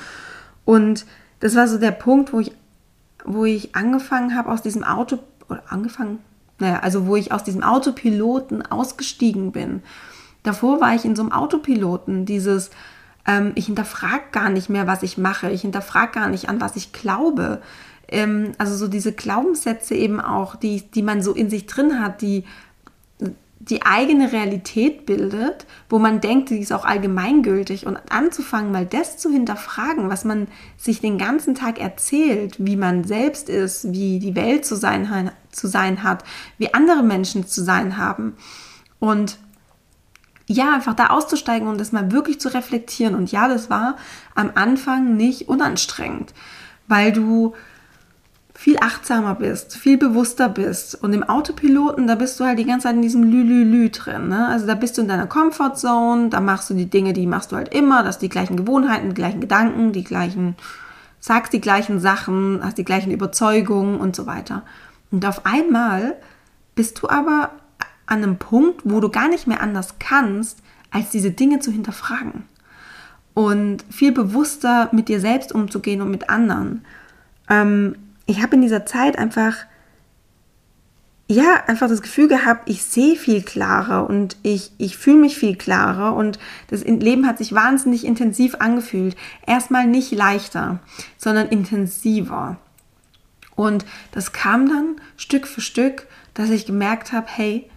Und 0.64 1.04
das 1.40 1.54
war 1.54 1.68
so 1.68 1.76
der 1.76 1.90
Punkt, 1.90 2.32
wo 2.32 2.40
ich 2.40 2.52
wo 3.24 3.44
ich 3.44 3.74
angefangen 3.74 4.36
habe 4.36 4.50
aus 4.50 4.62
diesem 4.62 4.84
Auto, 4.84 5.18
oder 5.48 5.62
angefangen, 5.68 6.18
naja, 6.58 6.80
also 6.80 7.06
wo 7.06 7.16
ich 7.16 7.32
aus 7.32 7.44
diesem 7.44 7.62
Autopiloten 7.62 8.64
ausgestiegen 8.66 9.52
bin. 9.52 9.82
Davor 10.42 10.80
war 10.80 10.94
ich 10.94 11.04
in 11.04 11.16
so 11.16 11.22
einem 11.22 11.32
Autopiloten, 11.32 12.24
dieses, 12.26 12.70
ähm, 13.26 13.52
ich 13.54 13.66
hinterfrage 13.66 14.24
gar 14.32 14.50
nicht 14.50 14.70
mehr, 14.70 14.86
was 14.86 15.02
ich 15.02 15.18
mache, 15.18 15.50
ich 15.50 15.62
hinterfrage 15.62 16.12
gar 16.12 16.28
nicht, 16.28 16.48
an 16.48 16.60
was 16.60 16.76
ich 16.76 16.92
glaube. 16.92 17.60
Ähm, 18.08 18.52
also 18.58 18.76
so 18.76 18.88
diese 18.88 19.12
Glaubenssätze 19.12 19.94
eben 19.94 20.20
auch, 20.20 20.56
die, 20.56 20.82
die 20.82 21.02
man 21.02 21.22
so 21.22 21.32
in 21.32 21.50
sich 21.50 21.66
drin 21.66 22.00
hat, 22.00 22.22
die 22.22 22.44
die 23.60 23.82
eigene 23.82 24.32
Realität 24.32 25.04
bildet, 25.04 25.66
wo 25.90 25.98
man 25.98 26.22
denkt, 26.22 26.48
die 26.48 26.58
ist 26.58 26.72
auch 26.72 26.86
allgemeingültig 26.86 27.86
und 27.86 27.98
anzufangen, 28.10 28.72
mal 28.72 28.86
das 28.86 29.18
zu 29.18 29.30
hinterfragen, 29.30 30.08
was 30.08 30.24
man 30.24 30.48
sich 30.78 31.00
den 31.00 31.18
ganzen 31.18 31.54
Tag 31.54 31.78
erzählt, 31.78 32.56
wie 32.58 32.76
man 32.76 33.04
selbst 33.04 33.50
ist, 33.50 33.92
wie 33.92 34.18
die 34.18 34.34
Welt 34.34 34.64
zu 34.64 34.76
sein, 34.76 35.30
zu 35.52 35.66
sein 35.66 36.02
hat, 36.02 36.24
wie 36.56 36.72
andere 36.72 37.02
Menschen 37.02 37.46
zu 37.46 37.62
sein 37.62 37.98
haben. 37.98 38.34
Und 38.98 39.38
ja, 40.52 40.74
einfach 40.74 40.94
da 40.94 41.06
auszusteigen 41.08 41.68
und 41.68 41.78
das 41.78 41.92
mal 41.92 42.10
wirklich 42.10 42.40
zu 42.40 42.52
reflektieren. 42.52 43.14
Und 43.14 43.30
ja, 43.30 43.48
das 43.48 43.70
war 43.70 43.96
am 44.34 44.50
Anfang 44.54 45.16
nicht 45.16 45.48
unanstrengend, 45.48 46.34
weil 46.88 47.12
du 47.12 47.54
viel 48.54 48.76
achtsamer 48.78 49.36
bist, 49.36 49.76
viel 49.76 49.96
bewusster 49.96 50.48
bist. 50.48 51.02
Und 51.02 51.12
im 51.12 51.22
Autopiloten, 51.22 52.06
da 52.06 52.16
bist 52.16 52.38
du 52.38 52.44
halt 52.44 52.58
die 52.58 52.66
ganze 52.66 52.88
Zeit 52.88 52.96
in 52.96 53.02
diesem 53.02 53.22
Lü-Lü-Lü 53.22 53.90
drin. 53.90 54.28
Ne? 54.28 54.48
Also 54.48 54.66
da 54.66 54.74
bist 54.74 54.98
du 54.98 55.02
in 55.02 55.08
deiner 55.08 55.28
Comfortzone, 55.28 56.30
da 56.30 56.40
machst 56.40 56.68
du 56.68 56.74
die 56.74 56.90
Dinge, 56.90 57.12
die 57.12 57.26
machst 57.26 57.52
du 57.52 57.56
halt 57.56 57.72
immer, 57.72 58.02
das 58.02 58.18
die 58.18 58.28
gleichen 58.28 58.56
Gewohnheiten, 58.56 59.10
die 59.10 59.14
gleichen 59.14 59.40
Gedanken, 59.40 59.92
die 59.92 60.04
gleichen, 60.04 60.56
sagst 61.20 61.52
die 61.52 61.60
gleichen 61.60 62.00
Sachen, 62.00 62.60
hast 62.62 62.76
die 62.76 62.84
gleichen 62.84 63.12
Überzeugungen 63.12 63.98
und 63.98 64.16
so 64.16 64.26
weiter. 64.26 64.62
Und 65.10 65.24
auf 65.24 65.46
einmal 65.46 66.16
bist 66.74 67.00
du 67.02 67.08
aber 67.08 67.50
an 68.10 68.22
einem 68.22 68.36
Punkt, 68.36 68.82
wo 68.84 69.00
du 69.00 69.08
gar 69.08 69.28
nicht 69.28 69.46
mehr 69.46 69.62
anders 69.62 69.94
kannst, 69.98 70.58
als 70.90 71.10
diese 71.10 71.30
Dinge 71.30 71.60
zu 71.60 71.70
hinterfragen. 71.70 72.44
Und 73.34 73.84
viel 73.88 74.12
bewusster 74.12 74.88
mit 74.92 75.08
dir 75.08 75.20
selbst 75.20 75.52
umzugehen 75.52 76.02
und 76.02 76.10
mit 76.10 76.28
anderen. 76.28 76.84
Ähm, 77.48 77.94
ich 78.26 78.42
habe 78.42 78.56
in 78.56 78.62
dieser 78.62 78.84
Zeit 78.84 79.16
einfach, 79.16 79.56
ja, 81.28 81.62
einfach 81.68 81.88
das 81.88 82.02
Gefühl 82.02 82.26
gehabt, 82.26 82.68
ich 82.68 82.82
sehe 82.82 83.14
viel 83.14 83.42
klarer 83.42 84.10
und 84.10 84.36
ich, 84.42 84.72
ich 84.78 84.96
fühle 84.96 85.18
mich 85.18 85.36
viel 85.36 85.54
klarer 85.54 86.16
und 86.16 86.40
das 86.66 86.82
Leben 86.84 87.26
hat 87.28 87.38
sich 87.38 87.54
wahnsinnig 87.54 88.04
intensiv 88.04 88.56
angefühlt. 88.58 89.16
Erstmal 89.46 89.86
nicht 89.86 90.10
leichter, 90.10 90.80
sondern 91.16 91.48
intensiver. 91.48 92.58
Und 93.54 93.84
das 94.10 94.32
kam 94.32 94.68
dann 94.68 94.96
Stück 95.16 95.46
für 95.46 95.60
Stück, 95.60 96.08
dass 96.34 96.50
ich 96.50 96.66
gemerkt 96.66 97.12
habe, 97.12 97.28
hey, 97.28 97.70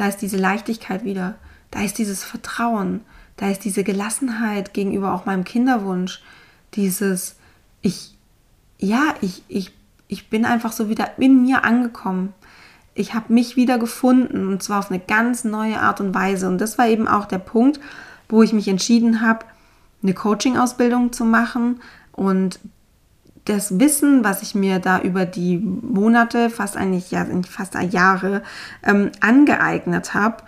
da 0.00 0.08
ist 0.08 0.18
diese 0.18 0.36
Leichtigkeit 0.36 1.04
wieder, 1.04 1.34
da 1.70 1.82
ist 1.82 1.98
dieses 1.98 2.24
Vertrauen, 2.24 3.00
da 3.36 3.48
ist 3.50 3.64
diese 3.64 3.84
Gelassenheit 3.84 4.74
gegenüber 4.74 5.14
auch 5.14 5.26
meinem 5.26 5.44
Kinderwunsch, 5.44 6.22
dieses, 6.74 7.36
ich, 7.82 8.16
ja, 8.78 9.14
ich, 9.20 9.42
ich 9.48 9.72
ich 10.10 10.28
bin 10.28 10.44
einfach 10.44 10.72
so 10.72 10.88
wieder 10.88 11.18
in 11.18 11.42
mir 11.42 11.64
angekommen. 11.64 12.34
ich 12.94 13.14
habe 13.14 13.32
mich 13.32 13.54
wieder 13.56 13.78
gefunden 13.78 14.48
und 14.48 14.62
zwar 14.62 14.80
auf 14.80 14.90
eine 14.90 14.98
ganz 14.98 15.44
neue 15.44 15.80
Art 15.80 16.00
und 16.00 16.12
Weise. 16.12 16.48
Und 16.48 16.60
das 16.60 16.76
war 16.76 16.88
eben 16.88 17.06
auch 17.06 17.24
der 17.24 17.38
Punkt, 17.38 17.80
wo 18.28 18.42
ich 18.42 18.52
mich 18.52 18.66
entschieden 18.66 19.20
habe, 19.22 19.46
eine 20.02 20.12
Coaching-Ausbildung 20.12 21.12
zu 21.12 21.24
machen 21.24 21.80
und 22.12 22.58
das 23.44 23.78
Wissen, 23.78 24.22
was 24.24 24.42
ich 24.42 24.54
mir 24.54 24.78
da 24.78 25.00
über 25.00 25.26
die 25.26 25.58
Monate, 25.58 26.50
fast 26.50 26.76
eigentlich 26.76 27.10
ja, 27.10 27.26
fast 27.48 27.74
Jahre 27.74 28.42
ähm, 28.82 29.10
angeeignet 29.20 30.14
habe, 30.14 30.44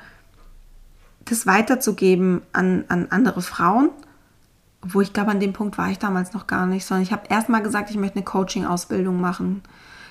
das 1.25 1.47
weiterzugeben 1.47 2.43
an, 2.53 2.85
an 2.89 3.07
andere 3.11 3.43
Frauen. 3.43 3.91
Wo 4.85 5.01
ich 5.01 5.13
glaube, 5.13 5.31
an 5.31 5.39
dem 5.39 5.53
Punkt 5.53 5.79
war 5.79 5.91
ich 5.91 6.01
damals 6.01 6.33
noch 6.33 6.49
gar 6.49 6.67
nicht, 6.67 6.85
sondern 6.85 7.05
ich 7.05 7.13
habe 7.13 7.29
erstmal 7.29 7.63
gesagt, 7.63 7.91
ich 7.91 7.97
möchte 7.97 8.17
eine 8.17 8.25
Coaching-Ausbildung 8.25 9.21
machen. 9.21 9.63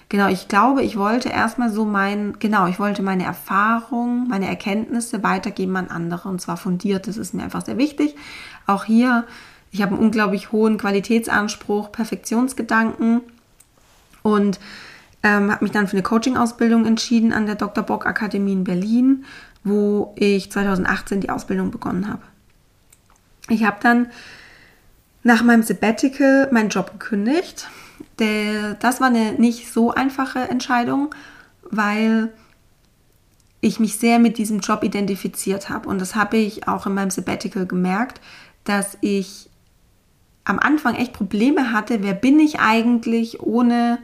Genau, 0.08 0.28
ich 0.28 0.48
glaube, 0.48 0.82
ich 0.82 0.98
wollte 0.98 1.30
erstmal 1.30 1.72
so 1.72 1.86
mein, 1.86 2.38
genau, 2.40 2.68
ich 2.68 2.80
wollte 2.80 3.02
meine 3.02 3.24
Erfahrungen, 3.24 4.28
meine 4.28 4.48
Erkenntnisse 4.48 5.24
weitergeben 5.24 5.78
an 5.78 5.88
andere 5.88 6.30
und 6.30 6.42
zwar 6.42 6.58
fundiert. 6.58 7.08
Das 7.08 7.18
ist 7.18 7.34
mir 7.34 7.44
einfach 7.44 7.66
sehr 7.66 7.78
wichtig. 7.78 8.16
Auch 8.66 8.86
hier, 8.86 9.26
ich 9.72 9.82
habe 9.82 9.96
einen 9.96 10.04
unglaublich 10.04 10.52
hohen 10.52 10.78
Qualitätsanspruch, 10.78 11.92
Perfektionsgedanken 11.92 13.22
und 14.22 14.60
ähm, 15.24 15.52
habe 15.52 15.64
mich 15.64 15.72
dann 15.72 15.88
für 15.88 15.94
eine 15.94 16.04
Coaching-Ausbildung 16.04 16.86
entschieden 16.86 17.32
an 17.32 17.46
der 17.46 17.56
Dr. 17.56 17.84
Bock 17.84 18.06
Akademie 18.06 18.54
in 18.54 18.64
Berlin, 18.64 19.26
wo 19.64 20.14
ich 20.18 20.52
2018 20.52 21.22
die 21.22 21.30
Ausbildung 21.30 21.72
begonnen 21.72 22.08
habe. 22.08 22.24
Ich 23.50 23.64
habe 23.64 23.78
dann 23.82 24.08
nach 25.24 25.44
meinem 25.44 25.64
Sabbatical 25.64 26.50
meinen 26.52 26.70
Job 26.70 26.92
gekündigt 26.92 27.68
der, 28.20 28.76
das 28.76 29.02
war 29.02 29.08
eine 29.08 29.34
nicht 29.34 29.72
so 29.72 29.92
einfache 29.92 30.40
Entscheidung, 30.40 31.14
weil 31.70 32.30
ich 33.62 33.80
mich 33.80 33.98
sehr 33.98 34.20
mit 34.20 34.38
diesem 34.38 34.60
Job 34.60 34.84
identifiziert 34.84 35.70
habe. 35.70 35.88
Und 35.88 36.00
das 36.00 36.16
habe 36.16 36.38
ich 36.38 36.68
auch 36.68 36.86
in 36.86 36.94
meinem 36.94 37.12
Sabbatical 37.12 37.66
gemerkt, 37.66 38.22
dass 38.64 38.98
ich 39.02 39.50
am 40.44 40.60
Anfang 40.60 40.96
echt 40.96 41.14
Probleme 41.14 41.72
hatte, 41.72 42.04
wer 42.04 42.14
bin 42.14 42.40
ich 42.40 42.60
eigentlich 42.60 43.42
ohne 43.42 44.00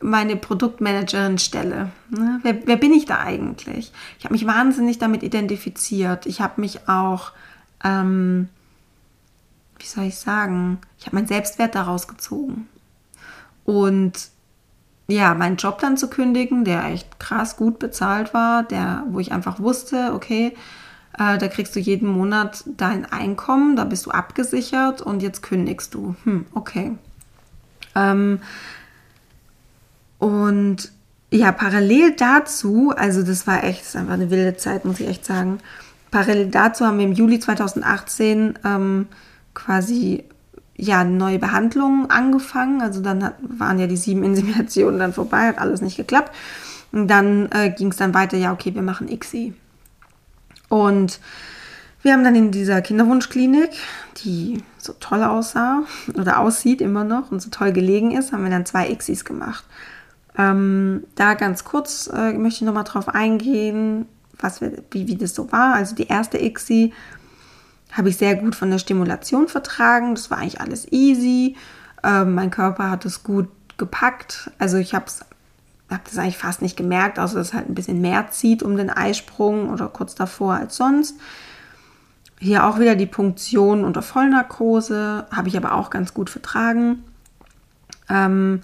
meine 0.00 0.36
Produktmanagerin-Stelle? 0.36 1.90
Ne? 2.10 2.40
Wer, 2.42 2.66
wer, 2.66 2.76
bin 2.76 2.92
ich 2.92 3.06
da 3.06 3.20
eigentlich? 3.20 3.92
Ich 4.18 4.24
habe 4.24 4.34
mich 4.34 4.46
wahnsinnig 4.46 4.98
damit 4.98 5.22
identifiziert. 5.22 6.26
Ich 6.26 6.40
habe 6.40 6.60
mich 6.60 6.88
auch, 6.88 7.32
ähm, 7.82 8.48
wie 9.78 9.86
soll 9.86 10.04
ich 10.04 10.16
sagen, 10.16 10.78
ich 10.98 11.06
habe 11.06 11.16
meinen 11.16 11.26
Selbstwert 11.26 11.74
daraus 11.74 12.08
gezogen. 12.08 12.68
Und 13.64 14.30
ja, 15.08 15.34
meinen 15.34 15.56
Job 15.56 15.78
dann 15.78 15.96
zu 15.96 16.08
kündigen, 16.08 16.64
der 16.64 16.84
echt 16.86 17.18
krass 17.20 17.56
gut 17.56 17.78
bezahlt 17.78 18.34
war, 18.34 18.64
der, 18.64 19.04
wo 19.10 19.20
ich 19.20 19.32
einfach 19.32 19.60
wusste, 19.60 20.12
okay, 20.14 20.54
äh, 21.18 21.38
da 21.38 21.48
kriegst 21.48 21.74
du 21.76 21.80
jeden 21.80 22.08
Monat 22.08 22.64
dein 22.66 23.10
Einkommen, 23.10 23.76
da 23.76 23.84
bist 23.84 24.06
du 24.06 24.10
abgesichert 24.10 25.02
und 25.02 25.22
jetzt 25.22 25.42
kündigst 25.42 25.94
du. 25.94 26.14
Hm, 26.24 26.46
okay. 26.54 26.96
Ähm, 27.94 28.40
und 30.18 30.92
ja, 31.30 31.52
parallel 31.52 32.12
dazu, 32.16 32.92
also 32.96 33.22
das 33.22 33.46
war 33.46 33.64
echt, 33.64 33.80
das 33.80 33.88
ist 33.88 33.96
einfach 33.96 34.14
eine 34.14 34.30
wilde 34.30 34.56
Zeit, 34.56 34.84
muss 34.84 35.00
ich 35.00 35.08
echt 35.08 35.24
sagen. 35.24 35.58
Parallel 36.10 36.50
dazu 36.50 36.86
haben 36.86 36.98
wir 36.98 37.04
im 37.04 37.12
Juli 37.12 37.40
2018 37.40 38.58
ähm, 38.64 39.06
quasi 39.54 40.24
ja, 40.76 41.04
neue 41.04 41.38
Behandlungen 41.38 42.10
angefangen. 42.10 42.80
Also 42.80 43.00
dann 43.00 43.24
hat, 43.24 43.34
waren 43.40 43.78
ja 43.78 43.86
die 43.86 43.96
sieben 43.96 44.22
Inseminationen 44.22 45.00
dann 45.00 45.12
vorbei, 45.12 45.48
hat 45.48 45.58
alles 45.58 45.80
nicht 45.80 45.96
geklappt. 45.96 46.34
Und 46.92 47.08
dann 47.08 47.50
äh, 47.52 47.70
ging 47.70 47.88
es 47.88 47.96
dann 47.96 48.14
weiter, 48.14 48.36
ja, 48.36 48.52
okay, 48.52 48.74
wir 48.74 48.82
machen 48.82 49.08
ICSI. 49.08 49.54
Und 50.68 51.20
wir 52.02 52.12
haben 52.12 52.24
dann 52.24 52.36
in 52.36 52.50
dieser 52.50 52.82
Kinderwunschklinik, 52.82 53.70
die 54.18 54.62
so 54.78 54.94
toll 54.94 55.24
aussah 55.24 55.82
oder 56.14 56.40
aussieht 56.40 56.80
immer 56.80 57.04
noch 57.04 57.30
und 57.30 57.42
so 57.42 57.50
toll 57.50 57.72
gelegen 57.72 58.12
ist, 58.12 58.32
haben 58.32 58.44
wir 58.44 58.50
dann 58.50 58.66
zwei 58.66 58.90
ICSIs 58.90 59.24
gemacht. 59.24 59.64
Ähm, 60.38 61.04
da 61.14 61.34
ganz 61.34 61.64
kurz 61.64 62.08
äh, 62.12 62.32
möchte 62.34 62.58
ich 62.58 62.66
nochmal 62.66 62.84
drauf 62.84 63.08
eingehen, 63.08 64.06
was 64.38 64.60
wir, 64.60 64.84
wie, 64.90 65.08
wie 65.08 65.16
das 65.16 65.34
so 65.34 65.50
war. 65.50 65.74
Also 65.74 65.94
die 65.94 66.08
erste 66.08 66.38
ICSI 66.38 66.92
habe 67.92 68.10
ich 68.10 68.18
sehr 68.18 68.36
gut 68.36 68.54
von 68.54 68.70
der 68.70 68.78
Stimulation 68.78 69.48
vertragen. 69.48 70.14
Das 70.14 70.30
war 70.30 70.38
eigentlich 70.38 70.60
alles 70.60 70.90
easy. 70.92 71.56
Ähm, 72.04 72.34
mein 72.34 72.50
Körper 72.50 72.90
hat 72.90 73.04
es 73.06 73.22
gut 73.22 73.48
gepackt. 73.78 74.50
Also 74.58 74.76
ich 74.76 74.94
habe 74.94 75.06
hab 75.90 76.04
das 76.04 76.18
eigentlich 76.18 76.38
fast 76.38 76.62
nicht 76.62 76.76
gemerkt, 76.76 77.18
außer 77.18 77.36
dass 77.36 77.48
es 77.48 77.54
halt 77.54 77.68
ein 77.68 77.74
bisschen 77.74 78.00
mehr 78.00 78.30
zieht 78.30 78.62
um 78.62 78.76
den 78.76 78.90
Eisprung 78.90 79.70
oder 79.70 79.88
kurz 79.88 80.14
davor 80.14 80.54
als 80.54 80.76
sonst. 80.76 81.16
Hier 82.38 82.66
auch 82.66 82.78
wieder 82.78 82.96
die 82.96 83.06
Punktion 83.06 83.84
unter 83.84 84.02
Vollnarkose, 84.02 85.26
habe 85.30 85.48
ich 85.48 85.56
aber 85.56 85.72
auch 85.74 85.90
ganz 85.90 86.12
gut 86.12 86.28
vertragen. 86.28 87.04
Ähm, 88.08 88.62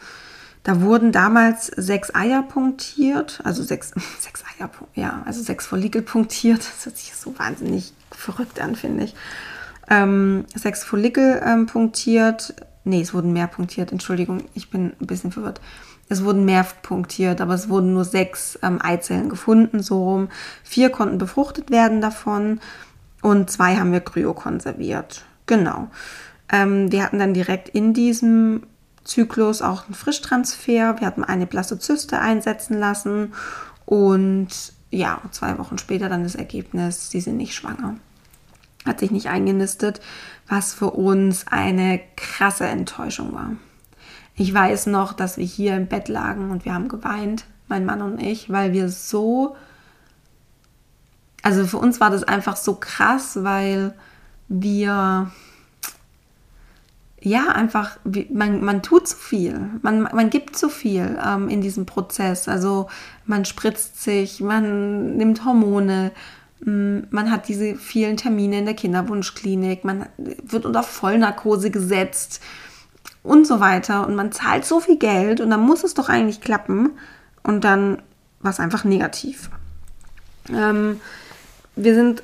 da 0.62 0.80
wurden 0.80 1.10
damals 1.10 1.66
sechs 1.66 2.14
Eier 2.14 2.42
punktiert, 2.42 3.40
also 3.44 3.62
sechs, 3.62 3.92
sechs 4.20 4.44
Eier, 4.44 4.70
ja, 4.94 5.22
also 5.24 5.42
sechs 5.42 5.66
Follikel 5.66 6.02
punktiert. 6.02 6.58
Das 6.58 6.86
hört 6.86 6.96
sich 6.96 7.14
so 7.14 7.38
wahnsinnig 7.38 7.92
verrückt 8.10 8.60
an, 8.60 8.76
finde 8.76 9.04
ich. 9.04 9.14
Ähm, 9.88 10.44
sechs 10.54 10.84
Follikel 10.84 11.42
ähm, 11.44 11.66
punktiert. 11.66 12.54
Nee, 12.84 13.00
es 13.00 13.14
wurden 13.14 13.32
mehr 13.32 13.46
punktiert. 13.46 13.92
Entschuldigung, 13.92 14.44
ich 14.54 14.70
bin 14.70 14.92
ein 15.00 15.06
bisschen 15.06 15.32
verwirrt. 15.32 15.60
Es 16.08 16.24
wurden 16.24 16.44
mehr 16.44 16.66
punktiert, 16.82 17.40
aber 17.40 17.54
es 17.54 17.68
wurden 17.68 17.94
nur 17.94 18.04
sechs 18.04 18.58
ähm, 18.62 18.80
Eizellen 18.82 19.28
gefunden, 19.28 19.82
so 19.82 20.02
rum. 20.04 20.28
Vier 20.62 20.90
konnten 20.90 21.18
befruchtet 21.18 21.70
werden 21.70 22.00
davon 22.00 22.60
und 23.22 23.50
zwei 23.50 23.76
haben 23.76 23.92
wir 23.92 24.00
kryokonserviert. 24.00 25.24
Genau. 25.46 25.88
Ähm, 26.50 26.92
wir 26.92 27.02
hatten 27.02 27.18
dann 27.18 27.34
direkt 27.34 27.68
in 27.70 27.94
diesem 27.94 28.64
Zyklus 29.04 29.62
auch 29.62 29.86
einen 29.86 29.94
Frischtransfer. 29.94 31.00
Wir 31.00 31.06
hatten 31.06 31.24
eine 31.24 31.46
Blastozyste 31.46 32.18
einsetzen 32.18 32.78
lassen 32.78 33.32
und 33.86 34.48
ja, 34.90 35.20
zwei 35.30 35.58
Wochen 35.58 35.78
später 35.78 36.08
dann 36.08 36.22
das 36.22 36.34
Ergebnis, 36.34 37.10
sie 37.10 37.20
sind 37.20 37.38
nicht 37.38 37.54
schwanger. 37.54 37.96
Hat 38.84 39.00
sich 39.00 39.10
nicht 39.10 39.28
eingenistet, 39.28 40.00
was 40.48 40.74
für 40.74 40.90
uns 40.90 41.46
eine 41.46 42.00
krasse 42.16 42.66
Enttäuschung 42.66 43.32
war. 43.32 43.52
Ich 44.34 44.52
weiß 44.52 44.86
noch, 44.86 45.12
dass 45.12 45.36
wir 45.36 45.44
hier 45.44 45.76
im 45.76 45.86
Bett 45.86 46.08
lagen 46.08 46.50
und 46.50 46.64
wir 46.64 46.74
haben 46.74 46.88
geweint, 46.88 47.44
mein 47.68 47.84
Mann 47.84 48.02
und 48.02 48.20
ich, 48.20 48.50
weil 48.50 48.72
wir 48.72 48.88
so, 48.88 49.56
also 51.42 51.66
für 51.66 51.78
uns 51.78 52.00
war 52.00 52.10
das 52.10 52.24
einfach 52.24 52.56
so 52.56 52.74
krass, 52.74 53.42
weil 53.42 53.94
wir 54.48 55.30
ja, 57.24 57.48
einfach, 57.48 57.98
man, 58.30 58.64
man 58.64 58.82
tut 58.82 59.06
zu 59.06 59.16
viel, 59.16 59.70
man, 59.82 60.02
man 60.02 60.28
gibt 60.28 60.56
zu 60.56 60.68
viel 60.68 61.18
ähm, 61.24 61.48
in 61.48 61.60
diesem 61.60 61.86
Prozess. 61.86 62.48
Also 62.48 62.88
man 63.26 63.44
spritzt 63.44 64.02
sich, 64.02 64.40
man 64.40 65.16
nimmt 65.16 65.44
Hormone, 65.44 66.10
mm, 66.64 66.98
man 67.10 67.30
hat 67.30 67.46
diese 67.46 67.76
vielen 67.76 68.16
Termine 68.16 68.58
in 68.58 68.64
der 68.64 68.74
Kinderwunschklinik, 68.74 69.84
man 69.84 70.06
wird 70.16 70.66
unter 70.66 70.82
Vollnarkose 70.82 71.70
gesetzt 71.70 72.42
und 73.22 73.46
so 73.46 73.60
weiter. 73.60 74.06
Und 74.06 74.14
man 74.14 74.32
zahlt 74.32 74.64
so 74.64 74.80
viel 74.80 74.98
Geld 74.98 75.40
und 75.40 75.50
dann 75.50 75.60
muss 75.60 75.84
es 75.84 75.94
doch 75.94 76.08
eigentlich 76.08 76.40
klappen. 76.40 76.90
Und 77.42 77.64
dann 77.64 78.02
war 78.40 78.50
es 78.50 78.60
einfach 78.60 78.84
negativ. 78.84 79.50
Ähm, 80.52 81.00
wir 81.76 81.94
sind 81.94 82.22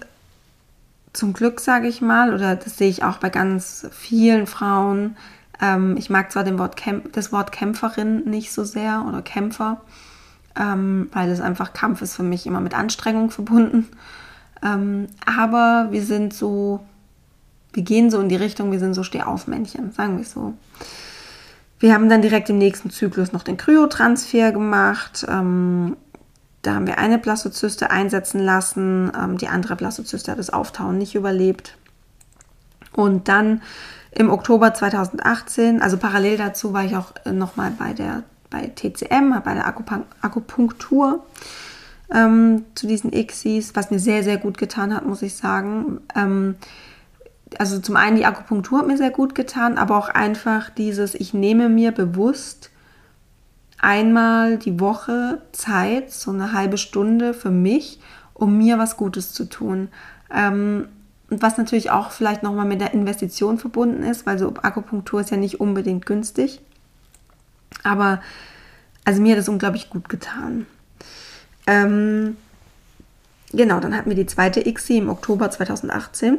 zum 1.13 1.33
Glück, 1.33 1.61
sage 1.61 1.89
ich 1.89 2.01
mal, 2.01 2.35
oder 2.35 2.57
das 2.57 2.77
sehe 2.77 2.89
ich 2.89 3.03
auch 3.03 3.19
bei 3.19 3.31
ganz 3.31 3.87
vielen 3.91 4.47
Frauen. 4.47 5.17
Ähm, 5.61 5.97
ich 5.97 6.11
mag 6.11 6.31
zwar 6.31 6.47
Wort 6.59 6.81
das 7.13 7.33
Wort 7.33 7.53
Kämpferin 7.53 8.25
nicht 8.25 8.53
so 8.53 8.65
sehr 8.65 9.05
oder 9.09 9.23
Kämpfer, 9.23 9.81
ähm, 10.59 11.09
weil 11.13 11.29
das 11.29 11.41
einfach 11.41 11.73
Kampf 11.73 12.03
ist 12.03 12.15
für 12.15 12.23
mich 12.23 12.47
immer 12.47 12.61
mit 12.61 12.75
Anstrengung 12.75 13.31
verbunden. 13.31 13.89
Ähm, 14.63 15.09
aber 15.25 15.89
wir 15.91 16.03
sind 16.03 16.35
so, 16.35 16.81
wir 17.73 17.83
gehen 17.83 18.11
so 18.11 18.21
in 18.21 18.29
die 18.29 18.37
Richtung, 18.37 18.73
wir 18.73 18.79
sind 18.79 18.95
so 18.95 19.03
Stehaufmännchen, 19.03 19.93
sagen 19.93 20.19
wir 20.19 20.25
so. 20.25 20.55
Wir 21.79 21.95
haben 21.95 22.09
dann 22.09 22.23
direkt 22.23 22.51
im 22.51 22.59
nächsten 22.59 22.91
Zyklus 22.91 23.33
noch 23.33 23.45
den 23.45 23.57
Kryotransfer 23.57 24.53
gemacht. 24.53 25.25
Ähm, 25.29 25.97
da 26.63 26.75
haben 26.75 26.87
wir 26.87 26.99
eine 26.99 27.19
Blastozyste 27.19 27.91
einsetzen 27.91 28.41
lassen. 28.41 29.13
Ähm, 29.17 29.39
die 29.39 29.49
andere 29.49 29.77
Blastozyste 29.77 30.33
hat 30.33 30.39
das 30.39 30.51
Auftauen 30.51 30.99
nicht 30.99 31.15
überlebt. 31.15 31.77
Und 32.93 33.29
dann 33.29 33.63
im 34.11 34.31
Oktober 34.31 34.75
2018, 34.75 35.83
also 35.83 35.99
parallel 35.99 36.37
dazu 36.37 36.73
war 36.73 36.85
ich 36.85 36.97
auch 36.97 37.13
nochmal 37.25 37.71
bei 37.79 37.93
der 37.93 38.25
bei 38.51 38.67
TCM, 38.75 39.43
bei 39.45 39.55
der 39.55 39.67
Akupunktur 40.23 41.25
ähm, 42.13 42.65
zu 42.75 42.87
diesen 42.87 43.13
ICSIs, 43.13 43.77
was 43.77 43.91
mir 43.91 43.99
sehr, 43.99 44.23
sehr 44.25 44.39
gut 44.39 44.59
getan 44.59 44.95
hat, 44.95 45.07
muss 45.07 45.23
ich 45.23 45.37
sagen. 45.37 46.01
Ähm, 46.17 46.57
also 47.57 47.79
zum 47.79 47.97
einen 47.97 48.17
die 48.17 48.27
Akupunktur 48.27 48.81
hat 48.81 48.87
mir 48.87 48.97
sehr 48.97 49.11
gut 49.11 49.35
getan, 49.35 49.79
aber 49.79 49.97
auch 49.97 50.09
einfach 50.09 50.71
dieses, 50.71 51.15
ich 51.15 51.33
nehme 51.33 51.69
mir 51.69 51.93
bewusst 51.93 52.71
einmal 53.79 54.59
die 54.59 54.81
Woche 54.81 55.41
Zeit, 55.53 56.13
so 56.13 56.31
eine 56.31 56.53
halbe 56.53 56.79
Stunde 56.79 57.33
für 57.33 57.51
mich, 57.51 58.01
um 58.35 58.59
mir 58.59 58.79
was 58.79 58.97
Gutes 58.97 59.33
zu 59.33 59.45
tun. 59.49 59.89
Ähm, 60.35 60.89
und 61.31 61.43
was 61.43 61.59
natürlich 61.59 61.91
auch 61.91 62.11
vielleicht 62.11 62.43
nochmal 62.43 62.65
mit 62.65 62.81
der 62.81 62.95
Investition 62.95 63.59
verbunden 63.59 64.03
ist, 64.03 64.27
weil 64.27 64.39
so 64.39 64.55
Akupunktur 64.63 65.21
ist 65.21 65.31
ja 65.31 65.37
nicht 65.37 65.61
unbedingt 65.61 66.07
günstig. 66.07 66.61
Aber 67.83 68.21
also 69.05 69.21
mir 69.21 69.33
hat 69.33 69.41
es 69.41 69.49
unglaublich 69.49 69.91
gut 69.91 70.09
getan. 70.09 70.67
Ähm, 71.67 72.37
genau, 73.53 73.79
dann 73.81 73.95
hatten 73.95 74.09
wir 74.09 74.17
die 74.17 74.27
zweite 74.27 74.67
ICSI 74.67 74.99
im 74.99 75.09
Oktober 75.11 75.51
2018. 75.51 76.39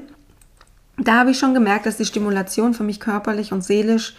Da 1.00 1.20
habe 1.20 1.32
ich 1.32 1.40
schon 1.40 1.54
gemerkt, 1.54 1.86
dass 1.86 1.98
die 1.98 2.06
Stimulation 2.06 2.74
für 2.74 2.84
mich 2.84 3.00
körperlich 3.00 3.54
und 3.54 3.64
seelisch 3.64 4.16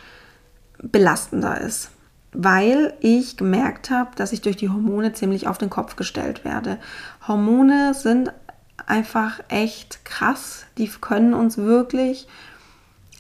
belastender 0.83 1.61
ist, 1.61 1.91
weil 2.33 2.95
ich 3.01 3.37
gemerkt 3.37 3.91
habe, 3.91 4.11
dass 4.17 4.33
ich 4.33 4.41
durch 4.41 4.57
die 4.57 4.71
Hormone 4.71 5.13
ziemlich 5.13 5.47
auf 5.47 5.59
den 5.59 5.69
Kopf 5.69 5.97
gestellt 5.97 6.45
werde. 6.45 6.79
Hormone 7.29 7.93
sind 7.93 8.33
einfach 8.87 9.41
echt 9.49 10.05
krass. 10.05 10.65
Die 10.79 10.89
können 10.89 11.35
uns 11.35 11.59
wirklich 11.59 12.27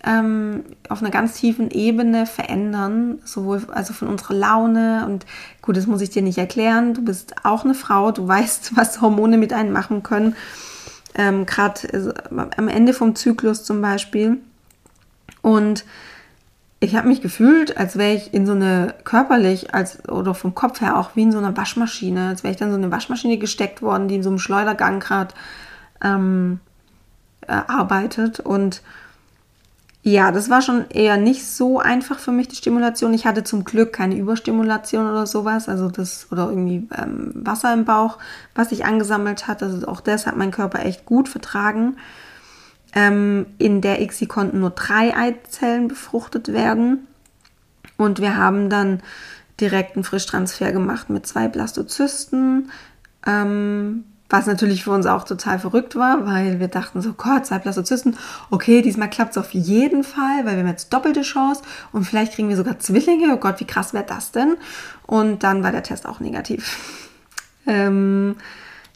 ähm, 0.05 0.64
auf 0.88 1.03
einer 1.03 1.11
ganz 1.11 1.35
tiefen 1.35 1.70
Ebene 1.70 2.25
verändern, 2.25 3.18
sowohl 3.25 3.62
also 3.70 3.92
von 3.92 4.09
unserer 4.09 4.35
Laune 4.35 5.05
und 5.07 5.27
gut, 5.61 5.77
das 5.77 5.87
muss 5.87 6.01
ich 6.01 6.11
dir 6.11 6.23
nicht 6.23 6.38
erklären. 6.38 6.94
Du 6.94 7.05
bist 7.05 7.44
auch 7.44 7.64
eine 7.64 7.75
Frau, 7.75 8.11
du 8.11 8.27
weißt, 8.27 8.73
was 8.77 9.01
Hormone 9.01 9.37
mit 9.37 9.53
einem 9.53 9.73
machen 9.73 10.03
können. 10.03 10.35
Ähm, 11.14 11.46
Gerade 11.46 11.81
also, 11.92 12.12
am 12.31 12.68
Ende 12.68 12.92
vom 12.92 13.14
Zyklus 13.14 13.64
zum 13.64 13.81
Beispiel. 13.81 14.38
Und 15.42 15.85
ich 16.81 16.96
habe 16.96 17.09
mich 17.09 17.20
gefühlt, 17.20 17.77
als 17.77 17.99
wäre 17.99 18.14
ich 18.14 18.33
in 18.33 18.46
so 18.46 18.53
eine 18.53 18.94
körperlich 19.05 19.75
als 19.75 20.09
oder 20.09 20.35
vom 20.35 20.55
Kopf 20.55 20.81
her 20.81 20.96
auch 20.96 21.11
wie 21.14 21.23
in 21.23 21.33
so 21.33 21.38
einer 21.38 21.57
Waschmaschine, 21.57 22.29
als 22.29 22.42
wäre 22.42 22.53
ich 22.53 22.59
dann 22.59 22.70
so 22.70 22.79
eine 22.79 22.90
Waschmaschine 22.90 23.37
gesteckt 23.37 23.83
worden, 23.83 24.09
die 24.09 24.16
in 24.16 24.23
so 24.23 24.31
einem 24.31 24.38
Schleudergang 24.38 24.99
gerade 24.99 25.35
ähm, 26.03 26.61
äh, 27.46 27.53
arbeitet 27.53 28.40
und 28.40 28.83
ja, 30.02 30.32
das 30.32 30.48
war 30.48 30.62
schon 30.62 30.88
eher 30.88 31.18
nicht 31.18 31.46
so 31.46 31.78
einfach 31.78 32.18
für 32.18 32.32
mich, 32.32 32.48
die 32.48 32.56
Stimulation. 32.56 33.12
Ich 33.12 33.26
hatte 33.26 33.44
zum 33.44 33.64
Glück 33.64 33.92
keine 33.92 34.16
Überstimulation 34.16 35.06
oder 35.06 35.26
sowas, 35.26 35.68
also 35.68 35.90
das 35.90 36.26
oder 36.30 36.48
irgendwie 36.48 36.88
ähm, 36.96 37.32
Wasser 37.34 37.72
im 37.74 37.84
Bauch, 37.84 38.16
was 38.54 38.70
sich 38.70 38.86
angesammelt 38.86 39.46
hat. 39.46 39.62
Also 39.62 39.86
auch 39.86 40.00
das 40.00 40.26
hat 40.26 40.36
mein 40.36 40.52
Körper 40.52 40.84
echt 40.86 41.04
gut 41.04 41.28
vertragen. 41.28 41.96
Ähm, 42.94 43.46
in 43.58 43.82
der 43.82 44.00
ICSI 44.00 44.26
konnten 44.26 44.60
nur 44.60 44.70
drei 44.70 45.14
Eizellen 45.14 45.88
befruchtet 45.88 46.50
werden. 46.50 47.06
Und 47.98 48.20
wir 48.20 48.38
haben 48.38 48.70
dann 48.70 49.00
direkt 49.60 49.96
einen 49.96 50.04
Frischtransfer 50.04 50.72
gemacht 50.72 51.10
mit 51.10 51.26
zwei 51.26 51.46
Blastozysten. 51.48 52.70
Ähm, 53.26 54.04
was 54.31 54.47
natürlich 54.47 54.85
für 54.85 54.93
uns 54.93 55.07
auch 55.07 55.25
total 55.25 55.59
verrückt 55.59 55.97
war, 55.97 56.25
weil 56.25 56.61
wir 56.61 56.69
dachten 56.69 57.03
so, 57.03 57.12
Gott, 57.12 57.47
zwei 57.47 57.59
Blastozysten, 57.59 58.16
okay, 58.51 58.81
diesmal 58.81 59.11
klappt 59.11 59.33
es 59.33 59.38
auf 59.38 59.53
jeden 59.53 60.05
Fall, 60.05 60.45
weil 60.45 60.53
wir 60.53 60.61
haben 60.61 60.69
jetzt 60.69 60.93
doppelte 60.93 61.23
Chance 61.23 61.62
und 61.93 62.05
vielleicht 62.05 62.35
kriegen 62.35 62.49
wir 62.49 62.57
sogar 62.57 62.79
Zwillinge. 62.79 63.35
Oh 63.35 63.38
Gott, 63.38 63.59
wie 63.59 63.66
krass 63.66 63.93
wäre 63.93 64.05
das 64.07 64.31
denn? 64.31 64.57
Und 65.07 65.43
dann 65.43 65.64
war 65.64 65.73
der 65.73 65.83
Test 65.83 66.07
auch 66.07 66.21
negativ. 66.21 66.79
ähm, 67.66 68.37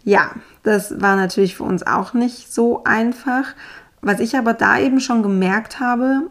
ja, 0.05 0.31
das 0.63 1.01
war 1.01 1.17
natürlich 1.17 1.57
für 1.57 1.65
uns 1.65 1.85
auch 1.85 2.15
nicht 2.15 2.53
so 2.53 2.85
einfach. 2.85 3.55
Was 4.01 4.21
ich 4.21 4.37
aber 4.37 4.55
da 4.55 4.79
eben 4.79 5.01
schon 5.01 5.23
gemerkt 5.23 5.81
habe, 5.81 6.31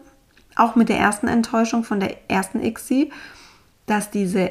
auch 0.56 0.76
mit 0.76 0.88
der 0.88 0.98
ersten 0.98 1.28
Enttäuschung 1.28 1.84
von 1.84 2.00
der 2.00 2.30
ersten 2.30 2.62
ICSI, 2.62 3.12
dass 3.86 4.10
diese, 4.10 4.50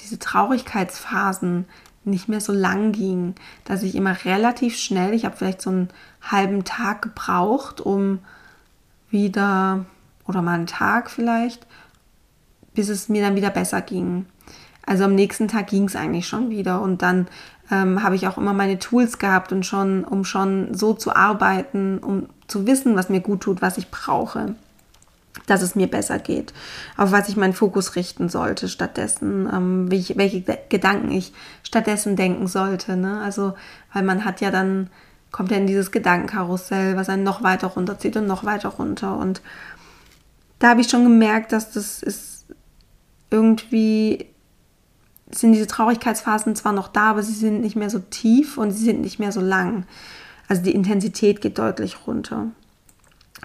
diese 0.00 0.18
Traurigkeitsphasen 0.18 1.64
nicht 2.04 2.28
mehr 2.28 2.40
so 2.40 2.52
lang 2.52 2.92
ging, 2.92 3.34
dass 3.64 3.82
ich 3.82 3.94
immer 3.94 4.16
relativ 4.24 4.76
schnell, 4.76 5.12
ich 5.12 5.24
habe 5.24 5.36
vielleicht 5.36 5.60
so 5.60 5.70
einen 5.70 5.88
halben 6.22 6.64
Tag 6.64 7.02
gebraucht, 7.02 7.80
um 7.80 8.20
wieder, 9.10 9.84
oder 10.26 10.42
mal 10.42 10.54
einen 10.54 10.66
Tag 10.66 11.10
vielleicht, 11.10 11.66
bis 12.74 12.88
es 12.88 13.08
mir 13.08 13.22
dann 13.22 13.36
wieder 13.36 13.50
besser 13.50 13.82
ging. 13.82 14.26
Also 14.86 15.04
am 15.04 15.14
nächsten 15.14 15.48
Tag 15.48 15.68
ging 15.68 15.84
es 15.84 15.96
eigentlich 15.96 16.26
schon 16.26 16.50
wieder 16.50 16.80
und 16.80 17.02
dann 17.02 17.28
ähm, 17.70 18.02
habe 18.02 18.16
ich 18.16 18.26
auch 18.26 18.38
immer 18.38 18.54
meine 18.54 18.78
Tools 18.78 19.18
gehabt 19.18 19.52
und 19.52 19.64
schon, 19.66 20.04
um 20.04 20.24
schon 20.24 20.74
so 20.74 20.94
zu 20.94 21.14
arbeiten, 21.14 21.98
um 21.98 22.28
zu 22.46 22.66
wissen, 22.66 22.96
was 22.96 23.10
mir 23.10 23.20
gut 23.20 23.42
tut, 23.42 23.62
was 23.62 23.78
ich 23.78 23.90
brauche 23.90 24.54
dass 25.46 25.62
es 25.62 25.74
mir 25.74 25.88
besser 25.88 26.18
geht, 26.18 26.52
auf 26.96 27.12
was 27.12 27.28
ich 27.28 27.36
meinen 27.36 27.52
Fokus 27.52 27.96
richten 27.96 28.28
sollte 28.28 28.68
stattdessen, 28.68 29.48
ähm, 29.52 29.88
ich, 29.90 30.16
welche 30.16 30.42
Gedanken 30.68 31.10
ich 31.10 31.32
stattdessen 31.62 32.16
denken 32.16 32.46
sollte. 32.46 32.96
Ne? 32.96 33.20
Also, 33.20 33.54
weil 33.92 34.02
man 34.02 34.24
hat 34.24 34.40
ja 34.40 34.50
dann, 34.50 34.90
kommt 35.32 35.50
ja 35.50 35.56
in 35.56 35.66
dieses 35.66 35.90
Gedankenkarussell, 35.90 36.96
was 36.96 37.08
einen 37.08 37.22
noch 37.22 37.42
weiter 37.42 37.68
runterzieht 37.68 38.16
und 38.16 38.26
noch 38.26 38.44
weiter 38.44 38.70
runter. 38.70 39.16
Und 39.16 39.42
da 40.58 40.70
habe 40.70 40.80
ich 40.80 40.88
schon 40.88 41.04
gemerkt, 41.04 41.52
dass 41.52 41.72
das 41.72 42.02
ist 42.02 42.46
irgendwie, 43.30 44.26
sind 45.30 45.52
diese 45.52 45.66
Traurigkeitsphasen 45.66 46.56
zwar 46.56 46.72
noch 46.72 46.88
da, 46.88 47.10
aber 47.10 47.22
sie 47.22 47.32
sind 47.32 47.60
nicht 47.60 47.76
mehr 47.76 47.90
so 47.90 47.98
tief 47.98 48.58
und 48.58 48.72
sie 48.72 48.84
sind 48.84 49.00
nicht 49.00 49.18
mehr 49.18 49.32
so 49.32 49.40
lang. 49.40 49.84
Also 50.48 50.62
die 50.62 50.74
Intensität 50.74 51.40
geht 51.40 51.58
deutlich 51.58 52.06
runter. 52.06 52.48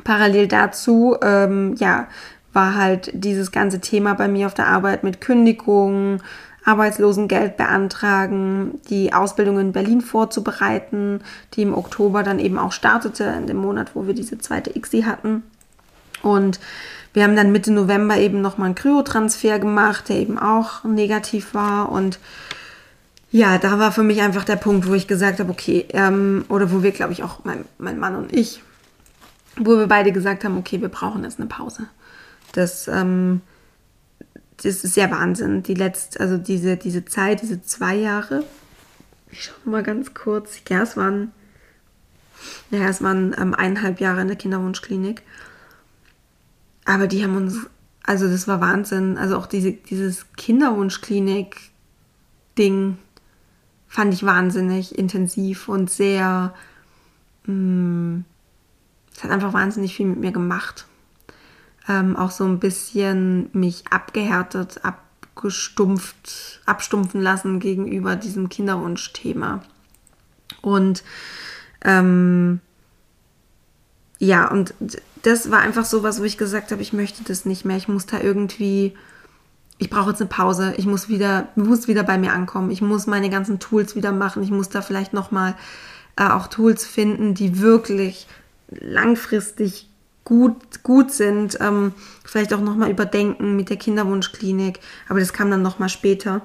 Parallel 0.06 0.48
dazu, 0.48 1.18
ähm, 1.22 1.76
ja, 1.78 2.08
war 2.54 2.76
halt 2.76 3.12
dieses 3.14 3.52
ganze 3.52 3.82
Thema 3.82 4.14
bei 4.14 4.30
mir 4.30 4.46
auf 4.46 4.54
der 4.54 4.68
Arbeit 4.68 5.04
mit 5.04 5.20
Kündigungen, 5.20 6.22
Arbeitslosengeld 6.64 7.58
beantragen, 7.58 8.80
die 8.90 9.14
Ausbildung 9.14 9.60
in 9.60 9.74
Berlin 9.74 10.00
vorzubereiten, 10.00 11.20
die 11.54 11.64
im 11.64 11.76
Oktober 11.76 12.24
dann 12.24 12.40
eben 12.40 12.58
auch 12.58 12.72
startete, 12.72 13.26
in 13.26 13.48
dem 13.48 13.58
Monat, 13.58 13.92
wo 13.94 14.08
wir 14.08 14.14
diese 14.14 14.38
zweite 14.38 14.76
ICSI 14.76 15.02
hatten. 15.04 15.44
Und 16.24 16.60
wir 17.14 17.24
haben 17.24 17.36
dann 17.36 17.52
Mitte 17.52 17.72
November 17.72 18.18
eben 18.18 18.42
nochmal 18.42 18.68
einen 18.68 18.76
Kryotransfer 18.76 19.60
gemacht, 19.60 20.10
der 20.10 20.18
eben 20.18 20.40
auch 20.40 20.84
negativ 20.84 21.54
war. 21.54 21.92
Und 21.92 22.20
ja, 23.32 23.58
da 23.58 23.80
war 23.80 23.92
für 23.92 24.04
mich 24.04 24.22
einfach 24.22 24.44
der 24.44 24.56
Punkt, 24.56 24.88
wo 24.88 24.94
ich 24.94 25.08
gesagt 25.08 25.40
habe, 25.40 25.52
okay, 25.52 25.86
ähm, 25.94 26.46
oder 26.50 26.72
wo 26.72 26.84
wir, 26.84 26.92
glaube 26.92 27.14
ich, 27.14 27.24
auch 27.24 27.44
mein, 27.44 27.66
mein 27.78 28.00
Mann 28.00 28.16
und 28.16 28.34
ich, 28.34 28.62
wo 29.58 29.78
wir 29.78 29.88
beide 29.88 30.12
gesagt 30.12 30.44
haben, 30.44 30.58
okay, 30.58 30.82
wir 30.82 30.90
brauchen 30.90 31.24
jetzt 31.24 31.40
eine 31.40 31.48
Pause. 31.48 31.88
Das, 32.52 32.88
ähm, 32.88 33.42
das 34.62 34.84
ist 34.84 34.98
ja 34.98 35.10
Wahnsinn. 35.12 35.64
Die 35.64 35.74
letzte, 35.74 36.20
also 36.20 36.38
diese, 36.38 36.78
diese 36.78 37.06
Zeit, 37.06 37.42
diese 37.42 37.62
zwei 37.62 37.96
Jahre. 37.96 38.44
Ich 39.32 39.46
schaue 39.46 39.56
mal 39.66 39.82
ganz 39.84 40.14
kurz. 40.14 40.62
Ja, 40.70 40.84
es 40.84 40.98
waren, 40.98 41.32
naja, 42.70 42.90
es 42.90 43.02
waren 43.02 43.36
ähm, 43.40 43.54
eineinhalb 43.54 44.00
Jahre 44.00 44.22
in 44.22 44.28
der 44.28 44.38
Kinderwunschklinik. 44.38 45.24
Aber 46.86 47.08
die 47.08 47.24
haben 47.24 47.36
uns, 47.36 47.58
also 48.04 48.30
das 48.30 48.48
war 48.48 48.62
Wahnsinn. 48.62 49.18
Also 49.18 49.38
auch 49.38 49.48
diese, 49.48 49.72
dieses 49.72 50.28
Kinderwunschklinik-Ding 50.38 52.98
fand 53.88 54.14
ich 54.14 54.24
wahnsinnig 54.24 54.96
intensiv 54.98 55.70
und 55.70 55.90
sehr, 55.90 56.54
mh, 57.46 57.54
mm, 57.54 58.26
es 59.16 59.24
hat 59.24 59.32
einfach 59.32 59.54
wahnsinnig 59.54 59.96
viel 59.96 60.08
mit 60.08 60.20
mir 60.20 60.32
gemacht. 60.32 60.86
Ähm, 61.88 62.16
auch 62.16 62.32
so 62.32 62.44
ein 62.46 62.60
bisschen 62.60 63.50
mich 63.54 63.84
abgehärtet, 63.90 64.82
abgestumpft, 64.84 66.62
abstumpfen 66.66 67.22
lassen 67.22 67.60
gegenüber 67.60 68.16
diesem 68.16 68.50
Kinderwunschthema. 68.50 69.62
Und 70.62 71.04
ähm, 71.84 72.60
ja, 74.20 74.48
und 74.50 74.74
das 75.22 75.52
war 75.52 75.60
einfach 75.60 75.86
so 75.86 76.04
was, 76.04 76.20
wo 76.20 76.24
ich 76.24 76.38
gesagt 76.38 76.72
habe, 76.72 76.82
ich 76.82 76.94
möchte 76.94 77.24
das 77.24 77.46
nicht 77.46 77.66
mehr. 77.66 77.78
Ich 77.78 77.88
muss 77.88 78.06
da 78.06 78.20
irgendwie, 78.20 78.94
ich 79.78 79.90
brauche 79.90 80.10
jetzt 80.10 80.22
eine 80.22 80.30
Pause. 80.30 80.74
Ich 80.78 80.86
muss 80.86 81.08
wieder, 81.08 81.50
muss 81.56 81.88
wieder 81.88 82.04
bei 82.04 82.18
mir 82.18 82.34
ankommen. 82.34 82.72
Ich 82.72 82.82
muss 82.82 83.08
meine 83.08 83.30
ganzen 83.30 83.60
Tools 83.60 83.96
wieder 83.96 84.12
machen. 84.12 84.44
Ich 84.44 84.52
muss 84.52 84.70
da 84.70 84.82
vielleicht 84.82 85.14
nochmal 85.14 85.56
äh, 86.16 86.28
auch 86.28 86.48
Tools 86.48 86.86
finden, 86.86 87.34
die 87.34 87.60
wirklich 87.60 88.28
langfristig 88.70 89.90
gut, 90.24 90.84
gut 90.84 91.12
sind. 91.12 91.58
Ähm, 91.62 91.94
vielleicht 92.26 92.54
auch 92.54 92.62
nochmal 92.62 92.92
überdenken 92.92 93.56
mit 93.56 93.70
der 93.70 93.78
Kinderwunschklinik. 93.78 94.80
Aber 95.08 95.20
das 95.20 95.34
kam 95.34 95.50
dann 95.50 95.62
nochmal 95.62 95.90
später. 95.90 96.42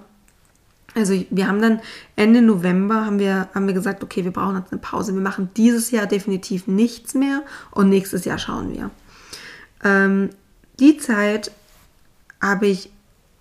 Also 0.95 1.25
wir 1.31 1.47
haben 1.47 1.63
dann 1.63 1.81
Ende 2.17 2.43
November 2.43 3.07
haben 3.07 3.19
wir, 3.19 3.49
haben 3.55 3.67
wir 3.67 3.75
gesagt, 3.75 4.03
okay, 4.03 4.25
wir 4.25 4.33
brauchen 4.33 4.57
jetzt 4.57 4.73
eine 4.73 4.81
Pause. 4.81 5.15
Wir 5.15 5.21
machen 5.21 5.51
dieses 5.57 5.91
Jahr 5.91 6.07
definitiv 6.07 6.67
nichts 6.67 7.15
mehr 7.15 7.43
und 7.71 7.89
nächstes 7.89 8.25
Jahr 8.25 8.39
schauen 8.39 8.75
wir. 8.75 8.91
Ähm, 9.85 10.31
die 10.81 10.97
Zeit 10.99 11.53
habe 12.41 12.67
ich 12.67 12.91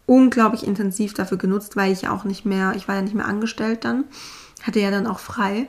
unglaublich 0.05 0.65
intensiv 0.65 1.13
dafür 1.13 1.37
genutzt, 1.37 1.75
weil 1.75 1.91
ich 1.91 2.03
ja 2.03 2.11
auch 2.11 2.23
nicht 2.23 2.45
mehr, 2.45 2.73
ich 2.75 2.87
war 2.87 2.95
ja 2.95 3.01
nicht 3.01 3.15
mehr 3.15 3.27
angestellt 3.27 3.83
dann, 3.83 4.05
hatte 4.63 4.79
ja 4.79 4.91
dann 4.91 5.07
auch 5.07 5.19
frei. 5.19 5.67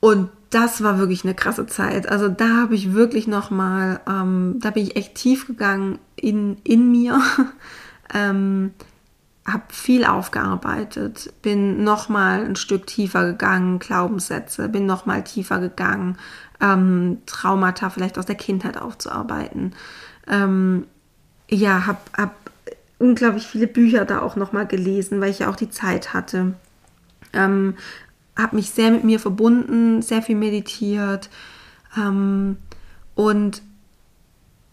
Und 0.00 0.30
das 0.50 0.82
war 0.82 0.98
wirklich 0.98 1.24
eine 1.24 1.34
krasse 1.34 1.66
Zeit. 1.66 2.08
Also 2.08 2.28
da 2.28 2.62
habe 2.62 2.74
ich 2.74 2.92
wirklich 2.92 3.26
nochmal, 3.26 4.00
ähm, 4.08 4.56
da 4.60 4.70
bin 4.70 4.84
ich 4.84 4.96
echt 4.96 5.14
tief 5.14 5.46
gegangen 5.46 5.98
in, 6.16 6.58
in 6.64 6.90
mir. 6.90 7.20
Ähm, 8.14 8.70
habe 9.46 9.64
viel 9.68 10.04
aufgearbeitet, 10.04 11.32
bin 11.42 11.84
nochmal 11.84 12.44
ein 12.44 12.56
Stück 12.56 12.86
tiefer 12.86 13.26
gegangen, 13.26 13.78
Glaubenssätze, 13.78 14.68
bin 14.68 14.86
nochmal 14.86 15.24
tiefer 15.24 15.60
gegangen, 15.60 16.16
ähm, 16.60 17.18
Traumata 17.26 17.90
vielleicht 17.90 18.18
aus 18.18 18.26
der 18.26 18.34
Kindheit 18.34 18.76
aufzuarbeiten. 18.76 19.74
Ähm, 20.26 20.86
ja, 21.48 21.86
habe 21.86 21.98
hab 22.16 22.34
unglaublich 22.98 23.46
viele 23.46 23.66
Bücher 23.68 24.04
da 24.04 24.20
auch 24.20 24.36
nochmal 24.36 24.66
gelesen, 24.66 25.20
weil 25.20 25.30
ich 25.30 25.40
ja 25.40 25.50
auch 25.50 25.56
die 25.56 25.70
Zeit 25.70 26.12
hatte. 26.12 26.54
Ähm, 27.32 27.74
habe 28.36 28.56
mich 28.56 28.70
sehr 28.70 28.90
mit 28.90 29.04
mir 29.04 29.18
verbunden, 29.18 30.02
sehr 30.02 30.22
viel 30.22 30.36
meditiert. 30.36 31.30
Ähm, 31.96 32.56
und 33.14 33.62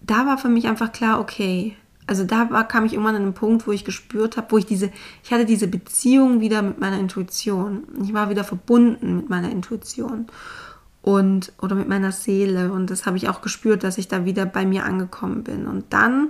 da 0.02 0.26
war 0.26 0.38
für 0.38 0.49
mich 0.49 0.67
einfach 0.67 0.91
klar, 0.91 1.19
okay, 1.19 1.76
also 2.06 2.26
da 2.26 2.49
war, 2.49 2.67
kam 2.67 2.86
ich 2.86 2.93
irgendwann 2.93 3.15
an 3.15 3.21
einen 3.21 3.34
Punkt, 3.34 3.65
wo 3.65 3.71
ich 3.71 3.86
gespürt 3.86 4.36
habe, 4.38 4.47
wo 4.52 4.58
ich 4.58 4.65
diese, 4.65 4.91
ich 5.23 5.32
hatte 5.32 5.45
diese 5.45 5.67
Beziehung 5.67 6.41
wieder 6.41 6.62
mit 6.62 6.80
meiner 6.80 6.99
Intuition. 6.99 7.84
Ich 8.04 8.13
war 8.13 8.30
wieder 8.30 8.43
verbunden 8.43 9.17
mit 9.17 9.30
meiner 9.30 9.49
Intuition 9.49 10.28
und 11.02 11.54
oder 11.62 11.76
mit 11.76 11.88
meiner 11.88 12.12
Seele 12.12 12.71
und 12.71 12.89
das 12.89 13.06
habe 13.06 13.17
ich 13.17 13.30
auch 13.30 13.41
gespürt, 13.41 13.84
dass 13.84 13.97
ich 13.97 14.08
da 14.08 14.26
wieder 14.26 14.45
bei 14.45 14.65
mir 14.65 14.86
angekommen 14.86 15.43
bin. 15.43 15.67
Und 15.67 15.86
dann 15.91 16.30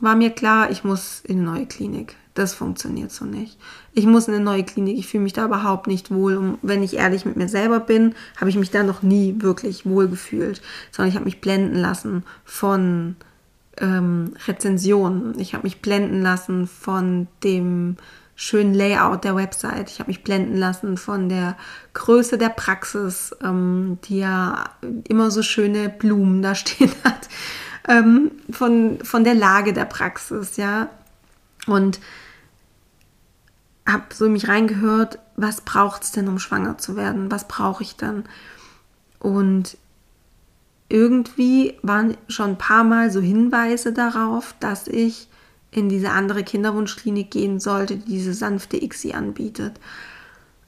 war 0.00 0.16
mir 0.16 0.30
klar, 0.30 0.70
ich 0.70 0.84
muss 0.84 1.20
in 1.20 1.40
eine 1.40 1.50
neue 1.50 1.66
Klinik. 1.66 2.16
Das 2.34 2.52
funktioniert 2.52 3.12
so 3.12 3.24
nicht. 3.24 3.58
Ich 3.92 4.06
muss 4.06 4.26
in 4.26 4.34
eine 4.34 4.42
neue 4.42 4.64
Klinik. 4.64 4.98
Ich 4.98 5.06
fühle 5.06 5.22
mich 5.22 5.32
da 5.32 5.44
überhaupt 5.44 5.86
nicht 5.86 6.10
wohl. 6.10 6.36
Und 6.36 6.58
wenn 6.62 6.82
ich 6.82 6.94
ehrlich 6.94 7.24
mit 7.24 7.36
mir 7.36 7.48
selber 7.48 7.78
bin, 7.78 8.14
habe 8.36 8.50
ich 8.50 8.56
mich 8.56 8.72
da 8.72 8.82
noch 8.82 9.02
nie 9.02 9.36
wirklich 9.38 9.86
wohl 9.86 10.08
gefühlt, 10.08 10.60
sondern 10.90 11.10
ich 11.10 11.14
habe 11.14 11.26
mich 11.26 11.40
blenden 11.40 11.76
lassen 11.76 12.24
von 12.44 13.14
ähm, 13.78 14.34
Rezensionen. 14.48 15.38
Ich 15.38 15.54
habe 15.54 15.62
mich 15.62 15.80
blenden 15.80 16.22
lassen 16.22 16.66
von 16.66 17.28
dem 17.44 17.96
schönen 18.36 18.74
Layout 18.74 19.22
der 19.22 19.36
Website. 19.36 19.90
Ich 19.90 20.00
habe 20.00 20.08
mich 20.08 20.24
blenden 20.24 20.56
lassen 20.56 20.96
von 20.96 21.28
der 21.28 21.56
Größe 21.92 22.36
der 22.36 22.48
Praxis, 22.48 23.34
ähm, 23.42 23.98
die 24.04 24.18
ja 24.18 24.64
immer 25.08 25.30
so 25.30 25.42
schöne 25.42 25.88
Blumen 25.88 26.42
da 26.42 26.54
stehen 26.56 26.90
hat. 27.04 27.28
Ähm, 27.86 28.32
von, 28.50 28.98
von 29.04 29.24
der 29.24 29.34
Lage 29.34 29.72
der 29.72 29.84
Praxis, 29.84 30.56
ja. 30.56 30.88
Und 31.66 32.00
habe 33.86 34.04
so 34.12 34.28
mich 34.28 34.48
reingehört, 34.48 35.18
was 35.36 35.60
braucht 35.60 36.04
es 36.04 36.12
denn, 36.12 36.28
um 36.28 36.38
schwanger 36.38 36.78
zu 36.78 36.96
werden? 36.96 37.30
Was 37.30 37.48
brauche 37.48 37.82
ich 37.82 37.96
dann? 37.96 38.24
Und 39.18 39.76
irgendwie 40.88 41.74
waren 41.82 42.16
schon 42.28 42.50
ein 42.50 42.58
paar 42.58 42.84
Mal 42.84 43.10
so 43.10 43.20
Hinweise 43.20 43.92
darauf, 43.92 44.54
dass 44.60 44.86
ich 44.86 45.28
in 45.70 45.88
diese 45.88 46.10
andere 46.10 46.44
Kinderwunschklinik 46.44 47.30
gehen 47.30 47.58
sollte, 47.58 47.96
die 47.96 48.04
diese 48.04 48.32
sanfte 48.32 48.76
ICSI 48.76 49.12
anbietet. 49.12 49.80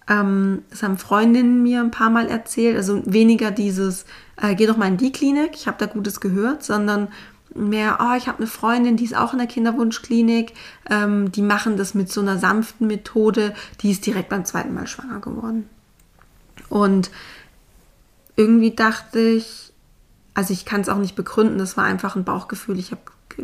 Ähm, 0.08 0.62
das 0.70 0.82
haben 0.82 0.98
Freundinnen 0.98 1.62
mir 1.62 1.80
ein 1.80 1.90
paar 1.90 2.10
Mal 2.10 2.28
erzählt, 2.28 2.76
also 2.76 3.02
weniger 3.06 3.50
dieses, 3.50 4.04
äh, 4.40 4.54
geh 4.54 4.66
doch 4.66 4.76
mal 4.76 4.88
in 4.88 4.96
die 4.96 5.12
Klinik, 5.12 5.52
ich 5.54 5.66
habe 5.66 5.78
da 5.78 5.86
Gutes 5.86 6.20
gehört, 6.20 6.64
sondern 6.64 7.08
mehr, 7.56 7.98
oh, 8.00 8.16
ich 8.16 8.28
habe 8.28 8.38
eine 8.38 8.46
Freundin, 8.46 8.96
die 8.96 9.04
ist 9.04 9.16
auch 9.16 9.32
in 9.32 9.38
der 9.38 9.48
Kinderwunschklinik, 9.48 10.52
ähm, 10.90 11.32
die 11.32 11.42
machen 11.42 11.76
das 11.76 11.94
mit 11.94 12.10
so 12.10 12.20
einer 12.20 12.38
sanften 12.38 12.86
Methode, 12.86 13.54
die 13.80 13.90
ist 13.90 14.06
direkt 14.06 14.28
beim 14.28 14.44
zweiten 14.44 14.74
Mal 14.74 14.86
schwanger 14.86 15.20
geworden. 15.20 15.68
Und 16.68 17.10
irgendwie 18.36 18.74
dachte 18.74 19.20
ich, 19.20 19.72
also 20.34 20.52
ich 20.52 20.64
kann 20.64 20.82
es 20.82 20.88
auch 20.88 20.98
nicht 20.98 21.16
begründen, 21.16 21.58
das 21.58 21.76
war 21.76 21.84
einfach 21.84 22.16
ein 22.16 22.24
Bauchgefühl. 22.24 22.78
Ich 22.78 22.90
habe 22.90 23.00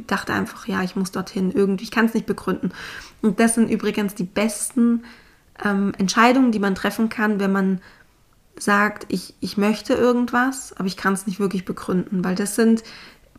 dachte 0.07 0.33
einfach, 0.33 0.67
ja, 0.69 0.83
ich 0.83 0.97
muss 0.97 1.13
dorthin 1.13 1.51
irgendwie. 1.51 1.85
Ich 1.85 1.91
kann 1.91 2.07
es 2.07 2.15
nicht 2.15 2.27
begründen. 2.27 2.73
Und 3.21 3.41
das 3.41 3.55
sind 3.55 3.71
übrigens 3.71 4.15
die 4.15 4.25
besten 4.25 5.05
ähm, 5.63 5.93
Entscheidungen, 5.99 6.53
die 6.53 6.59
man 6.59 6.75
treffen 6.75 7.09
kann, 7.09 7.41
wenn 7.41 7.53
man 7.53 7.81
sagt, 8.59 9.07
ich, 9.09 9.35
ich 9.41 9.57
möchte 9.57 9.95
irgendwas, 9.95 10.75
aber 10.77 10.87
ich 10.87 10.97
kann 10.97 11.15
es 11.15 11.27
nicht 11.27 11.41
wirklich 11.41 11.65
begründen, 11.65 12.25
weil 12.25 12.35
das 12.35 12.55
sind 12.55 12.83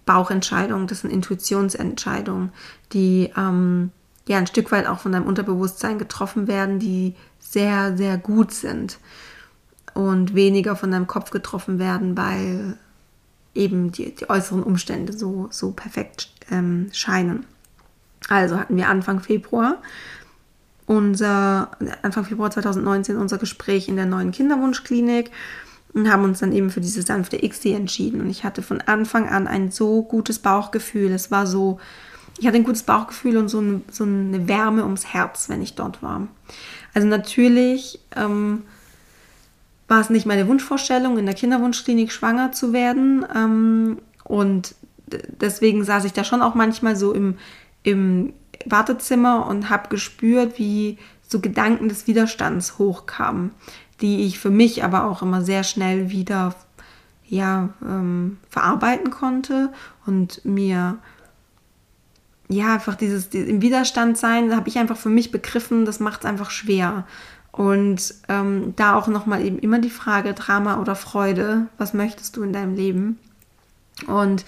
Bauchentscheidungen, 0.06 0.88
das 0.88 1.02
sind 1.02 1.12
Intuitionsentscheidungen, 1.12 2.52
die 2.92 3.32
ähm, 3.38 3.92
ja 4.28 4.38
ein 4.38 4.48
Stück 4.48 4.72
weit 4.72 4.88
auch 4.88 5.00
von 5.00 5.12
deinem 5.12 5.28
Unterbewusstsein 5.28 6.00
getroffen 6.00 6.48
werden, 6.48 6.80
die 6.80 7.16
sehr, 7.40 7.96
sehr 7.98 8.18
gut 8.18 8.54
sind 8.54 9.00
und 9.94 10.34
weniger 10.34 10.76
von 10.76 10.92
deinem 10.92 11.08
Kopf 11.08 11.30
getroffen 11.30 11.80
werden, 11.80 12.18
weil 12.18 12.78
eben 13.54 13.92
die, 13.92 14.16
die 14.16 14.30
äußeren 14.30 14.64
Umstände 14.64 15.14
so, 15.14 15.48
so 15.52 15.72
perfekt 15.72 16.32
ähm, 16.50 16.90
scheinen. 16.92 17.46
Also 18.30 18.58
hatten 18.58 18.78
wir 18.78 18.90
Anfang 18.90 19.20
Februar 19.20 19.78
unser 20.86 21.72
Anfang 22.02 22.26
Februar 22.26 22.52
2019 22.52 23.18
unser 23.18 23.38
Gespräch 23.38 23.88
in 23.88 23.96
der 23.96 24.06
neuen 24.06 24.32
Kinderwunschklinik 24.32 25.32
und 25.94 26.12
haben 26.12 26.24
uns 26.24 26.40
dann 26.40 26.52
eben 26.52 26.70
für 26.70 26.82
diese 26.82 27.02
sanfte 27.02 27.38
XD 27.48 27.68
entschieden. 27.68 28.22
Und 28.22 28.30
ich 28.30 28.44
hatte 28.44 28.62
von 28.62 28.82
Anfang 28.82 29.30
an 29.30 29.48
ein 29.48 29.72
so 29.72 30.02
gutes 30.04 30.40
Bauchgefühl. 30.40 31.12
Es 31.12 31.30
war 31.30 31.46
so, 31.46 31.80
ich 32.40 32.48
hatte 32.48 32.58
ein 32.58 32.64
gutes 32.64 32.84
Bauchgefühl 32.84 33.38
und 33.38 33.50
so 33.50 33.60
eine, 33.60 33.82
so 33.92 34.04
eine 34.04 34.48
Wärme 34.48 34.84
ums 34.84 35.14
Herz, 35.14 35.50
wenn 35.50 35.62
ich 35.62 35.76
dort 35.76 36.02
war. 36.02 36.28
Also 36.94 37.08
natürlich 37.08 38.00
ähm, 38.16 38.64
war 39.88 40.02
es 40.02 40.10
nicht 40.10 40.26
meine 40.26 40.48
Wunschvorstellung, 40.48 41.18
in 41.18 41.26
der 41.26 41.36
Kinderwunschklinik 41.36 42.12
schwanger 42.12 42.52
zu 42.52 42.74
werden. 42.74 43.26
Ähm, 43.36 44.00
und 44.24 44.76
deswegen 45.40 45.84
saß 45.84 46.06
ich 46.06 46.14
da 46.14 46.24
schon 46.24 46.42
auch 46.42 46.56
manchmal 46.56 46.96
so 46.96 47.14
im, 47.14 47.38
im 47.84 48.34
Wartezimmer 48.66 49.46
und 49.48 49.70
habe 49.70 49.90
gespürt, 49.90 50.58
wie 50.58 50.98
so 51.28 51.40
Gedanken 51.40 51.90
des 51.90 52.08
Widerstands 52.08 52.78
hochkamen, 52.78 53.52
die 54.02 54.26
ich 54.26 54.40
für 54.40 54.50
mich 54.50 54.84
aber 54.84 55.06
auch 55.06 55.22
immer 55.22 55.42
sehr 55.42 55.64
schnell 55.64 56.10
wieder 56.10 56.56
ja, 57.28 57.70
ähm, 57.82 58.38
verarbeiten 58.50 59.10
konnte 59.10 59.72
und 60.06 60.44
mir 60.46 60.98
ja 62.50 62.74
einfach 62.74 62.96
dieses, 62.96 63.28
im 63.28 63.62
Widerstand 63.62 64.18
sein, 64.18 64.56
habe 64.56 64.70
ich 64.70 64.78
einfach 64.78 64.98
für 64.98 65.10
mich 65.10 65.32
begriffen, 65.32 65.86
das 65.86 66.00
macht 66.00 66.22
es 66.22 66.26
einfach 66.26 66.52
schwer. 66.52 67.06
Und 67.52 68.16
ähm, 68.30 68.74
da 68.76 68.96
auch 68.96 69.08
nochmal 69.08 69.46
eben 69.46 69.60
immer 69.60 69.80
die 69.80 69.90
Frage, 69.90 70.34
Drama 70.34 70.80
oder 70.80 70.96
Freude, 70.96 71.68
was 71.78 71.94
möchtest 71.94 72.36
du 72.36 72.44
in 72.44 72.54
deinem 72.54 72.76
Leben? 72.76 73.20
Und 74.08 74.44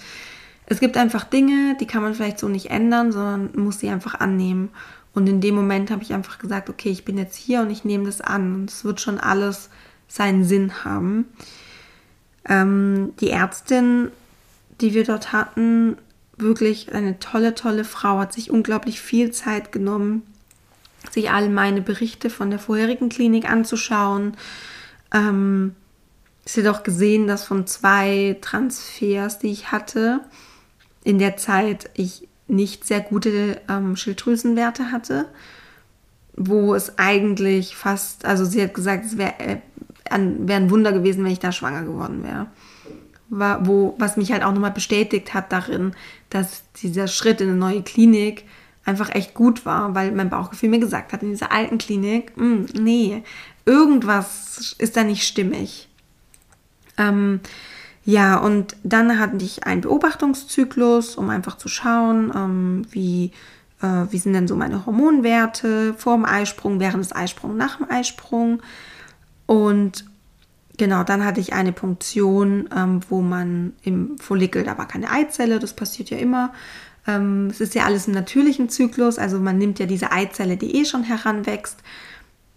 es 0.66 0.80
gibt 0.80 0.96
einfach 0.96 1.24
Dinge, 1.24 1.76
die 1.80 1.86
kann 1.86 2.02
man 2.02 2.14
vielleicht 2.14 2.40
so 2.40 2.48
nicht 2.48 2.70
ändern, 2.70 3.12
sondern 3.12 3.50
muss 3.54 3.78
sie 3.78 3.88
einfach 3.88 4.16
annehmen. 4.16 4.70
Und 5.16 5.26
in 5.28 5.40
dem 5.40 5.54
Moment 5.54 5.90
habe 5.90 6.02
ich 6.02 6.12
einfach 6.12 6.38
gesagt, 6.38 6.68
okay, 6.68 6.90
ich 6.90 7.06
bin 7.06 7.16
jetzt 7.16 7.36
hier 7.36 7.62
und 7.62 7.70
ich 7.70 7.86
nehme 7.86 8.04
das 8.04 8.20
an. 8.20 8.54
Und 8.54 8.70
es 8.70 8.84
wird 8.84 9.00
schon 9.00 9.18
alles 9.18 9.70
seinen 10.06 10.44
Sinn 10.44 10.84
haben. 10.84 11.24
Ähm, 12.46 13.14
die 13.18 13.30
Ärztin, 13.30 14.10
die 14.82 14.92
wir 14.92 15.04
dort 15.04 15.32
hatten, 15.32 15.96
wirklich 16.36 16.92
eine 16.92 17.18
tolle, 17.18 17.54
tolle 17.54 17.84
Frau, 17.84 18.18
hat 18.18 18.34
sich 18.34 18.50
unglaublich 18.50 19.00
viel 19.00 19.30
Zeit 19.30 19.72
genommen, 19.72 20.22
sich 21.10 21.30
all 21.30 21.48
meine 21.48 21.80
Berichte 21.80 22.28
von 22.28 22.50
der 22.50 22.58
vorherigen 22.58 23.08
Klinik 23.08 23.48
anzuschauen. 23.48 24.36
Ähm, 25.14 25.74
sie 26.44 26.62
hat 26.62 26.76
auch 26.76 26.82
gesehen, 26.82 27.26
dass 27.26 27.42
von 27.42 27.66
zwei 27.66 28.36
Transfers, 28.42 29.38
die 29.38 29.50
ich 29.50 29.72
hatte, 29.72 30.20
in 31.04 31.18
der 31.18 31.38
Zeit 31.38 31.88
ich 31.94 32.25
nicht 32.48 32.84
sehr 32.84 33.00
gute 33.00 33.60
ähm, 33.68 33.96
Schilddrüsenwerte 33.96 34.92
hatte, 34.92 35.26
wo 36.36 36.74
es 36.74 36.98
eigentlich 36.98 37.76
fast, 37.76 38.24
also 38.24 38.44
sie 38.44 38.62
hat 38.62 38.74
gesagt, 38.74 39.06
es 39.06 39.18
wäre 39.18 39.38
äh, 39.38 39.56
wär 40.10 40.56
ein 40.56 40.70
Wunder 40.70 40.92
gewesen, 40.92 41.24
wenn 41.24 41.32
ich 41.32 41.40
da 41.40 41.52
schwanger 41.52 41.82
geworden 41.82 42.22
wäre. 42.22 42.46
Wo, 43.28 43.96
was 43.98 44.16
mich 44.16 44.30
halt 44.30 44.44
auch 44.44 44.52
nochmal 44.52 44.70
bestätigt 44.70 45.34
hat 45.34 45.50
darin, 45.50 45.94
dass 46.30 46.62
dieser 46.74 47.08
Schritt 47.08 47.40
in 47.40 47.48
eine 47.48 47.56
neue 47.56 47.82
Klinik 47.82 48.44
einfach 48.84 49.12
echt 49.12 49.34
gut 49.34 49.66
war, 49.66 49.96
weil 49.96 50.12
mein 50.12 50.30
Bauchgefühl 50.30 50.68
mir 50.68 50.78
gesagt 50.78 51.12
hat, 51.12 51.24
in 51.24 51.30
dieser 51.30 51.50
alten 51.50 51.78
Klinik, 51.78 52.36
mh, 52.36 52.44
hm, 52.44 52.66
nee, 52.84 53.24
irgendwas 53.64 54.76
ist 54.78 54.96
da 54.96 55.02
nicht 55.02 55.26
stimmig. 55.26 55.88
Ähm, 56.96 57.40
ja, 58.06 58.36
und 58.38 58.76
dann 58.84 59.18
hatte 59.18 59.44
ich 59.44 59.66
einen 59.66 59.80
Beobachtungszyklus, 59.80 61.16
um 61.16 61.28
einfach 61.28 61.58
zu 61.58 61.68
schauen, 61.68 62.32
ähm, 62.34 62.86
wie, 62.92 63.32
äh, 63.82 64.06
wie 64.10 64.18
sind 64.18 64.32
denn 64.32 64.46
so 64.46 64.54
meine 64.54 64.86
Hormonwerte 64.86 65.92
vor 65.94 66.14
dem 66.14 66.24
Eisprung, 66.24 66.78
während 66.78 67.04
des 67.04 67.14
Eisprungs, 67.14 67.56
nach 67.56 67.78
dem 67.78 67.90
Eisprung. 67.90 68.62
Und 69.46 70.04
genau, 70.76 71.02
dann 71.02 71.24
hatte 71.24 71.40
ich 71.40 71.52
eine 71.52 71.72
Punktion, 71.72 72.68
ähm, 72.74 73.00
wo 73.08 73.22
man 73.22 73.72
im 73.82 74.16
Follikel, 74.18 74.62
da 74.62 74.78
war 74.78 74.86
keine 74.86 75.10
Eizelle, 75.10 75.58
das 75.58 75.74
passiert 75.74 76.08
ja 76.10 76.18
immer, 76.18 76.52
ähm, 77.08 77.48
es 77.50 77.60
ist 77.60 77.74
ja 77.74 77.86
alles 77.86 78.06
im 78.06 78.14
natürlichen 78.14 78.68
Zyklus, 78.68 79.18
also 79.18 79.40
man 79.40 79.58
nimmt 79.58 79.80
ja 79.80 79.86
diese 79.86 80.12
Eizelle, 80.12 80.56
die 80.56 80.76
eh 80.76 80.84
schon 80.84 81.02
heranwächst 81.02 81.80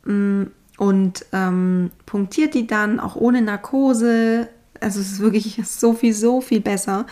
mm, 0.05 0.43
und 0.77 1.25
ähm, 1.33 1.89
punktiert 2.05 2.53
die 2.53 2.67
dann 2.67 2.99
auch 2.99 3.15
ohne 3.15 3.41
Narkose. 3.41 4.47
Also 4.81 4.99
es 4.99 5.11
ist 5.11 5.19
wirklich 5.19 5.61
so 5.65 5.93
viel, 5.93 6.13
so 6.13 6.41
viel 6.41 6.61
besser. 6.61 7.05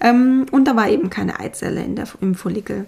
Ähm, 0.00 0.46
und 0.50 0.66
da 0.66 0.76
war 0.76 0.88
eben 0.88 1.10
keine 1.10 1.40
Eizelle 1.40 1.82
in 1.82 1.96
der, 1.96 2.06
im 2.20 2.34
Follikel. 2.34 2.86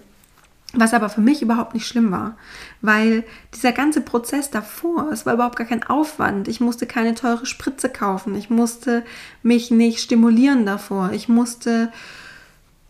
Was 0.75 0.95
aber 0.95 1.09
für 1.09 1.21
mich 1.21 1.43
überhaupt 1.43 1.75
nicht 1.75 1.85
schlimm 1.85 2.11
war, 2.11 2.35
weil 2.81 3.23
dieser 3.53 3.73
ganze 3.73 4.01
Prozess 4.01 4.49
davor, 4.49 5.11
es 5.11 5.23
war 5.23 5.35
überhaupt 5.35 5.55
gar 5.55 5.67
kein 5.67 5.83
Aufwand. 5.83 6.47
Ich 6.47 6.61
musste 6.61 6.87
keine 6.87 7.13
teure 7.13 7.45
Spritze 7.45 7.89
kaufen, 7.89 8.33
ich 8.33 8.49
musste 8.49 9.03
mich 9.43 9.69
nicht 9.69 9.99
stimulieren 9.99 10.65
davor, 10.65 11.11
ich 11.13 11.29
musste 11.29 11.91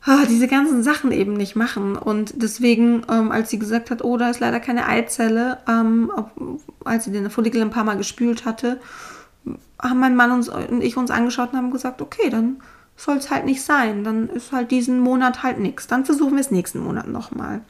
oh, 0.07 0.25
diese 0.29 0.47
ganzen 0.47 0.81
Sachen 0.81 1.11
eben 1.11 1.33
nicht 1.33 1.57
machen. 1.57 1.97
Und 1.97 2.41
deswegen, 2.41 3.03
ähm, 3.09 3.31
als 3.31 3.49
sie 3.49 3.59
gesagt 3.59 3.91
hat, 3.91 4.01
oh, 4.03 4.15
da 4.15 4.29
ist 4.29 4.39
leider 4.39 4.61
keine 4.61 4.87
Eizelle, 4.87 5.57
ähm, 5.67 6.09
als 6.85 7.05
sie 7.05 7.11
den 7.11 7.29
Follikel 7.29 7.61
ein 7.61 7.69
paar 7.69 7.83
Mal 7.83 7.97
gespült 7.97 8.45
hatte, 8.45 8.79
haben 9.83 9.99
mein 9.99 10.15
Mann 10.15 10.31
uns, 10.31 10.49
und 10.49 10.81
ich 10.81 10.97
uns 10.97 11.11
angeschaut 11.11 11.51
und 11.51 11.57
haben 11.57 11.71
gesagt, 11.71 12.01
okay, 12.01 12.29
dann 12.29 12.57
soll 12.95 13.17
es 13.17 13.29
halt 13.29 13.45
nicht 13.45 13.61
sein. 13.61 14.03
Dann 14.03 14.29
ist 14.29 14.51
halt 14.51 14.71
diesen 14.71 14.99
Monat 14.99 15.43
halt 15.43 15.59
nichts. 15.59 15.87
Dann 15.87 16.05
versuchen 16.05 16.33
wir 16.33 16.41
es 16.41 16.51
nächsten 16.51 16.79
Monat 16.79 17.07
nochmal. 17.07 17.61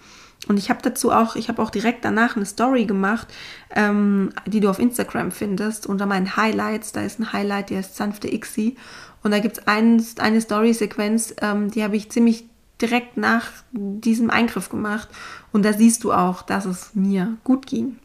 Und 0.47 0.57
ich 0.57 0.69
habe 0.69 0.81
dazu 0.81 1.11
auch, 1.11 1.35
ich 1.35 1.47
habe 1.47 1.61
auch 1.61 1.69
direkt 1.69 2.03
danach 2.03 2.35
eine 2.35 2.45
Story 2.45 2.85
gemacht, 2.85 3.27
ähm, 3.73 4.31
die 4.45 4.59
du 4.59 4.69
auf 4.69 4.79
Instagram 4.79 5.31
findest, 5.31 5.87
unter 5.87 6.05
meinen 6.05 6.35
Highlights. 6.35 6.91
Da 6.91 7.01
ist 7.01 7.19
ein 7.19 7.31
Highlight, 7.31 7.69
der 7.69 7.79
ist 7.79 7.95
sanfte 7.95 8.31
Ixi. 8.31 8.75
Und 9.23 9.31
da 9.31 9.39
gibt 9.39 9.57
es 9.59 9.67
ein, 9.67 10.05
eine 10.19 10.41
Story-Sequenz, 10.41 11.35
ähm, 11.41 11.71
die 11.71 11.83
habe 11.83 11.95
ich 11.95 12.11
ziemlich 12.11 12.45
direkt 12.81 13.15
nach 13.15 13.47
diesem 13.71 14.29
Eingriff 14.29 14.67
gemacht. 14.67 15.07
Und 15.53 15.63
da 15.63 15.71
siehst 15.71 16.03
du 16.03 16.11
auch, 16.11 16.41
dass 16.41 16.65
es 16.65 16.91
mir 16.93 17.37
gut 17.45 17.65
ging. 17.65 17.97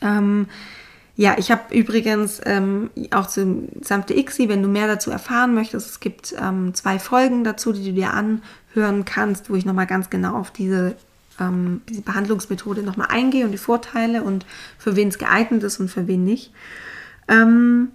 Ähm, 0.00 0.46
ja, 1.20 1.36
ich 1.36 1.50
habe 1.50 1.74
übrigens 1.74 2.40
ähm, 2.46 2.88
auch 3.10 3.26
zu 3.26 3.68
Samte 3.82 4.14
Ixi, 4.14 4.48
wenn 4.48 4.62
du 4.62 4.70
mehr 4.70 4.86
dazu 4.86 5.10
erfahren 5.10 5.52
möchtest, 5.52 5.86
es 5.86 6.00
gibt 6.00 6.34
ähm, 6.40 6.72
zwei 6.72 6.98
Folgen 6.98 7.44
dazu, 7.44 7.74
die 7.74 7.84
du 7.84 7.92
dir 7.92 8.14
anhören 8.14 9.04
kannst, 9.04 9.50
wo 9.50 9.54
ich 9.54 9.66
nochmal 9.66 9.86
ganz 9.86 10.08
genau 10.08 10.34
auf 10.38 10.50
diese, 10.50 10.96
ähm, 11.38 11.82
diese 11.90 12.00
Behandlungsmethode 12.00 12.82
nochmal 12.82 13.08
eingehe 13.10 13.44
und 13.44 13.52
die 13.52 13.58
Vorteile 13.58 14.22
und 14.22 14.46
für 14.78 14.96
wen 14.96 15.08
es 15.08 15.18
geeignet 15.18 15.62
ist 15.62 15.78
und 15.78 15.90
für 15.90 16.06
wen 16.06 16.24
nicht. 16.24 16.54
Ähm, 17.28 17.88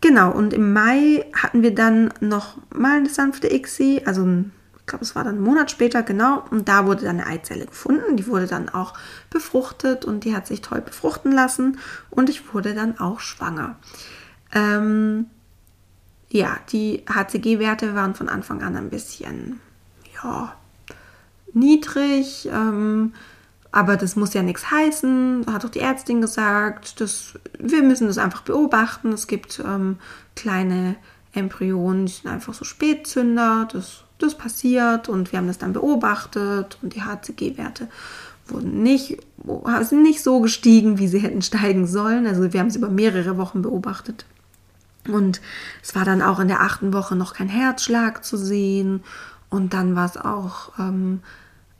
genau, 0.00 0.32
und 0.32 0.54
im 0.54 0.72
Mai 0.72 1.26
hatten 1.34 1.60
wir 1.60 1.74
dann 1.74 2.08
noch 2.20 2.56
mal 2.74 2.96
eine 2.96 3.10
sanfte 3.10 3.52
Ixi, 3.52 4.00
also 4.06 4.22
ein 4.22 4.50
ich 4.82 4.86
glaube, 4.86 5.04
es 5.04 5.14
war 5.14 5.22
dann 5.22 5.36
einen 5.36 5.44
Monat 5.44 5.70
später, 5.70 6.02
genau, 6.02 6.42
und 6.50 6.68
da 6.68 6.86
wurde 6.86 7.04
dann 7.04 7.20
eine 7.20 7.28
Eizelle 7.28 7.66
gefunden. 7.66 8.16
Die 8.16 8.26
wurde 8.26 8.48
dann 8.48 8.68
auch 8.68 8.94
befruchtet 9.30 10.04
und 10.04 10.24
die 10.24 10.34
hat 10.34 10.48
sich 10.48 10.60
toll 10.60 10.80
befruchten 10.80 11.30
lassen 11.30 11.78
und 12.10 12.28
ich 12.28 12.52
wurde 12.52 12.74
dann 12.74 12.98
auch 12.98 13.20
schwanger. 13.20 13.76
Ähm, 14.52 15.26
ja, 16.30 16.58
die 16.70 17.04
HCG-Werte 17.08 17.94
waren 17.94 18.16
von 18.16 18.28
Anfang 18.28 18.62
an 18.62 18.76
ein 18.76 18.90
bisschen, 18.90 19.60
ja, 20.20 20.52
niedrig, 21.52 22.48
ähm, 22.52 23.14
aber 23.70 23.96
das 23.96 24.16
muss 24.16 24.34
ja 24.34 24.42
nichts 24.42 24.70
heißen, 24.70 25.46
hat 25.48 25.64
auch 25.64 25.70
die 25.70 25.80
Ärztin 25.80 26.20
gesagt. 26.20 27.00
Das, 27.00 27.38
wir 27.58 27.82
müssen 27.82 28.08
das 28.08 28.18
einfach 28.18 28.42
beobachten. 28.42 29.12
Es 29.12 29.26
gibt 29.26 29.62
ähm, 29.64 29.98
kleine 30.34 30.96
Embryonen, 31.32 32.06
die 32.06 32.12
sind 32.12 32.30
einfach 32.30 32.52
so 32.52 32.64
Spätzünder. 32.64 33.66
Das 33.72 34.04
das 34.22 34.36
passiert 34.36 35.08
und 35.08 35.32
wir 35.32 35.38
haben 35.38 35.46
das 35.46 35.58
dann 35.58 35.72
beobachtet 35.72 36.78
und 36.82 36.94
die 36.94 37.02
HCG-Werte 37.02 37.88
wurden 38.48 38.82
nicht, 38.82 39.18
sind 39.82 40.02
nicht 40.02 40.22
so 40.22 40.40
gestiegen, 40.40 40.98
wie 40.98 41.08
sie 41.08 41.18
hätten 41.18 41.42
steigen 41.42 41.86
sollen. 41.86 42.26
Also 42.26 42.52
wir 42.52 42.60
haben 42.60 42.70
sie 42.70 42.78
über 42.78 42.88
mehrere 42.88 43.36
Wochen 43.36 43.62
beobachtet. 43.62 44.24
Und 45.08 45.40
es 45.82 45.94
war 45.94 46.04
dann 46.04 46.22
auch 46.22 46.38
in 46.38 46.48
der 46.48 46.60
achten 46.60 46.92
Woche 46.92 47.16
noch 47.16 47.34
kein 47.34 47.48
Herzschlag 47.48 48.24
zu 48.24 48.36
sehen. 48.36 49.02
Und 49.50 49.74
dann 49.74 49.96
war 49.96 50.06
es 50.06 50.16
auch, 50.16 50.78
ähm, 50.78 51.20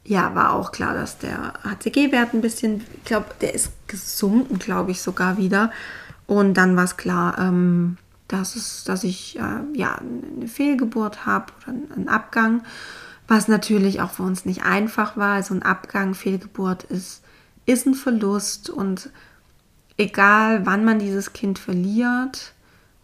ja, 0.05 0.35
war 0.35 0.53
auch 0.53 0.73
klar, 0.73 0.95
dass 0.95 1.19
der 1.19 1.55
HCG-Wert 1.63 2.35
ein 2.35 2.41
bisschen, 2.41 2.83
ich 2.97 3.05
glaube, 3.05 3.27
der 3.41 3.55
ist 3.55 3.71
gesunken, 3.87 4.59
glaube 4.59 4.91
ich, 4.91 5.03
sogar 5.03 5.37
wieder. 5.37 5.71
Und 6.27 6.55
dann 6.55 6.77
war 6.77 6.85
es 6.85 6.97
klar, 6.97 7.39
ähm, 7.39 7.97
dass, 8.29 8.57
es, 8.57 8.85
dass 8.85 9.05
ich 9.05 9.39
äh, 9.39 9.61
ja, 9.75 9.97
eine 9.97 10.49
Fehlgeburt 10.49 11.27
habe 11.27 11.53
oder 11.59 11.75
einen 11.95 12.09
Abgang, 12.09 12.63
was 13.29 13.49
natürlich 13.49 14.01
auch 14.01 14.11
für 14.11 14.23
uns 14.23 14.45
nicht 14.45 14.65
einfach 14.65 15.17
war. 15.17 15.35
Also 15.35 15.55
ein 15.55 15.63
Abgang, 15.63 16.15
Fehlgeburt 16.15 16.85
ist, 16.85 17.23
ist 17.67 17.87
ein 17.87 17.95
Verlust 17.95 18.71
und 18.71 19.11
egal 19.97 20.67
wann 20.67 20.85
man 20.85 20.99
dieses 20.99 21.33
Kind 21.33 21.59
verliert 21.59 22.53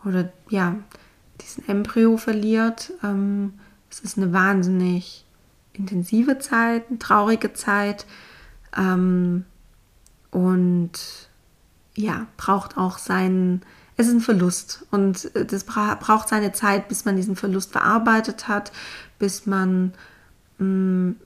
oder 0.05 0.33
ja, 0.49 0.77
diesen 1.41 1.69
Embryo 1.69 2.17
verliert, 2.17 2.93
ähm, 3.03 3.55
es 3.91 4.01
ist 4.01 4.19
eine 4.19 4.33
wahnsinnig 4.33 5.25
intensive 5.73 6.39
Zeit, 6.39 6.89
eine 6.89 6.99
traurige 6.99 7.53
Zeit 7.53 8.07
ähm, 8.77 9.45
und 10.31 10.93
ja, 11.95 12.27
braucht 12.37 12.77
auch 12.77 12.99
seinen 12.99 13.63
es 13.99 14.07
ist 14.07 14.15
ein 14.15 14.21
Verlust 14.21 14.87
und 14.91 15.35
äh, 15.35 15.45
das 15.45 15.65
braucht 15.65 16.29
seine 16.29 16.53
Zeit, 16.53 16.89
bis 16.89 17.05
man 17.05 17.17
diesen 17.17 17.37
Verlust 17.37 17.73
verarbeitet 17.73 18.49
hat, 18.49 18.73
bis 19.19 19.45
man 19.45 19.93
mh, 20.59 20.65
mm, 20.65 21.17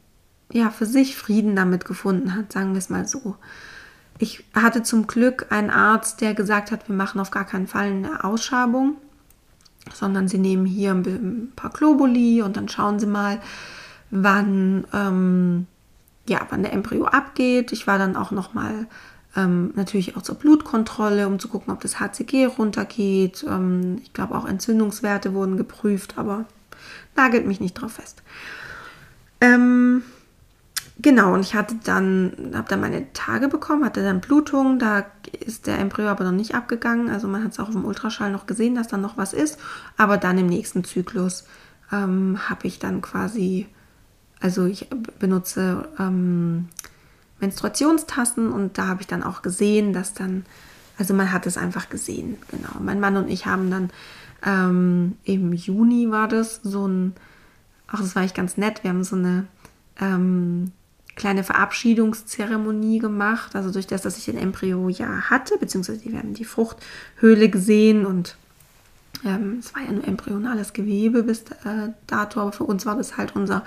ja 0.53 0.71
für 0.71 0.87
sich 0.87 1.17
Frieden 1.17 1.55
damit 1.55 1.85
gefunden 1.85 2.35
hat, 2.35 2.53
sagen 2.53 2.73
wir 2.73 2.79
es 2.79 2.91
mal 2.91 3.07
so. 3.07 3.37
Ich 4.19 4.45
hatte 4.55 4.83
zum 4.83 5.07
Glück 5.07 5.47
einen 5.51 5.71
Arzt, 5.71 6.21
der 6.21 6.35
gesagt 6.35 6.71
hat, 6.71 6.89
wir 6.89 6.97
machen 6.97 7.21
auf 7.21 7.31
gar 7.31 7.45
keinen 7.45 7.67
Fall 7.67 7.87
eine 7.87 8.25
Ausschabung, 8.25 8.97
sondern 9.95 10.29
sie 10.29 10.39
nehmen 10.39 10.67
hier 10.67 10.93
ein 10.93 11.53
paar 11.57 11.71
Globuli 11.71 12.43
und 12.43 12.57
dann 12.57 12.69
schauen 12.69 12.99
sie 12.99 13.07
mal, 13.07 13.41
wann 14.11 14.87
ähm, 14.93 15.67
ja, 16.29 16.47
wann 16.51 16.63
der 16.63 16.73
Embryo 16.73 17.07
abgeht. 17.07 17.73
Ich 17.73 17.87
war 17.87 17.99
dann 17.99 18.17
auch 18.17 18.31
noch 18.31 18.55
mal 18.55 18.87
ähm, 19.35 19.73
natürlich 19.75 20.17
auch 20.17 20.23
zur 20.23 20.35
Blutkontrolle, 20.35 21.27
um 21.27 21.39
zu 21.39 21.49
gucken, 21.49 21.73
ob 21.73 21.81
das 21.81 22.01
HCG 22.01 22.47
runtergeht. 22.47 23.45
Ähm, 23.49 23.99
ich 24.03 24.13
glaube 24.13 24.35
auch 24.35 24.47
Entzündungswerte 24.47 25.33
wurden 25.35 25.57
geprüft, 25.57 26.15
aber 26.17 26.45
nagelt 27.17 27.47
mich 27.47 27.61
nicht 27.61 27.75
drauf 27.75 27.93
fest. 27.93 28.23
Ähm, 29.41 30.03
genau, 31.01 31.35
und 31.35 31.41
ich 31.41 31.55
hatte 31.55 31.77
dann, 31.83 32.53
habe 32.55 32.69
dann 32.69 32.81
meine 32.81 33.13
Tage 33.13 33.49
bekommen, 33.49 33.85
hatte 33.85 34.03
dann 34.03 34.21
Blutung, 34.21 34.79
da 34.79 35.07
ist 35.41 35.67
der 35.67 35.79
Embryo 35.79 36.09
aber 36.09 36.25
noch 36.25 36.33
nicht 36.33 36.55
abgegangen. 36.55 37.09
Also 37.09 37.27
man 37.27 37.43
hat 37.43 37.53
es 37.53 37.59
auch 37.59 37.71
im 37.71 37.85
Ultraschall 37.85 38.31
noch 38.31 38.47
gesehen, 38.47 38.75
dass 38.75 38.89
da 38.89 38.99
noch 38.99 39.17
was 39.17 39.33
ist. 39.33 39.59
Aber 39.97 40.19
dann 40.19 40.37
im 40.37 40.47
nächsten 40.47 40.85
Zyklus 40.85 41.45
ähm, 41.91 42.39
habe 42.49 42.67
ich 42.67 42.79
dann 42.79 43.01
quasi, 43.01 43.67
also 44.41 44.67
ich 44.67 44.89
benutze 45.19 45.89
ähm, 45.99 46.69
Menstruationstassen 47.43 48.51
und 48.51 48.79
da 48.79 48.87
habe 48.87 49.03
ich 49.03 49.07
dann 49.07 49.23
auch 49.23 49.43
gesehen, 49.43 49.93
dass 49.93 50.15
dann, 50.15 50.47
also 50.97 51.13
man 51.13 51.33
hat 51.33 51.47
es 51.47 51.59
einfach 51.59 51.91
gesehen, 51.91 52.39
genau. 52.51 52.81
Mein 52.81 53.01
Mann 53.01 53.17
und 53.17 53.29
ich 53.29 53.45
haben 53.45 53.71
dann 53.71 53.91
ähm, 54.45 55.17
im 55.25 55.53
Juni 55.53 56.11
war 56.11 56.29
das 56.29 56.61
so 56.63 56.87
ein, 56.89 57.15
ach, 57.89 58.01
das 58.01 58.17
war 58.17 58.23
echt 58.23 58.35
ganz 58.35 58.57
nett, 58.57 58.83
wir 58.83 58.91
haben 58.91 59.05
so 59.05 59.17
eine 59.17 59.47
ähm, 60.01 60.73
kleine 61.15 61.45
Verabschiedungszeremonie 61.45 62.99
gemacht, 62.99 63.55
also 63.55 63.71
durch 63.71 63.87
das, 63.87 64.03
dass 64.03 64.17
ich 64.17 64.25
den 64.25 64.39
Embryo 64.39 64.89
ja 64.89 65.29
hatte, 65.29 65.59
beziehungsweise 65.59 66.05
wir 66.05 66.19
haben 66.19 66.35
die 66.35 66.45
Fruchthöhle 66.45 67.51
gesehen 67.51 68.07
und 68.07 68.37
ähm, 69.25 69.59
es 69.61 69.75
war 69.75 69.83
ja 69.83 69.93
nur 69.93 70.07
embryonales 70.07 70.73
Gewebe 70.73 71.23
bis 71.23 71.43
äh, 71.43 71.91
dato, 72.07 72.41
aber 72.41 72.53
für 72.53 72.65
uns 72.65 72.87
war 72.87 72.97
das 72.97 73.17
halt 73.17 73.37
unser 73.37 73.65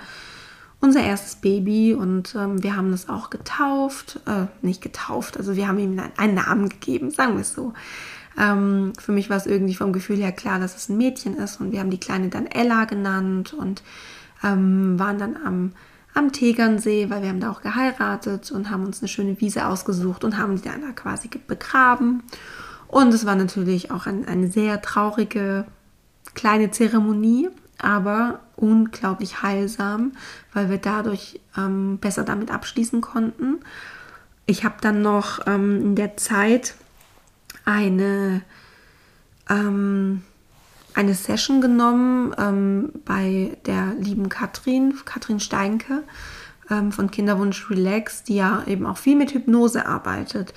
unser 0.80 1.02
erstes 1.02 1.36
Baby 1.36 1.94
und 1.94 2.34
ähm, 2.34 2.62
wir 2.62 2.76
haben 2.76 2.90
das 2.90 3.08
auch 3.08 3.30
getauft, 3.30 4.20
äh, 4.26 4.46
nicht 4.62 4.82
getauft, 4.82 5.36
also 5.36 5.56
wir 5.56 5.68
haben 5.68 5.78
ihm 5.78 6.00
einen 6.16 6.34
Namen 6.34 6.68
gegeben, 6.68 7.10
sagen 7.10 7.34
wir 7.34 7.40
es 7.40 7.54
so. 7.54 7.72
Ähm, 8.38 8.92
für 8.98 9.12
mich 9.12 9.30
war 9.30 9.38
es 9.38 9.46
irgendwie 9.46 9.74
vom 9.74 9.92
Gefühl 9.92 10.18
her 10.18 10.32
klar, 10.32 10.60
dass 10.60 10.76
es 10.76 10.88
ein 10.88 10.98
Mädchen 10.98 11.36
ist 11.36 11.60
und 11.60 11.72
wir 11.72 11.80
haben 11.80 11.90
die 11.90 12.00
Kleine 12.00 12.28
dann 12.28 12.46
Ella 12.46 12.84
genannt 12.84 13.54
und 13.54 13.82
ähm, 14.44 14.98
waren 14.98 15.18
dann 15.18 15.36
am, 15.42 15.72
am 16.14 16.32
Tegernsee, 16.32 17.08
weil 17.08 17.22
wir 17.22 17.30
haben 17.30 17.40
da 17.40 17.50
auch 17.50 17.62
geheiratet 17.62 18.50
und 18.50 18.70
haben 18.70 18.84
uns 18.84 19.00
eine 19.00 19.08
schöne 19.08 19.40
Wiese 19.40 19.66
ausgesucht 19.66 20.24
und 20.24 20.36
haben 20.36 20.56
die 20.56 20.68
dann 20.68 20.82
da 20.82 20.92
quasi 20.92 21.30
begraben. 21.46 22.22
Und 22.88 23.12
es 23.12 23.24
war 23.26 23.34
natürlich 23.34 23.90
auch 23.90 24.06
ein, 24.06 24.26
eine 24.28 24.48
sehr 24.48 24.82
traurige 24.82 25.66
kleine 26.34 26.70
Zeremonie, 26.70 27.48
aber 27.78 28.40
unglaublich 28.56 29.42
heilsam, 29.42 30.12
weil 30.52 30.70
wir 30.70 30.78
dadurch 30.78 31.40
ähm, 31.56 31.98
besser 31.98 32.24
damit 32.24 32.50
abschließen 32.50 33.00
konnten. 33.00 33.60
Ich 34.46 34.64
habe 34.64 34.76
dann 34.80 35.02
noch 35.02 35.46
ähm, 35.46 35.80
in 35.82 35.96
der 35.96 36.16
Zeit 36.16 36.74
eine, 37.64 38.42
ähm, 39.50 40.22
eine 40.94 41.14
Session 41.14 41.60
genommen 41.60 42.34
ähm, 42.38 42.90
bei 43.04 43.56
der 43.66 43.94
lieben 43.98 44.28
Katrin, 44.28 44.94
Katrin 45.04 45.40
Steinke 45.40 46.04
ähm, 46.70 46.92
von 46.92 47.10
Kinderwunsch 47.10 47.68
Relax, 47.70 48.22
die 48.22 48.36
ja 48.36 48.62
eben 48.66 48.86
auch 48.86 48.98
viel 48.98 49.16
mit 49.16 49.34
Hypnose 49.34 49.86
arbeitet 49.86 50.54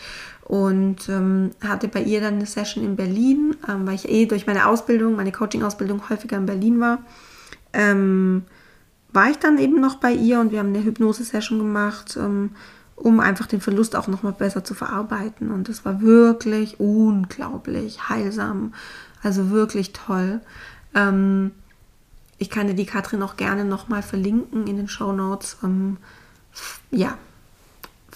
und 0.49 1.07
ähm, 1.09 1.51
hatte 1.61 1.87
bei 1.87 2.01
ihr 2.01 2.21
dann 2.21 2.33
eine 2.33 2.47
Session 2.47 2.83
in 2.83 2.95
Berlin, 2.95 3.55
ähm, 3.67 3.85
weil 3.85 3.93
ich 3.93 4.09
eh 4.09 4.25
durch 4.25 4.47
meine 4.47 4.65
Ausbildung, 4.65 5.15
meine 5.15 5.31
Coaching-Ausbildung 5.31 6.09
häufiger 6.09 6.37
in 6.37 6.47
Berlin 6.47 6.79
war. 6.79 7.03
Ähm, 7.71 8.45
war 9.13 9.29
ich 9.29 9.37
dann 9.37 9.59
eben 9.59 9.79
noch 9.79 9.97
bei 9.97 10.11
ihr 10.11 10.39
und 10.39 10.51
wir 10.51 10.57
haben 10.57 10.69
eine 10.69 10.83
Hypnose-Session 10.83 11.59
gemacht, 11.59 12.17
ähm, 12.19 12.49
um 12.95 13.19
einfach 13.19 13.45
den 13.45 13.61
Verlust 13.61 13.95
auch 13.95 14.07
nochmal 14.07 14.33
besser 14.33 14.63
zu 14.63 14.73
verarbeiten. 14.73 15.51
Und 15.51 15.69
das 15.69 15.85
war 15.85 16.01
wirklich 16.01 16.79
unglaublich 16.79 18.09
heilsam, 18.09 18.73
also 19.21 19.51
wirklich 19.51 19.93
toll. 19.93 20.41
Ähm, 20.95 21.51
ich 22.39 22.49
kann 22.49 22.65
dir 22.65 22.73
die 22.73 22.87
Katrin 22.87 23.21
auch 23.21 23.37
gerne 23.37 23.65
nochmal 23.65 24.01
verlinken 24.01 24.65
in 24.65 24.77
den 24.77 24.87
Show 24.87 25.11
Notes. 25.11 25.57
Ähm, 25.63 25.97
ja, 26.89 27.19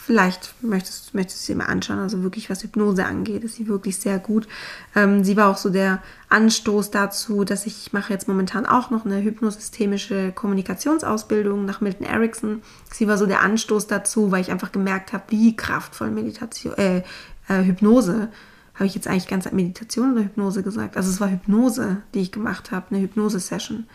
vielleicht 0.06 0.54
möchtest, 0.62 1.14
möchtest 1.14 1.42
du 1.42 1.46
sie 1.46 1.56
mal 1.56 1.66
anschauen. 1.66 2.00
Also 2.00 2.24
wirklich, 2.24 2.50
was 2.50 2.62
Hypnose 2.64 3.06
angeht, 3.06 3.44
ist 3.44 3.56
sie 3.56 3.68
wirklich 3.68 3.98
sehr 3.98 4.20
gut. 4.20 4.48
Ähm, 4.96 5.24
sie 5.24 5.38
war 5.38 5.50
auch 5.50 5.58
so 5.58 5.70
der 5.70 6.02
Anstoß 6.30 6.92
dazu, 6.92 7.46
dass 7.46 7.66
ich, 7.66 7.88
ich 7.88 7.94
mache 7.94 8.12
jetzt 8.12 8.28
momentan 8.28 8.66
auch 8.66 8.90
noch 8.90 9.06
eine 9.06 9.22
hypnosystemische 9.22 10.34
Kommunikationsausbildung 10.34 11.64
nach 11.66 11.80
Milton 11.80 12.06
Erickson. 12.06 12.62
Sie 12.92 13.08
war 13.08 13.18
so 13.18 13.26
der 13.26 13.42
Anstoß 13.42 13.88
dazu, 13.88 14.32
weil 14.32 14.42
ich 14.42 14.52
einfach 14.52 14.74
gemerkt 14.74 15.14
habe, 15.14 15.24
wie 15.30 15.56
kraftvoll 15.56 16.12
Meditation, 16.12 16.74
äh, 16.78 17.04
äh, 17.48 17.64
Hypnose 17.64 18.30
habe 18.74 18.88
ich 18.88 18.96
jetzt 18.96 19.08
eigentlich 19.08 19.28
ganz 19.28 19.50
Meditation 19.52 20.14
oder 20.14 20.24
Hypnose 20.24 20.64
gesagt? 20.64 20.98
Also 20.98 21.12
es 21.12 21.22
war 21.22 21.30
Hypnose, 21.30 22.02
die 22.14 22.22
ich 22.22 22.32
gemacht 22.32 22.72
habe, 22.72 22.88
eine 22.90 23.02
Hypnose-Session. 23.02 23.86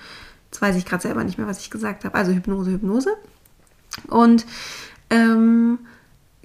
Jetzt 0.51 0.63
weiß 0.63 0.77
ich 0.77 0.87
gerade 0.87 1.03
selber 1.03 1.25
nicht 1.25 1.37
mehr, 1.37 1.49
was 1.49 1.59
ich 1.59 1.69
gesagt 1.69 2.05
habe. 2.05 2.15
Also 2.15 2.33
Hypnose, 2.33 2.71
Hypnose. 2.71 3.11
Und 4.07 4.47
ähm, 5.11 5.81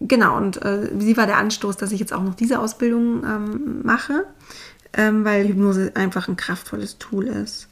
genau, 0.08 0.38
und 0.38 0.62
äh, 0.64 0.90
sie 1.00 1.18
war 1.18 1.26
der 1.26 1.38
Anstoß, 1.38 1.78
dass 1.78 1.92
ich 1.92 2.00
jetzt 2.00 2.14
auch 2.14 2.24
noch 2.24 2.36
diese 2.36 2.60
Ausbildung 2.60 3.24
ähm, 3.24 3.82
mache, 3.84 4.26
ähm, 4.94 5.26
weil 5.26 5.48
Hypnose 5.48 5.92
einfach 5.96 6.28
ein 6.28 6.38
kraftvolles 6.38 6.98
Tool 7.00 7.28
ist. 7.28 7.68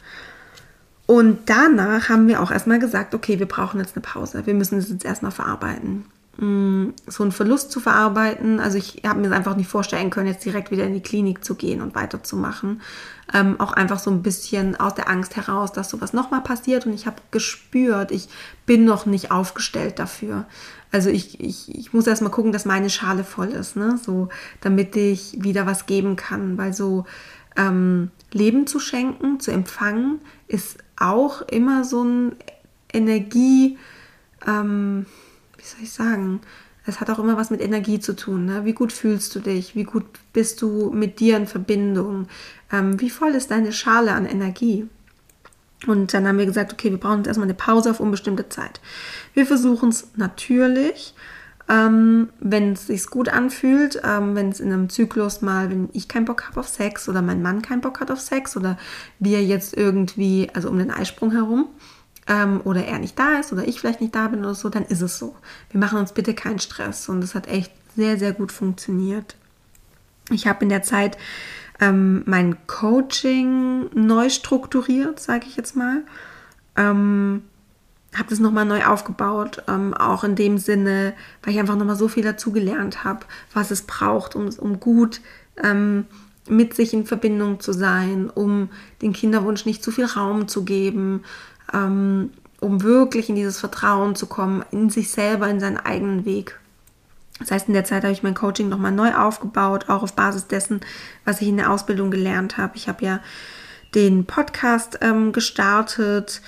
Und 1.06 1.50
danach 1.50 2.10
haben 2.10 2.28
wir 2.28 2.42
auch 2.42 2.52
erstmal 2.52 2.80
gesagt, 2.80 3.14
okay, 3.14 3.38
wir 3.38 3.48
brauchen 3.48 3.80
jetzt 3.80 3.96
eine 3.96 4.02
Pause. 4.02 4.46
Wir 4.46 4.54
müssen 4.54 4.80
das 4.80 4.90
jetzt 4.90 5.04
erstmal 5.04 5.32
verarbeiten. 5.32 6.06
Mm, 6.38 6.92
so 7.06 7.24
einen 7.24 7.34
Verlust 7.34 7.72
zu 7.72 7.82
verarbeiten. 7.82 8.62
Also 8.62 8.78
ich 8.78 9.02
habe 9.06 9.20
mir 9.20 9.36
einfach 9.36 9.58
nicht 9.58 9.70
vorstellen 9.70 10.10
können, 10.10 10.28
jetzt 10.28 10.46
direkt 10.46 10.72
wieder 10.72 10.86
in 10.86 10.94
die 10.94 11.02
Klinik 11.02 11.44
zu 11.44 11.56
gehen 11.56 11.82
und 11.82 11.96
weiterzumachen. 11.96 12.82
Ähm, 13.34 13.60
auch 13.60 13.74
einfach 13.74 14.00
so 14.00 14.10
ein 14.10 14.24
bisschen 14.24 14.80
aus 14.80 14.96
der 14.96 15.10
Angst 15.10 15.36
heraus, 15.36 15.74
dass 15.74 15.90
sowas 15.90 16.14
nochmal 16.14 16.42
passiert. 16.42 16.86
Und 16.86 16.94
ich 16.94 17.08
habe 17.08 17.18
gespürt, 17.32 18.12
ich 18.12 18.30
bin 18.66 18.86
noch 18.86 19.06
nicht 19.06 19.32
aufgestellt 19.32 20.00
dafür. 20.00 20.46
Also 20.92 21.10
ich, 21.10 21.40
ich, 21.40 21.74
ich 21.74 21.94
muss 21.94 22.08
erstmal 22.08 22.32
gucken, 22.32 22.52
dass 22.52 22.66
meine 22.66 22.90
Schale 22.90 23.24
voll 23.24 23.50
ist, 23.50 23.76
ne? 23.76 23.98
So, 24.04 24.30
damit 24.60 24.96
ich 24.96 25.38
wieder 25.42 25.66
was 25.66 25.86
geben 25.86 26.16
kann. 26.16 26.58
Weil 26.58 26.74
so 26.74 27.06
ähm, 27.56 28.12
Leben 28.32 28.68
zu 28.68 28.80
schenken, 28.80 29.40
zu 29.40 29.52
empfangen, 29.52 30.20
ist 30.48 30.78
auch 30.98 31.42
immer 31.44 31.84
so 31.84 32.04
ein 32.04 32.36
Energie, 32.92 33.78
ähm, 34.46 35.06
wie 35.58 35.64
soll 35.64 35.84
ich 35.84 35.92
sagen, 35.92 36.42
es 36.86 37.00
hat 37.00 37.10
auch 37.10 37.20
immer 37.20 37.38
was 37.38 37.52
mit 37.52 37.62
Energie 37.62 38.00
zu 38.00 38.16
tun. 38.16 38.46
Ne? 38.46 38.66
Wie 38.66 38.74
gut 38.74 38.92
fühlst 38.92 39.36
du 39.36 39.40
dich? 39.40 39.76
Wie 39.76 39.84
gut 39.84 40.06
bist 40.34 40.62
du 40.62 40.92
mit 40.92 41.20
dir 41.20 41.38
in 41.38 41.48
Verbindung? 41.48 42.28
Ähm, 42.72 43.00
wie 43.00 43.10
voll 43.10 43.32
ist 43.32 43.52
deine 43.52 43.72
Schale 43.72 44.14
an 44.14 44.26
Energie? 44.26 44.88
Und 45.88 46.14
dann 46.14 46.28
haben 46.28 46.38
wir 46.38 46.46
gesagt, 46.46 46.74
okay, 46.74 46.92
wir 46.92 47.00
brauchen 47.00 47.20
jetzt 47.20 47.28
erstmal 47.28 47.48
eine 47.48 47.56
Pause 47.56 47.92
auf 47.92 48.00
unbestimmte 48.00 48.50
Zeit. 48.50 48.80
Wir 49.34 49.46
versuchen 49.46 49.90
es 49.90 50.10
natürlich, 50.16 51.16
ähm, 51.70 52.30
wenn 52.40 52.74
es 52.74 52.88
sich 52.88 53.08
gut 53.08 53.30
anfühlt, 53.30 54.00
ähm, 54.04 54.36
wenn 54.36 54.50
es 54.50 54.60
in 54.60 54.72
einem 54.72 54.90
Zyklus 54.90 55.42
mal, 55.42 55.70
wenn 55.72 55.90
ich 55.94 56.08
keinen 56.08 56.26
Bock 56.26 56.48
habe 56.48 56.60
auf 56.60 56.68
Sex 56.68 57.10
oder 57.10 57.22
mein 57.22 57.42
Mann 57.42 57.62
keinen 57.62 57.82
Bock 57.82 58.00
hat 58.00 58.12
auf 58.12 58.20
Sex 58.20 58.56
oder 58.56 58.78
wir 59.20 59.44
jetzt 59.44 59.76
irgendwie, 59.76 60.50
also 60.54 60.70
um 60.70 60.78
den 60.78 60.92
Eisprung 60.92 61.32
herum, 61.32 61.68
ähm, 62.28 62.62
oder 62.64 62.86
er 62.86 63.00
nicht 63.00 63.18
da 63.18 63.40
ist 63.40 63.52
oder 63.52 63.68
ich 63.68 63.80
vielleicht 63.80 64.02
nicht 64.02 64.14
da 64.14 64.28
bin 64.28 64.42
oder 64.42 64.54
so, 64.54 64.70
dann 64.70 64.86
ist 64.86 65.02
es 65.02 65.18
so. 65.18 65.36
Wir 65.72 65.80
machen 65.80 66.00
uns 66.00 66.14
bitte 66.14 66.34
keinen 66.34 66.60
Stress 66.60 67.10
und 67.10 67.24
es 67.24 67.34
hat 67.36 67.48
echt 67.48 67.72
sehr, 67.96 68.18
sehr 68.18 68.34
gut 68.34 68.52
funktioniert. 68.52 69.36
Ich 70.30 70.48
habe 70.48 70.64
in 70.64 70.70
der 70.70 70.84
Zeit 70.84 71.18
ähm, 71.82 72.24
mein 72.26 72.56
Coaching 72.68 73.90
neu 73.94 74.30
strukturiert, 74.30 75.20
sage 75.20 75.48
ich 75.48 75.58
jetzt 75.58 75.76
mal. 75.76 76.04
Ähm, 76.78 77.42
habe 78.16 78.30
das 78.30 78.40
nochmal 78.40 78.66
neu 78.66 78.86
aufgebaut, 78.86 79.64
ähm, 79.68 79.94
auch 79.94 80.24
in 80.24 80.36
dem 80.36 80.58
Sinne, 80.58 81.14
weil 81.42 81.54
ich 81.54 81.60
einfach 81.60 81.76
nochmal 81.78 81.96
so 81.96 82.08
viel 82.08 82.24
dazu 82.24 82.52
gelernt 82.52 83.04
habe, 83.04 83.26
was 83.54 83.72
es 83.72 83.84
braucht, 83.84 84.36
um, 84.36 84.50
um 84.58 84.80
gut 84.80 85.22
ähm, 85.62 86.06
mit 86.48 86.74
sich 86.74 86.94
in 86.94 87.06
Verbindung 87.06 87.60
zu 87.60 87.72
sein, 87.74 88.30
um 88.30 88.70
den 89.02 89.14
Kinderwunsch 89.14 89.66
nicht 89.66 89.84
zu 89.84 89.92
viel 89.92 90.06
Raum 90.06 90.48
zu 90.48 90.66
geben, 90.66 91.24
ähm, 91.74 92.32
um 92.60 92.84
wirklich 92.84 93.30
in 93.30 93.36
dieses 93.36 93.60
Vertrauen 93.60 94.16
zu 94.16 94.28
kommen, 94.28 94.64
in 94.72 94.90
sich 94.90 95.10
selber, 95.10 95.48
in 95.48 95.60
seinen 95.60 95.78
eigenen 95.78 96.26
Weg. 96.26 96.60
Das 97.42 97.52
heißt, 97.52 97.68
in 97.68 97.74
der 97.74 97.84
Zeit 97.84 98.04
habe 98.04 98.14
ich 98.14 98.24
mein 98.24 98.36
Coaching 98.36 98.70
nochmal 98.70 98.92
neu 98.92 99.14
aufgebaut, 99.14 99.90
auch 99.90 100.04
auf 100.04 100.14
Basis 100.14 100.48
dessen, 100.48 100.82
was 101.26 101.42
ich 101.42 101.48
in 101.50 101.58
der 101.58 101.72
Ausbildung 101.72 102.12
gelernt 102.12 102.58
habe. 102.58 102.78
Ich 102.78 102.88
habe 102.88 103.04
ja 103.04 103.20
den 103.96 104.26
Podcast 104.26 105.00
ähm, 105.02 105.32
gestartet, 105.32 106.42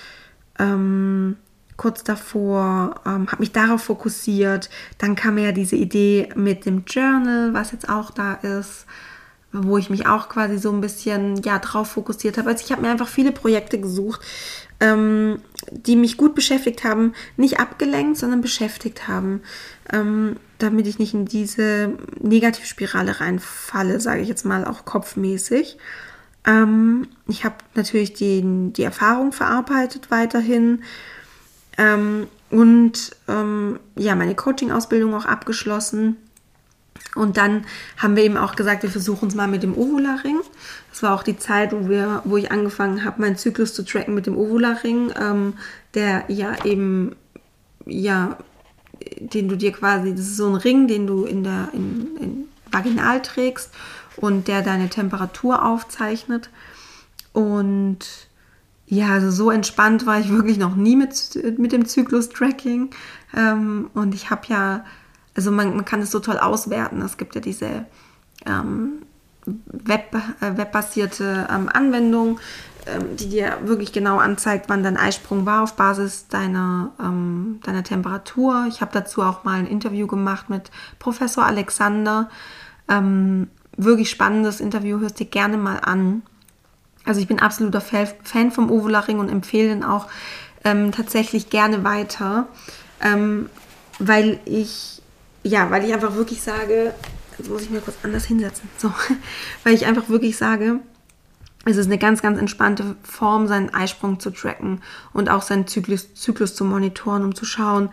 ähm, 0.59 1.35
kurz 1.75 2.03
davor, 2.03 3.01
ähm, 3.05 3.27
habe 3.27 3.39
mich 3.39 3.51
darauf 3.51 3.83
fokussiert. 3.83 4.69
Dann 4.99 5.15
kam 5.15 5.37
ja 5.37 5.51
diese 5.51 5.75
Idee 5.75 6.29
mit 6.35 6.65
dem 6.65 6.85
Journal, 6.85 7.53
was 7.53 7.71
jetzt 7.71 7.89
auch 7.89 8.11
da 8.11 8.33
ist, 8.35 8.85
wo 9.51 9.77
ich 9.77 9.89
mich 9.89 10.07
auch 10.07 10.29
quasi 10.29 10.57
so 10.57 10.71
ein 10.71 10.81
bisschen 10.81 11.37
ja 11.43 11.59
drauf 11.59 11.91
fokussiert 11.91 12.37
habe. 12.37 12.49
Also 12.49 12.63
ich 12.65 12.71
habe 12.71 12.81
mir 12.81 12.89
einfach 12.89 13.07
viele 13.07 13.31
Projekte 13.31 13.79
gesucht, 13.79 14.21
ähm, 14.83 15.39
die 15.71 15.95
mich 15.95 16.17
gut 16.17 16.35
beschäftigt 16.35 16.83
haben, 16.83 17.13
nicht 17.37 17.59
abgelenkt, 17.59 18.17
sondern 18.17 18.41
beschäftigt 18.41 19.07
haben, 19.07 19.41
ähm, 19.91 20.35
damit 20.59 20.87
ich 20.87 20.99
nicht 20.99 21.13
in 21.13 21.25
diese 21.25 21.93
Negativspirale 22.19 23.21
reinfalle, 23.21 23.99
sage 24.01 24.21
ich 24.21 24.27
jetzt 24.27 24.45
mal 24.45 24.65
auch 24.65 24.83
kopfmäßig. 24.83 25.77
Ähm, 26.45 27.07
ich 27.27 27.45
habe 27.45 27.55
natürlich 27.75 28.13
die, 28.13 28.43
die 28.73 28.83
Erfahrung 28.83 29.31
verarbeitet 29.31 30.11
weiterhin 30.11 30.83
ähm, 31.77 32.27
und 32.49 33.15
ähm, 33.29 33.79
ja, 33.95 34.15
meine 34.15 34.35
Coaching-Ausbildung 34.35 35.13
auch 35.15 35.25
abgeschlossen. 35.25 36.17
Und 37.15 37.37
dann 37.37 37.65
haben 37.97 38.15
wir 38.15 38.23
eben 38.23 38.37
auch 38.37 38.55
gesagt, 38.55 38.83
wir 38.83 38.89
versuchen 38.89 39.27
es 39.27 39.35
mal 39.35 39.47
mit 39.47 39.63
dem 39.63 39.77
Ovula-Ring. 39.77 40.39
Das 40.89 41.03
war 41.03 41.13
auch 41.13 41.23
die 41.23 41.37
Zeit, 41.37 41.71
wo, 41.71 41.87
wir, 41.87 42.21
wo 42.25 42.37
ich 42.37 42.51
angefangen 42.51 43.05
habe, 43.05 43.21
meinen 43.21 43.37
Zyklus 43.37 43.73
zu 43.73 43.85
tracken 43.85 44.15
mit 44.15 44.25
dem 44.25 44.37
Ovula-Ring, 44.37 45.13
ähm, 45.19 45.53
der 45.93 46.25
ja 46.27 46.65
eben, 46.65 47.15
ja, 47.85 48.37
den 49.19 49.47
du 49.47 49.57
dir 49.57 49.71
quasi, 49.71 50.11
das 50.11 50.21
ist 50.21 50.37
so 50.37 50.47
ein 50.47 50.55
Ring, 50.55 50.87
den 50.87 51.07
du 51.07 51.25
in 51.25 51.43
der 51.43 51.69
in, 51.73 52.17
in 52.19 52.47
vaginal 52.71 53.21
trägst 53.21 53.71
und 54.17 54.47
der 54.47 54.61
deine 54.61 54.89
Temperatur 54.89 55.63
aufzeichnet. 55.65 56.49
Und 57.31 57.99
ja, 58.87 59.09
also 59.09 59.31
so 59.31 59.51
entspannt 59.51 60.05
war 60.05 60.19
ich 60.19 60.29
wirklich 60.29 60.57
noch 60.57 60.75
nie 60.75 60.95
mit, 60.95 61.39
mit 61.57 61.71
dem 61.71 61.85
Zyklus-Tracking. 61.85 62.89
Ähm, 63.35 63.89
und 63.93 64.13
ich 64.15 64.29
habe 64.29 64.41
ja 64.47 64.85
also 65.35 65.51
man, 65.51 65.75
man 65.75 65.85
kann 65.85 66.01
es 66.01 66.11
so 66.11 66.19
toll 66.19 66.37
auswerten. 66.37 67.01
Es 67.01 67.17
gibt 67.17 67.35
ja 67.35 67.41
diese 67.41 67.85
ähm, 68.45 69.03
Web, 69.45 70.15
äh, 70.41 70.57
webbasierte 70.57 71.47
ähm, 71.51 71.69
Anwendung, 71.71 72.39
ähm, 72.85 73.15
die 73.17 73.29
dir 73.29 73.57
wirklich 73.63 73.91
genau 73.91 74.17
anzeigt, 74.17 74.65
wann 74.69 74.83
dein 74.83 74.97
Eisprung 74.97 75.45
war 75.45 75.63
auf 75.63 75.75
Basis 75.75 76.27
deiner, 76.27 76.91
ähm, 76.99 77.59
deiner 77.63 77.83
Temperatur. 77.83 78.65
Ich 78.69 78.81
habe 78.81 78.91
dazu 78.93 79.21
auch 79.21 79.43
mal 79.43 79.59
ein 79.59 79.67
Interview 79.67 80.07
gemacht 80.07 80.49
mit 80.49 80.71
Professor 80.99 81.45
Alexander. 81.45 82.29
Ähm, 82.87 83.49
wirklich 83.75 84.09
spannendes 84.09 84.59
Interview, 84.59 84.99
hörst 84.99 85.19
dir 85.19 85.25
gerne 85.25 85.57
mal 85.57 85.77
an. 85.77 86.21
Also 87.05 87.19
ich 87.19 87.27
bin 87.27 87.39
absoluter 87.39 87.81
Fan 87.81 88.51
vom 88.51 88.71
Ovularing 88.71 89.19
und 89.19 89.27
empfehle 89.27 89.69
den 89.69 89.83
auch 89.83 90.07
ähm, 90.63 90.93
tatsächlich 90.93 91.49
gerne 91.49 91.83
weiter, 91.83 92.47
weil 93.99 94.39
ich 94.45 95.02
ja, 95.43 95.69
weil 95.69 95.85
ich 95.85 95.93
einfach 95.93 96.15
wirklich 96.15 96.41
sage, 96.41 96.93
jetzt 97.37 97.49
muss 97.49 97.63
ich 97.63 97.69
mir 97.69 97.81
kurz 97.81 97.97
anders 98.03 98.25
hinsetzen, 98.25 98.69
so, 98.77 98.91
weil 99.63 99.73
ich 99.73 99.85
einfach 99.85 100.09
wirklich 100.09 100.37
sage, 100.37 100.79
es 101.65 101.77
ist 101.77 101.85
eine 101.85 101.97
ganz, 101.97 102.21
ganz 102.21 102.39
entspannte 102.39 102.95
Form, 103.03 103.47
seinen 103.47 103.73
Eisprung 103.73 104.19
zu 104.19 104.31
tracken 104.31 104.81
und 105.13 105.29
auch 105.29 105.41
seinen 105.41 105.67
Zyklus, 105.67 106.13
Zyklus 106.13 106.55
zu 106.55 106.65
monitoren, 106.65 107.23
um 107.23 107.35
zu 107.35 107.45
schauen, 107.45 107.89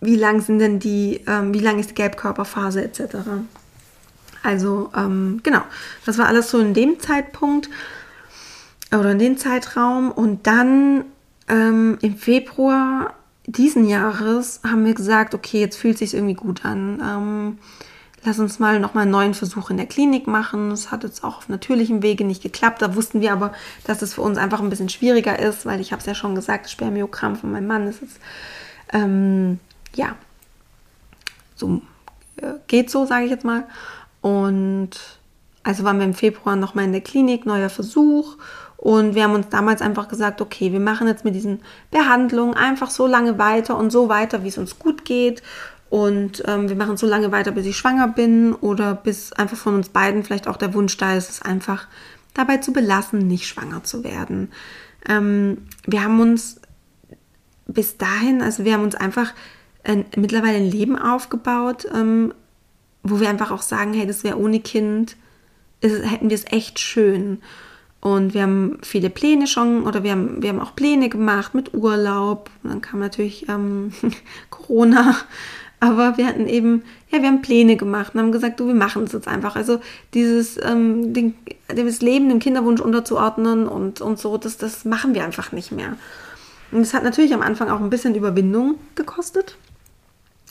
wie 0.00 0.16
lang 0.16 0.40
sind 0.40 0.60
denn 0.60 0.78
die, 0.78 1.22
ähm, 1.26 1.52
wie 1.52 1.58
lang 1.58 1.78
ist 1.78 1.90
die 1.90 1.94
Gelbkörperphase 1.94 2.82
etc. 2.82 3.16
Also 4.42 4.90
ähm, 4.96 5.40
genau, 5.42 5.62
das 6.06 6.18
war 6.18 6.26
alles 6.26 6.50
so 6.50 6.58
in 6.58 6.72
dem 6.72 7.00
Zeitpunkt 7.00 7.68
oder 8.92 9.12
in 9.12 9.18
dem 9.18 9.36
Zeitraum. 9.36 10.10
Und 10.10 10.46
dann 10.46 11.04
ähm, 11.48 11.98
im 12.00 12.16
Februar 12.16 13.14
diesen 13.52 13.86
Jahres 13.86 14.60
haben 14.64 14.84
wir 14.84 14.94
gesagt, 14.94 15.34
okay, 15.34 15.60
jetzt 15.60 15.76
fühlt 15.76 15.94
es 15.94 15.98
sich 16.10 16.14
irgendwie 16.14 16.34
gut 16.34 16.64
an. 16.64 17.00
Ähm, 17.02 17.58
lass 18.24 18.38
uns 18.38 18.58
mal 18.58 18.80
nochmal 18.80 19.02
einen 19.02 19.10
neuen 19.10 19.34
Versuch 19.34 19.70
in 19.70 19.76
der 19.76 19.86
Klinik 19.86 20.26
machen. 20.26 20.70
Es 20.70 20.90
hat 20.90 21.04
jetzt 21.04 21.24
auch 21.24 21.38
auf 21.38 21.48
natürlichem 21.48 22.02
Wege 22.02 22.24
nicht 22.24 22.42
geklappt. 22.42 22.82
Da 22.82 22.94
wussten 22.94 23.20
wir 23.20 23.32
aber, 23.32 23.52
dass 23.84 24.02
es 24.02 24.14
für 24.14 24.22
uns 24.22 24.38
einfach 24.38 24.60
ein 24.60 24.70
bisschen 24.70 24.88
schwieriger 24.88 25.38
ist, 25.38 25.66
weil 25.66 25.80
ich 25.80 25.92
habe 25.92 26.00
es 26.00 26.06
ja 26.06 26.14
schon 26.14 26.34
gesagt, 26.34 26.66
das 26.66 26.72
Spermiogramm 26.72 27.36
von 27.36 27.52
meinem 27.52 27.66
Mann 27.66 27.88
ist 27.88 28.02
jetzt, 28.02 28.20
ähm, 28.92 29.58
ja, 29.94 30.16
so 31.56 31.82
äh, 32.36 32.54
geht 32.66 32.90
so, 32.90 33.06
sage 33.06 33.24
ich 33.24 33.30
jetzt 33.30 33.44
mal. 33.44 33.64
Und 34.20 34.90
also 35.62 35.84
waren 35.84 35.98
wir 35.98 36.06
im 36.06 36.14
Februar 36.14 36.56
nochmal 36.56 36.84
in 36.84 36.92
der 36.92 37.00
Klinik, 37.00 37.46
neuer 37.46 37.70
Versuch. 37.70 38.36
Und 38.80 39.14
wir 39.14 39.24
haben 39.24 39.34
uns 39.34 39.50
damals 39.50 39.82
einfach 39.82 40.08
gesagt, 40.08 40.40
okay, 40.40 40.72
wir 40.72 40.80
machen 40.80 41.06
jetzt 41.06 41.22
mit 41.22 41.34
diesen 41.34 41.60
Behandlungen 41.90 42.54
einfach 42.54 42.88
so 42.88 43.06
lange 43.06 43.38
weiter 43.38 43.76
und 43.76 43.90
so 43.90 44.08
weiter, 44.08 44.42
wie 44.42 44.48
es 44.48 44.56
uns 44.56 44.78
gut 44.78 45.04
geht. 45.04 45.42
Und 45.90 46.42
ähm, 46.46 46.66
wir 46.70 46.76
machen 46.76 46.96
so 46.96 47.06
lange 47.06 47.30
weiter, 47.30 47.50
bis 47.52 47.66
ich 47.66 47.76
schwanger 47.76 48.08
bin 48.08 48.54
oder 48.54 48.94
bis 48.94 49.34
einfach 49.34 49.58
von 49.58 49.74
uns 49.74 49.90
beiden 49.90 50.24
vielleicht 50.24 50.48
auch 50.48 50.56
der 50.56 50.72
Wunsch 50.72 50.96
da 50.96 51.14
ist, 51.14 51.28
es 51.28 51.42
einfach 51.42 51.88
dabei 52.32 52.56
zu 52.56 52.72
belassen, 52.72 53.26
nicht 53.26 53.46
schwanger 53.46 53.84
zu 53.84 54.02
werden. 54.02 54.50
Ähm, 55.06 55.58
wir 55.86 56.02
haben 56.02 56.18
uns 56.18 56.58
bis 57.66 57.98
dahin, 57.98 58.40
also 58.40 58.64
wir 58.64 58.72
haben 58.72 58.84
uns 58.84 58.94
einfach 58.94 59.34
äh, 59.82 60.04
mittlerweile 60.16 60.56
ein 60.56 60.70
Leben 60.70 60.98
aufgebaut, 60.98 61.86
ähm, 61.94 62.32
wo 63.02 63.20
wir 63.20 63.28
einfach 63.28 63.50
auch 63.50 63.62
sagen, 63.62 63.92
hey, 63.92 64.06
das 64.06 64.24
wäre 64.24 64.38
ohne 64.38 64.60
Kind, 64.60 65.16
ist, 65.82 66.02
hätten 66.02 66.30
wir 66.30 66.34
es 66.34 66.46
echt 66.50 66.78
schön. 66.78 67.42
Und 68.00 68.32
wir 68.32 68.42
haben 68.42 68.78
viele 68.82 69.10
Pläne 69.10 69.46
schon, 69.46 69.82
oder 69.82 70.02
wir 70.02 70.12
haben, 70.12 70.42
wir 70.42 70.48
haben 70.48 70.60
auch 70.60 70.74
Pläne 70.74 71.08
gemacht 71.10 71.54
mit 71.54 71.74
Urlaub. 71.74 72.50
Und 72.62 72.70
dann 72.70 72.80
kam 72.80 73.00
natürlich 73.00 73.48
ähm, 73.48 73.92
Corona 74.50 75.16
aber 75.80 76.18
wir 76.18 76.26
hatten 76.26 76.46
eben, 76.46 76.82
ja, 77.10 77.22
wir 77.22 77.28
haben 77.28 77.40
Pläne 77.40 77.76
gemacht 77.76 78.14
und 78.14 78.20
haben 78.20 78.32
gesagt, 78.32 78.60
du, 78.60 78.66
wir 78.66 78.74
machen 78.74 79.04
es 79.04 79.12
jetzt 79.12 79.26
einfach. 79.26 79.56
Also 79.56 79.80
dieses, 80.12 80.58
ähm, 80.62 81.14
den, 81.14 81.34
das 81.68 82.02
Leben 82.02 82.28
dem 82.28 82.38
Kinderwunsch 82.38 82.82
unterzuordnen 82.82 83.66
und, 83.66 84.02
und 84.02 84.18
so, 84.18 84.36
das, 84.36 84.58
das 84.58 84.84
machen 84.84 85.14
wir 85.14 85.24
einfach 85.24 85.52
nicht 85.52 85.72
mehr. 85.72 85.96
Und 86.70 86.82
es 86.82 86.92
hat 86.92 87.02
natürlich 87.02 87.32
am 87.32 87.40
Anfang 87.40 87.70
auch 87.70 87.80
ein 87.80 87.88
bisschen 87.88 88.14
Überwindung 88.14 88.74
gekostet, 88.94 89.56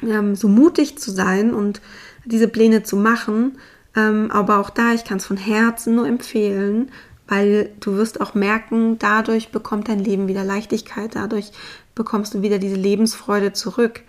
ähm, 0.02 0.36
so 0.36 0.47
mutig 0.47 0.97
zu 0.97 1.12
sein 1.12 1.54
und 1.54 1.80
diese 2.26 2.47
Pläne 2.47 2.82
zu 2.82 2.97
machen. 2.97 3.60
Ähm, 3.95 4.32
aber 4.32 4.58
auch 4.58 4.72
da, 4.72 4.93
ich 4.93 5.06
kann 5.06 5.18
es 5.18 5.28
von 5.28 5.38
Herzen 5.38 5.93
nur 5.93 6.08
empfehlen, 6.08 6.91
weil 7.30 7.69
du 7.80 7.95
wirst 7.95 8.19
auch 8.19 8.34
merken, 8.34 8.99
dadurch 8.99 9.49
bekommt 9.49 9.88
dein 9.88 9.99
Leben 9.99 10.27
wieder 10.27 10.43
Leichtigkeit, 10.43 11.15
dadurch 11.15 11.51
bekommst 11.95 12.34
du 12.34 12.41
wieder 12.41 12.59
diese 12.59 12.75
Lebensfreude 12.75 13.53
zurück 13.53 14.01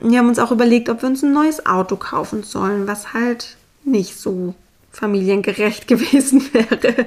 wir 0.00 0.18
haben 0.18 0.28
uns 0.28 0.38
auch 0.38 0.50
überlegt, 0.50 0.88
ob 0.88 1.02
wir 1.02 1.08
uns 1.08 1.22
ein 1.22 1.32
neues 1.32 1.66
Auto 1.66 1.96
kaufen 1.96 2.42
sollen, 2.42 2.86
was 2.86 3.12
halt 3.14 3.56
nicht 3.84 4.18
so 4.18 4.54
familiengerecht 4.90 5.88
gewesen 5.88 6.42
wäre. 6.52 7.06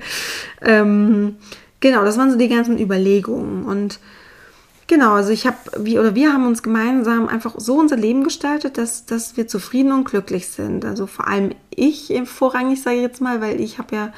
Ähm, 0.62 1.36
genau, 1.80 2.04
das 2.04 2.18
waren 2.18 2.32
so 2.32 2.38
die 2.38 2.50
ganzen 2.50 2.80
Überlegungen. 2.80 3.66
Und 3.66 4.00
genau, 4.88 5.14
also 5.14 5.32
ich 5.32 5.46
habe, 5.46 5.58
wie 5.80 6.00
oder 6.00 6.16
wir 6.16 6.34
haben 6.34 6.48
uns 6.48 6.64
gemeinsam 6.64 7.28
einfach 7.28 7.56
so 7.58 7.76
unser 7.76 7.98
Leben 7.98 8.24
gestaltet, 8.24 8.78
dass, 8.78 9.06
dass 9.06 9.38
wir 9.38 9.48
zufrieden 9.48 9.92
und 9.92 10.06
glücklich 10.06 10.48
sind. 10.48 10.86
Also 10.86 11.08
vor 11.08 11.28
allem 11.28 11.54
ich 11.70 12.12
vorrangig, 12.26 12.82
sage 12.82 12.98
ich 12.98 13.02
jetzt 13.04 13.22
mal, 13.22 13.42
weil 13.42 13.62
ich 13.62 13.78
habe 13.78 13.96
ja 13.96 14.14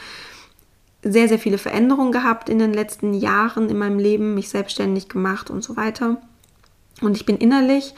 sehr, 1.02 1.28
sehr 1.28 1.40
viele 1.40 1.58
Veränderungen 1.58 2.12
gehabt 2.12 2.50
in 2.50 2.60
den 2.60 2.74
letzten 2.74 3.14
Jahren 3.14 3.70
in 3.70 3.78
meinem 3.78 4.00
Leben, 4.00 4.36
mich 4.36 4.50
selbstständig 4.50 5.08
gemacht 5.08 5.50
und 5.50 5.64
so 5.64 5.78
weiter. 5.78 6.22
Und 7.02 7.16
ich 7.16 7.26
bin 7.26 7.38
innerlich 7.38 7.94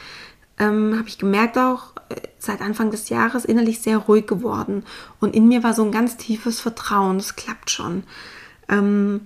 ähm, 0.62 0.96
habe 0.98 1.08
ich 1.08 1.18
gemerkt 1.18 1.58
auch 1.58 1.96
äh, 2.10 2.16
seit 2.38 2.62
Anfang 2.62 2.92
des 2.92 3.10
Jahres 3.10 3.46
innerlich 3.46 3.82
sehr 3.82 3.98
ruhig 3.98 4.28
geworden. 4.28 4.84
Und 5.20 5.36
in 5.36 5.48
mir 5.48 5.64
war 5.64 5.74
so 5.74 5.84
ein 5.84 5.92
ganz 5.92 6.18
tiefes 6.18 6.60
Vertrauen, 6.60 7.18
es 7.18 7.36
klappt 7.36 7.72
schon. 7.72 8.04
Ähm, 8.70 9.22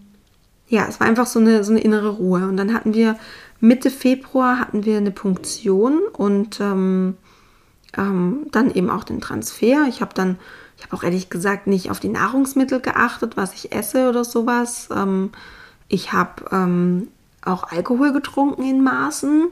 ja, 0.67 0.87
es 0.87 0.99
war 0.99 1.07
einfach 1.07 1.27
so 1.27 1.39
eine, 1.39 1.63
so 1.63 1.71
eine 1.71 1.81
innere 1.81 2.09
Ruhe. 2.09 2.47
Und 2.47 2.55
dann 2.57 2.73
hatten 2.73 2.93
wir 2.93 3.17
Mitte 3.59 3.91
Februar 3.91 4.59
hatten 4.59 4.85
wir 4.85 4.97
eine 4.97 5.11
Punktion 5.11 5.99
und 6.13 6.59
ähm, 6.61 7.17
ähm, 7.97 8.47
dann 8.51 8.71
eben 8.71 8.89
auch 8.89 9.03
den 9.03 9.21
Transfer. 9.21 9.87
Ich 9.89 10.01
habe 10.01 10.13
dann, 10.13 10.37
ich 10.77 10.83
habe 10.83 10.95
auch 10.95 11.03
ehrlich 11.03 11.29
gesagt 11.29 11.67
nicht 11.67 11.89
auf 11.91 11.99
die 11.99 12.09
Nahrungsmittel 12.09 12.79
geachtet, 12.79 13.37
was 13.37 13.53
ich 13.53 13.71
esse 13.71 14.09
oder 14.09 14.23
sowas. 14.23 14.89
Ähm, 14.95 15.31
ich 15.87 16.13
habe 16.13 16.45
ähm, 16.51 17.07
auch 17.43 17.71
Alkohol 17.71 18.11
getrunken 18.13 18.63
in 18.63 18.83
Maßen. 18.83 19.47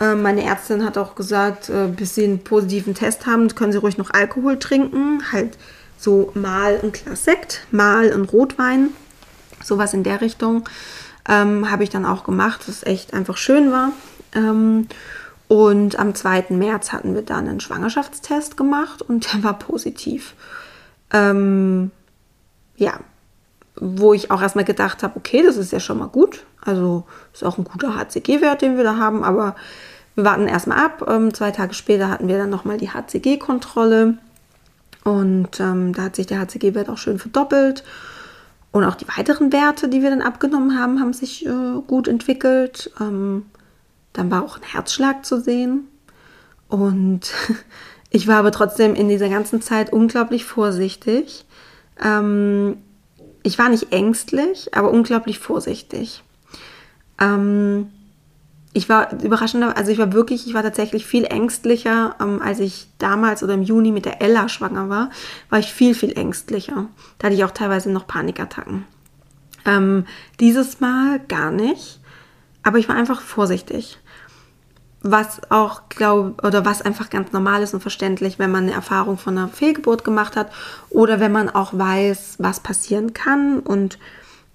Ähm, 0.00 0.22
meine 0.22 0.44
Ärztin 0.44 0.84
hat 0.84 0.96
auch 0.98 1.14
gesagt, 1.14 1.68
äh, 1.70 1.88
bis 1.88 2.14
sie 2.14 2.24
einen 2.24 2.44
positiven 2.44 2.94
Test 2.94 3.26
haben, 3.26 3.48
können 3.54 3.72
sie 3.72 3.78
ruhig 3.78 3.98
noch 3.98 4.10
Alkohol 4.12 4.58
trinken. 4.58 5.22
Halt 5.32 5.58
so 5.96 6.30
mal 6.34 6.78
ein 6.82 6.92
Glas 6.92 7.24
Sekt, 7.24 7.66
mal 7.70 8.12
ein 8.12 8.22
Rotwein. 8.22 8.90
Sowas 9.62 9.92
in 9.92 10.04
der 10.04 10.20
Richtung 10.20 10.68
ähm, 11.28 11.70
habe 11.70 11.82
ich 11.82 11.90
dann 11.90 12.06
auch 12.06 12.22
gemacht, 12.22 12.62
was 12.68 12.84
echt 12.84 13.12
einfach 13.12 13.36
schön 13.36 13.72
war. 13.72 13.90
Und 15.48 15.98
am 15.98 16.14
2. 16.14 16.46
März 16.50 16.92
hatten 16.92 17.14
wir 17.14 17.22
dann 17.22 17.48
einen 17.48 17.60
Schwangerschaftstest 17.60 18.56
gemacht 18.56 19.00
und 19.02 19.32
der 19.32 19.42
war 19.42 19.58
positiv. 19.58 20.34
Ähm, 21.12 21.90
ja, 22.76 23.00
wo 23.76 24.12
ich 24.12 24.30
auch 24.30 24.42
erstmal 24.42 24.64
gedacht 24.64 25.02
habe, 25.02 25.16
okay, 25.16 25.42
das 25.42 25.56
ist 25.56 25.72
ja 25.72 25.80
schon 25.80 25.98
mal 25.98 26.08
gut. 26.08 26.44
Also 26.60 27.04
ist 27.32 27.44
auch 27.44 27.56
ein 27.56 27.64
guter 27.64 27.96
HCG-Wert, 27.96 28.60
den 28.60 28.76
wir 28.76 28.84
da 28.84 28.96
haben, 28.96 29.24
aber 29.24 29.56
wir 30.14 30.24
warten 30.24 30.48
erstmal 30.48 30.84
ab. 30.84 31.06
Ähm, 31.08 31.32
zwei 31.32 31.50
Tage 31.50 31.74
später 31.74 32.10
hatten 32.10 32.28
wir 32.28 32.36
dann 32.38 32.50
nochmal 32.50 32.76
die 32.76 32.90
HCG-Kontrolle 32.90 34.18
und 35.04 35.60
ähm, 35.60 35.94
da 35.94 36.02
hat 36.02 36.16
sich 36.16 36.26
der 36.26 36.40
HCG-Wert 36.40 36.90
auch 36.90 36.98
schön 36.98 37.18
verdoppelt. 37.18 37.84
Und 38.70 38.84
auch 38.84 38.96
die 38.96 39.08
weiteren 39.08 39.50
Werte, 39.52 39.88
die 39.88 40.02
wir 40.02 40.10
dann 40.10 40.20
abgenommen 40.20 40.78
haben, 40.78 41.00
haben 41.00 41.14
sich 41.14 41.46
äh, 41.46 41.80
gut 41.86 42.06
entwickelt. 42.06 42.90
Ähm, 43.00 43.46
dann 44.18 44.30
war 44.30 44.44
auch 44.44 44.56
ein 44.56 44.64
Herzschlag 44.64 45.24
zu 45.24 45.40
sehen. 45.40 45.86
Und 46.68 47.32
ich 48.10 48.26
war 48.26 48.36
aber 48.36 48.52
trotzdem 48.52 48.94
in 48.94 49.08
dieser 49.08 49.28
ganzen 49.28 49.62
Zeit 49.62 49.92
unglaublich 49.92 50.44
vorsichtig. 50.44 51.46
Ähm, 52.02 52.78
ich 53.42 53.58
war 53.58 53.68
nicht 53.68 53.92
ängstlich, 53.92 54.74
aber 54.74 54.90
unglaublich 54.90 55.38
vorsichtig. 55.38 56.22
Ähm, 57.20 57.90
ich 58.72 58.88
war 58.88 59.12
überraschend, 59.22 59.64
also 59.64 59.90
ich 59.90 59.98
war 59.98 60.12
wirklich, 60.12 60.46
ich 60.46 60.54
war 60.54 60.62
tatsächlich 60.62 61.06
viel 61.06 61.24
ängstlicher, 61.24 62.16
ähm, 62.20 62.42
als 62.42 62.60
ich 62.60 62.88
damals 62.98 63.42
oder 63.42 63.54
im 63.54 63.62
Juni 63.62 63.92
mit 63.92 64.04
der 64.04 64.20
Ella 64.20 64.48
schwanger 64.48 64.88
war, 64.88 65.10
war 65.48 65.58
ich 65.58 65.72
viel, 65.72 65.94
viel 65.94 66.12
ängstlicher. 66.18 66.86
Da 67.18 67.26
hatte 67.26 67.36
ich 67.36 67.44
auch 67.44 67.52
teilweise 67.52 67.90
noch 67.90 68.06
Panikattacken. 68.06 68.84
Ähm, 69.64 70.06
dieses 70.40 70.80
Mal 70.80 71.20
gar 71.28 71.50
nicht, 71.50 72.00
aber 72.62 72.78
ich 72.78 72.88
war 72.88 72.96
einfach 72.96 73.20
vorsichtig. 73.20 73.98
Was 75.00 75.40
auch, 75.50 75.82
glaube 75.88 76.34
oder 76.42 76.64
was 76.64 76.82
einfach 76.82 77.08
ganz 77.08 77.32
normal 77.32 77.62
ist 77.62 77.72
und 77.72 77.80
verständlich, 77.80 78.38
wenn 78.38 78.50
man 78.50 78.64
eine 78.64 78.72
Erfahrung 78.72 79.16
von 79.16 79.38
einer 79.38 79.48
Fehlgeburt 79.48 80.04
gemacht 80.04 80.34
hat 80.34 80.50
oder 80.90 81.20
wenn 81.20 81.30
man 81.30 81.48
auch 81.48 81.72
weiß, 81.72 82.36
was 82.38 82.60
passieren 82.60 83.12
kann 83.12 83.60
und 83.60 83.98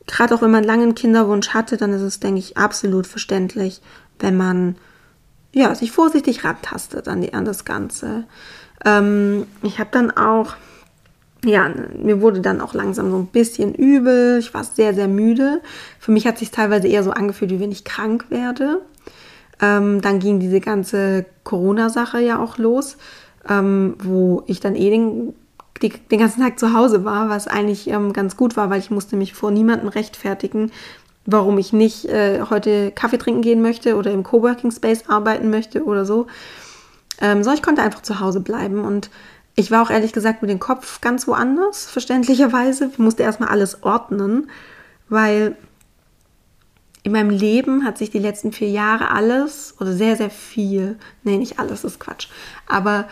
gerade 0.06 0.36
auch 0.36 0.42
wenn 0.42 0.52
man 0.52 0.66
lange 0.66 0.84
einen 0.84 0.96
Kinderwunsch 0.96 1.50
hatte, 1.50 1.78
dann 1.78 1.94
ist 1.94 2.02
es, 2.02 2.20
denke 2.20 2.40
ich, 2.40 2.58
absolut 2.58 3.08
verständlich, 3.08 3.82
wenn 4.20 4.36
man 4.36 4.76
ja, 5.54 5.74
sich 5.76 5.92
vorsichtig 5.92 6.44
rantastet 6.44 7.08
an, 7.08 7.22
die, 7.22 7.34
an 7.34 7.46
das 7.46 7.64
Ganze. 7.64 8.26
Ähm, 8.84 9.46
ich 9.62 9.80
habe 9.80 9.90
dann 9.92 10.12
auch, 10.12 10.56
ja, 11.46 11.72
mir 11.96 12.22
wurde 12.22 12.42
dann 12.42 12.60
auch 12.60 12.74
langsam 12.74 13.12
so 13.12 13.18
ein 13.18 13.28
bisschen 13.28 13.74
übel. 13.76 14.40
Ich 14.40 14.54
war 14.54 14.64
sehr, 14.64 14.94
sehr 14.94 15.08
müde. 15.08 15.62
Für 16.00 16.12
mich 16.12 16.26
hat 16.26 16.40
sich 16.40 16.52
teilweise 16.52 16.88
eher 16.88 17.04
so 17.04 17.12
angefühlt, 17.12 17.52
wie 17.52 17.60
wenn 17.60 17.72
ich 17.72 17.84
krank 17.84 18.26
werde. 18.30 18.82
Ähm, 19.62 20.02
dann 20.02 20.20
ging 20.20 20.40
diese 20.40 20.60
ganze 20.60 21.26
Corona-Sache 21.44 22.20
ja 22.20 22.40
auch 22.40 22.58
los, 22.58 22.98
ähm, 23.48 23.96
wo 24.00 24.44
ich 24.48 24.60
dann 24.60 24.76
eh 24.76 24.90
den 24.90 25.34
die, 25.82 25.90
den 25.90 26.20
ganzen 26.20 26.42
Tag 26.42 26.60
zu 26.60 26.74
Hause 26.74 27.04
war, 27.04 27.30
was 27.30 27.48
eigentlich 27.48 27.90
ähm, 27.90 28.14
ganz 28.14 28.38
gut 28.38 28.56
war, 28.56 28.70
weil 28.70 28.80
ich 28.80 28.92
musste 28.92 29.16
mich 29.16 29.34
vor 29.34 29.52
niemandem 29.52 29.90
rechtfertigen, 29.90 30.72
warum 31.26 31.58
ich 31.58 31.74
nicht 31.74 32.06
äh, 32.06 32.42
heute 32.50 32.92
Kaffee 32.92 33.18
trinken 33.18 33.42
gehen 33.42 33.62
möchte 33.62 33.96
oder 33.96 34.12
im 34.12 34.24
Coworking 34.24 34.72
Space 34.72 35.04
arbeiten 35.08 35.50
möchte 35.50 35.84
oder 35.84 36.06
so. 36.06 36.28
Ähm, 37.22 37.44
so, 37.44 37.52
ich 37.52 37.62
konnte 37.62 37.82
einfach 37.82 38.02
zu 38.02 38.20
Hause 38.20 38.40
bleiben 38.40 38.84
und 38.84 39.10
ich 39.56 39.72
war 39.72 39.84
auch 39.84 39.92
ehrlich 39.92 40.14
gesagt 40.14 40.42
mit 40.42 40.50
dem 40.50 40.60
Kopf 40.60 41.00
ganz 41.02 41.28
woanders, 41.28 41.86
verständlicherweise. 41.86 42.90
Ich 42.92 42.98
musste 42.98 43.24
erstmal 43.24 43.50
alles 43.50 43.84
ordnen, 43.84 44.50
weil 45.10 45.56
in 47.04 47.12
meinem 47.12 47.30
Leben 47.30 47.84
hat 47.84 47.98
sich 47.98 48.10
die 48.10 48.20
letzten 48.20 48.52
vier 48.54 48.70
Jahre 48.70 49.12
alles 49.12 49.76
oder 49.80 49.94
sehr, 49.94 50.16
sehr 50.16 50.30
viel, 50.30 50.98
nee, 51.24 51.38
nicht 51.38 51.60
alles 51.60 51.84
ist 51.84 52.00
Quatsch, 52.00 52.30
aber 52.66 53.08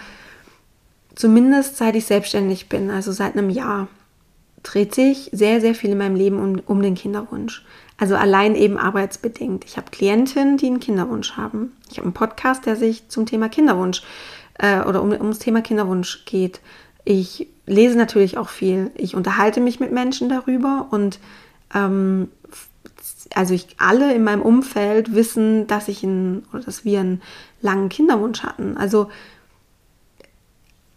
zumindest 1.16 1.78
seit 1.78 1.96
ich 1.96 2.06
selbstständig 2.06 2.70
bin, 2.70 2.90
also 2.90 3.12
seit 3.12 3.38
einem 3.38 3.50
Jahr, 3.50 3.88
dreht 4.64 4.94
sich 4.94 5.30
sehr, 5.34 5.60
sehr 5.60 5.76
viel 5.76 5.92
in 5.92 5.98
meinem 5.98 6.16
Leben 6.16 6.40
um, 6.40 6.62
um 6.68 6.82
den 6.82 6.96
Kinderwunsch. 6.96 7.66
Also 7.98 8.16
allein 8.16 8.56
eben 8.56 8.78
arbeitsbedingt. 8.78 9.66
Ich 9.66 9.78
habe 9.78 9.92
Klientinnen, 9.92 10.58
die 10.58 10.68
einen 10.68 10.80
Kinderwunsch 10.80 11.36
haben. 11.38 11.74
Ich 11.90 11.98
habe 11.98 12.06
einen 12.06 12.14
Podcast, 12.14 12.66
der 12.66 12.76
sich 12.76 13.10
zum 13.10 13.26
Thema 13.26 13.50
Kinderwunsch 13.50 14.04
äh, 14.60 14.82
oder 14.82 15.02
um, 15.02 15.12
ums 15.12 15.40
Thema 15.40 15.62
Kinderwunsch 15.62 16.26
geht. 16.26 16.62
Ich 17.06 17.48
lese 17.66 17.98
natürlich 17.98 18.38
auch 18.38 18.50
viel. 18.50 18.92
Ich 18.96 19.16
unterhalte 19.16 19.62
mich 19.62 19.80
mit 19.80 19.92
Menschen 19.92 20.30
darüber 20.30 20.88
und 20.92 21.20
ähm, 21.74 22.30
also 23.36 23.54
ich 23.54 23.76
alle 23.78 24.14
in 24.14 24.24
meinem 24.24 24.42
Umfeld 24.42 25.16
wissen, 25.16 25.68
dass 25.68 25.88
ich 25.88 26.04
einen, 26.04 26.46
oder 26.52 26.64
dass 26.64 26.86
wir 26.86 27.00
einen 27.00 27.22
langen 27.62 27.90
Kinderwunsch 27.90 28.44
hatten. 28.44 28.78
Also 28.78 29.10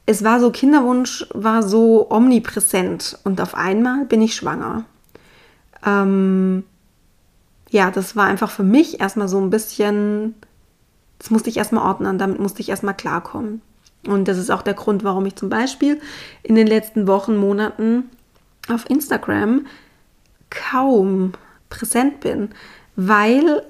es 0.06 0.24
war 0.24 0.40
so, 0.40 0.50
Kinderwunsch 0.50 1.26
war 1.32 1.62
so 1.62 2.10
omnipräsent 2.10 3.18
und 3.24 3.40
auf 3.40 3.54
einmal 3.54 4.04
bin 4.04 4.20
ich 4.20 4.34
schwanger. 4.34 4.84
Ähm, 5.84 6.64
ja, 7.70 7.90
das 7.90 8.14
war 8.14 8.26
einfach 8.26 8.50
für 8.50 8.62
mich 8.62 9.00
erstmal 9.00 9.28
so 9.28 9.40
ein 9.40 9.50
bisschen, 9.50 10.34
das 11.18 11.30
musste 11.30 11.50
ich 11.50 11.56
erstmal 11.56 11.86
ordnen, 11.86 12.18
damit 12.18 12.38
musste 12.38 12.60
ich 12.60 12.68
erstmal 12.68 12.94
klarkommen. 12.94 13.62
Und 14.06 14.28
das 14.28 14.36
ist 14.36 14.50
auch 14.50 14.62
der 14.62 14.74
Grund, 14.74 15.02
warum 15.02 15.24
ich 15.24 15.36
zum 15.36 15.48
Beispiel 15.48 16.00
in 16.42 16.54
den 16.54 16.66
letzten 16.66 17.06
Wochen, 17.06 17.36
Monaten 17.36 18.10
auf 18.68 18.88
Instagram 18.88 19.66
kaum 20.50 21.32
präsent 21.68 22.20
bin, 22.20 22.50
weil 22.96 23.62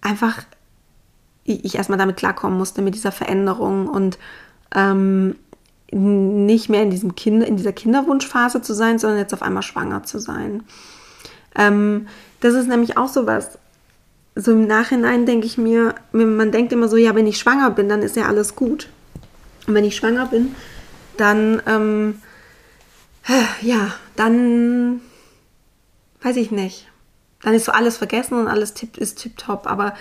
einfach 0.00 0.42
ich 1.44 1.74
erstmal 1.74 1.98
damit 1.98 2.16
klarkommen 2.16 2.56
musste 2.56 2.82
mit 2.82 2.94
dieser 2.94 3.12
Veränderung 3.12 3.88
und 3.88 4.18
ähm, 4.74 5.36
nicht 5.92 6.68
mehr 6.68 6.82
in, 6.82 6.90
diesem 6.90 7.14
kind, 7.14 7.44
in 7.44 7.56
dieser 7.56 7.72
Kinderwunschphase 7.72 8.62
zu 8.62 8.74
sein, 8.74 8.98
sondern 8.98 9.18
jetzt 9.18 9.34
auf 9.34 9.42
einmal 9.42 9.62
schwanger 9.62 10.04
zu 10.04 10.18
sein. 10.18 10.62
Ähm, 11.54 12.08
das 12.40 12.54
ist 12.54 12.68
nämlich 12.68 12.96
auch 12.96 13.08
so 13.08 13.26
was. 13.26 13.58
So 14.34 14.52
im 14.52 14.66
Nachhinein 14.66 15.26
denke 15.26 15.46
ich 15.46 15.58
mir, 15.58 15.94
man 16.12 16.50
denkt 16.50 16.72
immer 16.72 16.88
so, 16.88 16.96
ja, 16.96 17.14
wenn 17.14 17.26
ich 17.26 17.38
schwanger 17.38 17.70
bin, 17.70 17.88
dann 17.88 18.00
ist 18.00 18.16
ja 18.16 18.26
alles 18.26 18.56
gut. 18.56 18.88
Und 19.66 19.74
wenn 19.74 19.84
ich 19.84 19.94
schwanger 19.94 20.26
bin, 20.26 20.54
dann, 21.18 21.60
ähm, 21.66 22.22
ja, 23.60 23.92
dann 24.16 25.02
weiß 26.22 26.36
ich 26.36 26.50
nicht. 26.50 26.88
Dann 27.42 27.54
ist 27.54 27.64
so 27.64 27.72
alles 27.72 27.96
vergessen 27.96 28.38
und 28.38 28.48
alles 28.48 28.74
tipp, 28.74 28.96
ist 28.96 29.18
tipptopp. 29.18 29.66
Aber 29.66 29.94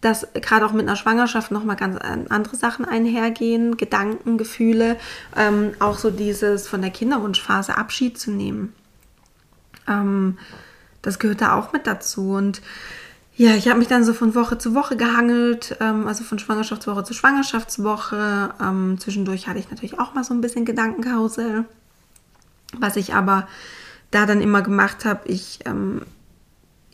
dass 0.00 0.26
gerade 0.34 0.66
auch 0.66 0.72
mit 0.72 0.86
einer 0.86 0.96
Schwangerschaft 0.96 1.50
nochmal 1.50 1.76
ganz 1.76 1.96
äh, 1.96 2.28
andere 2.28 2.56
Sachen 2.56 2.84
einhergehen, 2.84 3.76
Gedanken, 3.76 4.38
Gefühle, 4.38 4.96
ähm, 5.36 5.72
auch 5.80 5.98
so 5.98 6.10
dieses 6.10 6.68
von 6.68 6.82
der 6.82 6.90
Kinderwunschphase 6.90 7.76
Abschied 7.76 8.18
zu 8.18 8.30
nehmen. 8.30 8.72
Ähm, 9.88 10.38
das 11.02 11.18
gehört 11.18 11.40
da 11.40 11.54
auch 11.54 11.72
mit 11.72 11.86
dazu. 11.86 12.32
Und 12.32 12.62
ja, 13.36 13.54
ich 13.54 13.68
habe 13.68 13.78
mich 13.78 13.88
dann 13.88 14.04
so 14.04 14.12
von 14.14 14.34
Woche 14.34 14.58
zu 14.58 14.74
Woche 14.74 14.96
gehangelt, 14.96 15.76
ähm, 15.80 16.06
also 16.06 16.24
von 16.24 16.38
Schwangerschaftswoche 16.38 17.04
zu 17.04 17.14
Schwangerschaftswoche. 17.14 18.54
Ähm, 18.62 18.96
zwischendurch 18.98 19.48
hatte 19.48 19.58
ich 19.58 19.70
natürlich 19.70 19.98
auch 19.98 20.14
mal 20.14 20.24
so 20.24 20.34
ein 20.34 20.40
bisschen 20.40 20.64
Gedankenkarussell. 20.64 21.64
Was 22.78 22.96
ich 22.96 23.14
aber 23.14 23.48
da 24.10 24.26
dann 24.26 24.40
immer 24.40 24.62
gemacht 24.62 25.04
habe, 25.04 25.28
ich 25.28 25.60
ähm, 25.64 26.02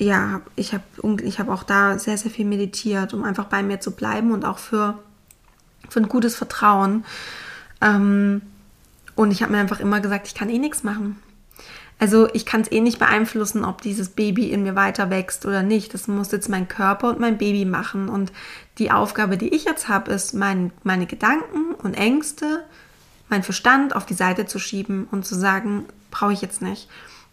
ja, 0.03 0.43
ich 0.57 0.75
habe 0.75 1.23
ich 1.23 1.39
hab 1.39 1.49
auch 1.49 1.63
da 1.63 1.99
sehr, 1.99 2.19
sehr 2.19 2.31
viel 2.31 2.45
meditiert, 2.45 3.15
um 3.15 3.25
einfach 3.25 3.47
bei 3.47 3.63
mir 3.63 3.81
zu 3.81 3.93
bleiben 3.93 4.33
und 4.33 4.45
auch 4.45 4.59
für, 4.59 4.99
für 5.89 6.01
ein 6.01 6.09
gutes 6.09 6.35
Vertrauen. 6.35 7.05
Ähm, 7.81 8.43
und 9.15 9.31
ich 9.31 9.43
habe 9.43 9.53
mir 9.53 9.59
einfach 9.59 9.81
immer 9.81 10.01
gesagt, 10.01 10.27
ich 10.27 10.35
kann 10.35 10.51
eh 10.51 10.59
nichts 10.59 10.83
machen. 10.83 11.21
Also 11.99 12.29
ich 12.35 12.47
kann 12.47 12.63
es 12.63 12.73
eh 12.73 12.81
nicht 12.81 12.99
beeinflussen, 12.99 13.65
ob 13.65 13.81
dieses 13.81 14.09
Baby 14.09 14.51
in 14.51 14.65
mir 14.65 14.75
weiter 14.75 15.09
wächst 15.11 15.47
oder 15.47 15.63
nicht. 15.63 15.95
Das 15.95 16.09
muss 16.09 16.33
jetzt 16.33 16.49
mein 16.49 16.67
Körper 16.67 17.11
und 17.11 17.21
mein 17.21 17.39
Baby 17.39 17.65
machen. 17.65 18.09
Und 18.09 18.33
die 18.79 18.91
Aufgabe, 18.91 19.37
die 19.37 19.55
ich 19.55 19.65
jetzt 19.65 19.89
habe, 19.89 20.11
ist, 20.11 20.35
mein, 20.35 20.73
meine 20.83 21.07
Gedanken 21.07 21.75
und 21.81 21.95
Ängste, 21.95 22.65
mein 23.29 23.45
Verstand 23.45 23.95
auf 23.95 24.05
die 24.05 24.15
Seite 24.15 24.47
zu 24.47 24.59
schieben 24.59 25.07
und 25.13 25.25
zu 25.25 25.37
sagen, 25.37 25.85
brauche 26.11 26.33
ich 26.33 26.43
jetzt 26.43 26.61
nicht. 26.61 26.89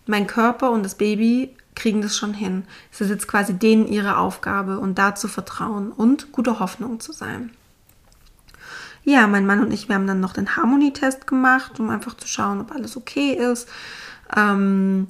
Mein 0.06 0.28
Körper 0.28 0.70
und 0.70 0.84
das 0.84 0.96
Baby 0.96 1.56
kriegen 1.80 2.02
das 2.02 2.16
schon 2.16 2.34
hin. 2.34 2.66
Es 2.92 3.02
ist 3.02 3.10
jetzt 3.10 3.28
quasi 3.28 3.54
denen 3.54 3.88
ihre 3.88 4.18
Aufgabe 4.18 4.80
und 4.80 5.00
da 5.00 5.16
zu 5.16 5.28
vertrauen 5.28 5.92
und 5.92 6.32
gute 6.32 6.60
Hoffnung 6.60 7.00
zu 7.00 7.12
sein. 7.12 7.52
Ja, 9.04 9.26
mein 9.28 9.46
Mann 9.46 9.62
und 9.62 9.72
ich, 9.72 9.88
wir 9.88 9.96
haben 9.96 10.08
dann 10.08 10.20
noch 10.20 10.34
den 10.34 10.56
Harmonietest 10.56 11.26
gemacht, 11.26 11.80
um 11.80 11.90
einfach 11.90 12.16
zu 12.16 12.28
schauen, 12.28 12.62
ob 12.62 12.72
alles 12.72 12.98
okay 12.98 13.32
ist. 13.32 13.68
Ähm, 14.36 15.08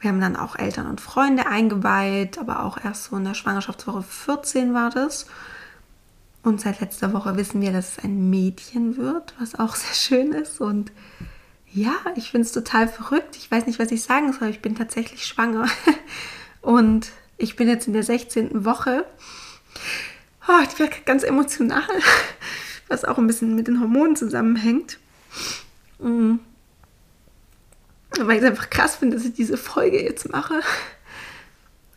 wir 0.00 0.10
haben 0.10 0.20
dann 0.20 0.36
auch 0.36 0.56
Eltern 0.56 0.88
und 0.88 1.00
Freunde 1.00 1.46
eingeweiht, 1.46 2.38
aber 2.38 2.64
auch 2.64 2.76
erst 2.84 3.04
so 3.04 3.16
in 3.16 3.24
der 3.24 3.34
Schwangerschaftswoche 3.34 4.02
14 4.02 4.74
war 4.74 4.90
das. 4.90 5.26
Und 6.42 6.60
seit 6.60 6.80
letzter 6.80 7.12
Woche 7.12 7.36
wissen 7.36 7.60
wir, 7.60 7.72
dass 7.72 7.92
es 7.92 8.04
ein 8.04 8.28
Mädchen 8.28 8.96
wird, 8.96 9.34
was 9.38 9.54
auch 9.54 9.76
sehr 9.76 9.94
schön 9.94 10.32
ist. 10.32 10.60
Und 10.60 10.90
ja, 11.74 11.94
ich 12.16 12.30
finde 12.30 12.46
es 12.46 12.52
total 12.52 12.86
verrückt. 12.86 13.36
Ich 13.36 13.50
weiß 13.50 13.66
nicht, 13.66 13.78
was 13.78 13.90
ich 13.90 14.02
sagen 14.02 14.32
soll. 14.32 14.48
Ich 14.48 14.60
bin 14.60 14.74
tatsächlich 14.74 15.24
schwanger. 15.24 15.68
Und 16.60 17.10
ich 17.38 17.56
bin 17.56 17.68
jetzt 17.68 17.86
in 17.86 17.94
der 17.94 18.02
16. 18.02 18.64
Woche. 18.64 19.04
Oh, 20.48 20.62
ich 20.62 20.78
werde 20.78 20.94
ganz 21.04 21.22
emotional, 21.22 21.82
was 22.88 23.04
auch 23.04 23.16
ein 23.16 23.26
bisschen 23.26 23.54
mit 23.54 23.68
den 23.68 23.80
Hormonen 23.80 24.16
zusammenhängt. 24.16 24.98
Mhm. 25.98 26.40
Weil 28.20 28.36
ich 28.36 28.42
es 28.42 28.50
einfach 28.50 28.68
krass 28.68 28.96
finde, 28.96 29.16
dass 29.16 29.24
ich 29.24 29.32
diese 29.32 29.56
Folge 29.56 30.02
jetzt 30.02 30.30
mache. 30.30 30.60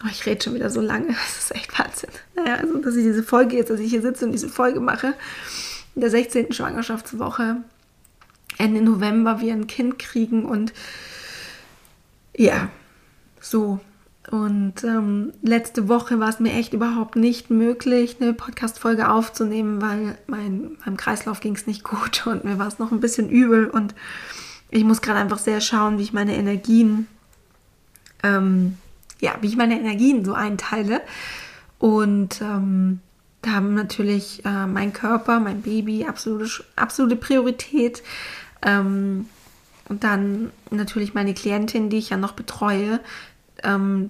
Oh, 0.03 0.07
ich 0.09 0.25
rede 0.25 0.41
schon 0.41 0.53
wieder 0.53 0.69
so 0.69 0.79
lange. 0.79 1.07
Das 1.07 1.37
ist 1.37 1.55
echt 1.55 1.77
Wahnsinn. 1.77 2.11
Naja, 2.35 2.55
also, 2.55 2.77
dass 2.77 2.95
ich 2.95 3.03
diese 3.03 3.23
Folge 3.23 3.57
jetzt, 3.57 3.69
dass 3.69 3.79
ich 3.79 3.89
hier 3.89 4.01
sitze 4.01 4.25
und 4.25 4.31
diese 4.31 4.47
Folge 4.47 4.79
mache, 4.79 5.15
in 5.95 6.01
der 6.01 6.09
16. 6.09 6.53
Schwangerschaftswoche. 6.53 7.57
Ende 8.57 8.81
November 8.81 9.41
wir 9.41 9.53
ein 9.53 9.67
Kind 9.67 9.99
kriegen 9.99 10.45
und 10.45 10.73
ja, 12.37 12.69
so. 13.39 13.79
Und 14.31 14.83
ähm, 14.83 15.33
letzte 15.43 15.87
Woche 15.87 16.19
war 16.19 16.29
es 16.29 16.39
mir 16.39 16.53
echt 16.53 16.73
überhaupt 16.73 17.15
nicht 17.15 17.51
möglich, 17.51 18.17
eine 18.19 18.33
Podcast-Folge 18.33 19.09
aufzunehmen, 19.09 19.81
weil 19.81 20.17
mein, 20.25 20.77
meinem 20.83 20.97
Kreislauf 20.97 21.41
ging 21.41 21.55
es 21.55 21.67
nicht 21.67 21.83
gut 21.83 22.25
und 22.25 22.43
mir 22.43 22.57
war 22.57 22.67
es 22.67 22.79
noch 22.79 22.91
ein 22.91 22.99
bisschen 22.99 23.29
übel. 23.29 23.67
Und 23.69 23.93
ich 24.71 24.83
muss 24.83 25.01
gerade 25.01 25.19
einfach 25.19 25.37
sehr 25.37 25.61
schauen, 25.61 25.99
wie 25.99 26.03
ich 26.03 26.13
meine 26.13 26.35
Energien, 26.35 27.07
ähm, 28.23 28.77
ja, 29.19 29.35
wie 29.41 29.47
ich 29.47 29.57
meine 29.57 29.79
Energien 29.79 30.25
so 30.25 30.33
einteile. 30.33 31.01
Und 31.77 32.41
ähm, 32.41 33.01
da 33.43 33.51
haben 33.51 33.75
natürlich 33.75 34.43
äh, 34.43 34.65
mein 34.65 34.91
Körper, 34.91 35.39
mein 35.39 35.61
Baby 35.61 36.05
absolute, 36.05 36.63
absolute 36.75 37.15
Priorität. 37.15 38.01
Ähm, 38.65 39.29
und 39.87 40.03
dann 40.03 40.51
natürlich 40.71 41.13
meine 41.13 41.33
Klientin, 41.33 41.89
die 41.89 41.99
ich 41.99 42.09
ja 42.09 42.17
noch 42.17 42.33
betreue, 42.33 42.99
ähm, 43.63 44.09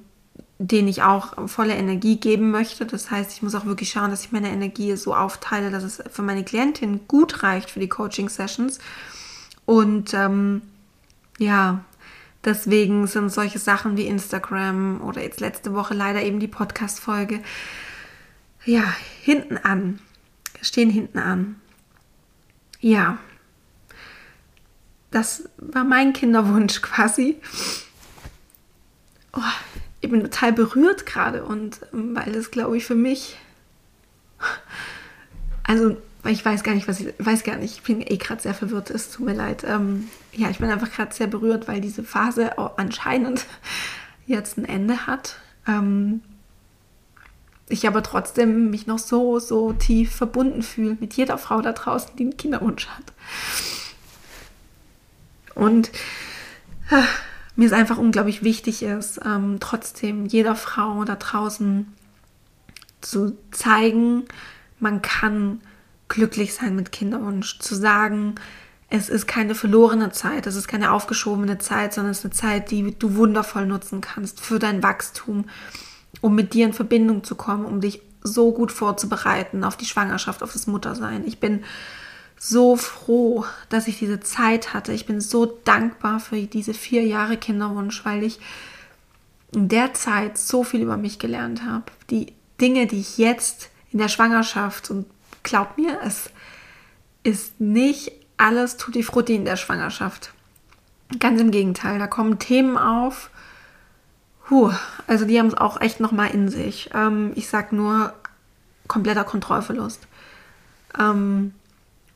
denen 0.58 0.88
ich 0.88 1.04
auch 1.04 1.50
volle 1.50 1.76
Energie 1.76 2.16
geben 2.16 2.50
möchte. 2.50 2.86
Das 2.86 3.12
heißt, 3.12 3.34
ich 3.34 3.42
muss 3.42 3.56
auch 3.56 3.66
wirklich 3.66 3.90
schauen, 3.90 4.10
dass 4.10 4.24
ich 4.24 4.32
meine 4.32 4.50
Energie 4.50 4.96
so 4.96 5.14
aufteile, 5.14 5.70
dass 5.70 5.84
es 5.84 6.02
für 6.10 6.22
meine 6.22 6.46
Klientin 6.46 7.02
gut 7.08 7.44
reicht 7.44 7.70
für 7.70 7.82
die 7.82 7.90
Coaching-Sessions. 7.90 8.80
Und 9.66 10.14
ähm, 10.14 10.62
ja, 11.38 11.84
deswegen 12.46 13.06
sind 13.08 13.34
solche 13.34 13.60
Sachen 13.60 13.98
wie 13.98 14.08
Instagram 14.08 15.02
oder 15.02 15.22
jetzt 15.22 15.42
letzte 15.42 15.74
Woche 15.74 15.94
leider 15.94 16.24
eben 16.24 16.40
die 16.40 16.48
Podcast-Folge, 16.48 17.42
ja, 18.64 18.84
hinten 19.22 19.58
an, 19.58 20.00
stehen 20.62 20.90
hinten 20.90 21.20
an. 21.20 21.58
Ja, 22.80 23.18
das 25.16 25.48
war 25.58 25.86
mein 25.86 26.12
Kinderwunsch 26.12 26.82
quasi. 26.82 27.38
Oh, 29.32 29.40
ich 30.02 30.10
bin 30.10 30.22
total 30.22 30.52
berührt 30.52 31.06
gerade 31.06 31.46
und 31.46 31.80
ähm, 31.94 32.16
weil 32.16 32.36
es, 32.36 32.52
glaube 32.52 32.76
ich, 32.76 32.86
für 32.86 32.96
mich, 32.96 33.38
also 35.64 35.96
ich 36.26 36.44
weiß 36.44 36.64
gar 36.64 36.74
nicht, 36.74 36.90
was 36.90 37.00
ich 37.00 37.14
weiß 37.18 37.44
gar 37.44 37.56
nicht, 37.56 37.76
ich 37.78 37.84
bin 37.84 38.02
eh 38.02 38.18
gerade 38.18 38.42
sehr 38.42 38.54
verwirrt, 38.54 38.90
es 38.90 39.10
tut 39.10 39.26
mir 39.26 39.34
leid. 39.34 39.64
Ähm, 39.66 40.10
ja, 40.34 40.50
ich 40.50 40.58
bin 40.58 40.70
einfach 40.70 40.92
gerade 40.92 41.14
sehr 41.14 41.28
berührt, 41.28 41.70
weil 41.70 41.80
diese 41.80 42.04
Phase 42.04 42.58
anscheinend 42.58 43.46
jetzt 44.26 44.58
ein 44.58 44.66
Ende 44.66 45.08
hat. 45.08 45.38
Ähm, 45.66 46.22
ich 47.70 47.88
aber 47.88 48.04
trotzdem 48.04 48.70
mich 48.70 48.86
noch 48.86 49.00
so, 49.00 49.40
so 49.40 49.72
tief 49.72 50.14
verbunden 50.14 50.62
fühle 50.62 50.98
mit 51.00 51.14
jeder 51.14 51.38
Frau 51.38 51.62
da 51.62 51.72
draußen, 51.72 52.18
die 52.18 52.24
einen 52.24 52.38
Kinderwunsch 52.38 52.88
hat. 52.88 53.14
Und 55.56 55.90
äh, 56.92 57.02
mir 57.56 57.66
ist 57.66 57.74
einfach 57.74 57.98
unglaublich 57.98 58.44
wichtig 58.44 58.84
ist, 58.84 59.20
ähm, 59.26 59.58
trotzdem 59.60 60.26
jeder 60.26 60.56
Frau 60.56 61.04
da 61.06 61.16
draußen 61.16 61.92
zu 63.02 63.38
zeigen, 63.52 64.26
man 64.80 65.02
kann 65.02 65.62
glücklich 66.08 66.54
sein 66.54 66.76
mit 66.76 66.92
Kinderwunsch, 66.92 67.60
zu 67.60 67.76
sagen, 67.76 68.36
es 68.90 69.10
ist 69.10 69.28
keine 69.28 69.56
verlorene 69.56 70.12
Zeit, 70.12 70.46
es 70.48 70.56
ist 70.56 70.68
keine 70.68 70.92
aufgeschobene 70.92 71.58
Zeit, 71.58 71.94
sondern 71.94 72.12
es 72.12 72.20
ist 72.20 72.26
eine 72.26 72.34
Zeit, 72.34 72.72
die 72.72 72.96
du 72.98 73.16
wundervoll 73.16 73.66
nutzen 73.66 74.02
kannst 74.02 74.42
für 74.42 74.60
dein 74.60 74.84
Wachstum, 74.84 75.46
um 76.22 76.36
mit 76.36 76.54
dir 76.54 76.66
in 76.66 76.74
Verbindung 76.74 77.24
zu 77.24 77.36
kommen, 77.36 77.66
um 77.66 77.82
dich 77.82 78.02
so 78.22 78.52
gut 78.52 78.72
vorzubereiten 78.72 79.64
auf 79.64 79.78
die 79.78 79.86
Schwangerschaft, 79.86 80.44
auf 80.44 80.54
das 80.54 80.68
Muttersein. 80.68 81.26
Ich 81.26 81.40
bin 81.40 81.64
so 82.50 82.76
froh, 82.76 83.46
dass 83.70 83.88
ich 83.88 83.98
diese 83.98 84.20
Zeit 84.20 84.74
hatte. 84.74 84.94
Ich 84.94 85.08
bin 85.08 85.20
so 85.20 85.46
dankbar 85.46 86.20
für 86.20 86.40
diese 86.42 86.76
vier 86.76 87.04
Jahre 87.04 87.38
Kinderwunsch, 87.38 88.06
weil 88.06 88.24
ich 88.24 88.40
in 89.52 89.68
der 89.68 89.94
Zeit 89.96 90.38
so 90.38 90.64
viel 90.64 90.82
über 90.82 90.98
mich 90.98 91.18
gelernt 91.18 91.64
habe. 91.64 91.86
Die 92.12 92.34
Dinge, 92.62 92.86
die 92.86 93.00
ich 93.00 93.18
jetzt 93.18 93.70
in 93.92 93.98
der 93.98 94.10
Schwangerschaft 94.10 94.92
und 94.92 95.08
glaub 95.42 95.78
mir, 95.78 96.00
es 96.04 96.30
ist 97.24 97.60
nicht 97.60 98.12
alles 98.38 98.78
tutti 98.78 99.02
frutti 99.02 99.34
in 99.34 99.46
der 99.46 99.58
Schwangerschaft. 99.58 100.32
Ganz 101.20 101.42
im 101.42 101.50
Gegenteil, 101.50 101.98
da 101.98 102.06
kommen 102.06 102.38
Themen 102.38 102.78
auf. 102.78 103.32
Puh, 104.48 104.72
also 105.08 105.26
die 105.26 105.40
haben 105.40 105.48
es 105.48 105.56
auch 105.56 105.82
echt 105.82 106.00
nochmal 106.00 106.30
in 106.30 106.50
sich. 106.50 106.92
Ähm, 106.94 107.32
ich 107.34 107.48
sag 107.48 107.72
nur 107.72 108.14
kompletter 108.88 109.24
Kontrollverlust. 109.24 110.08
Ähm, 111.00 111.54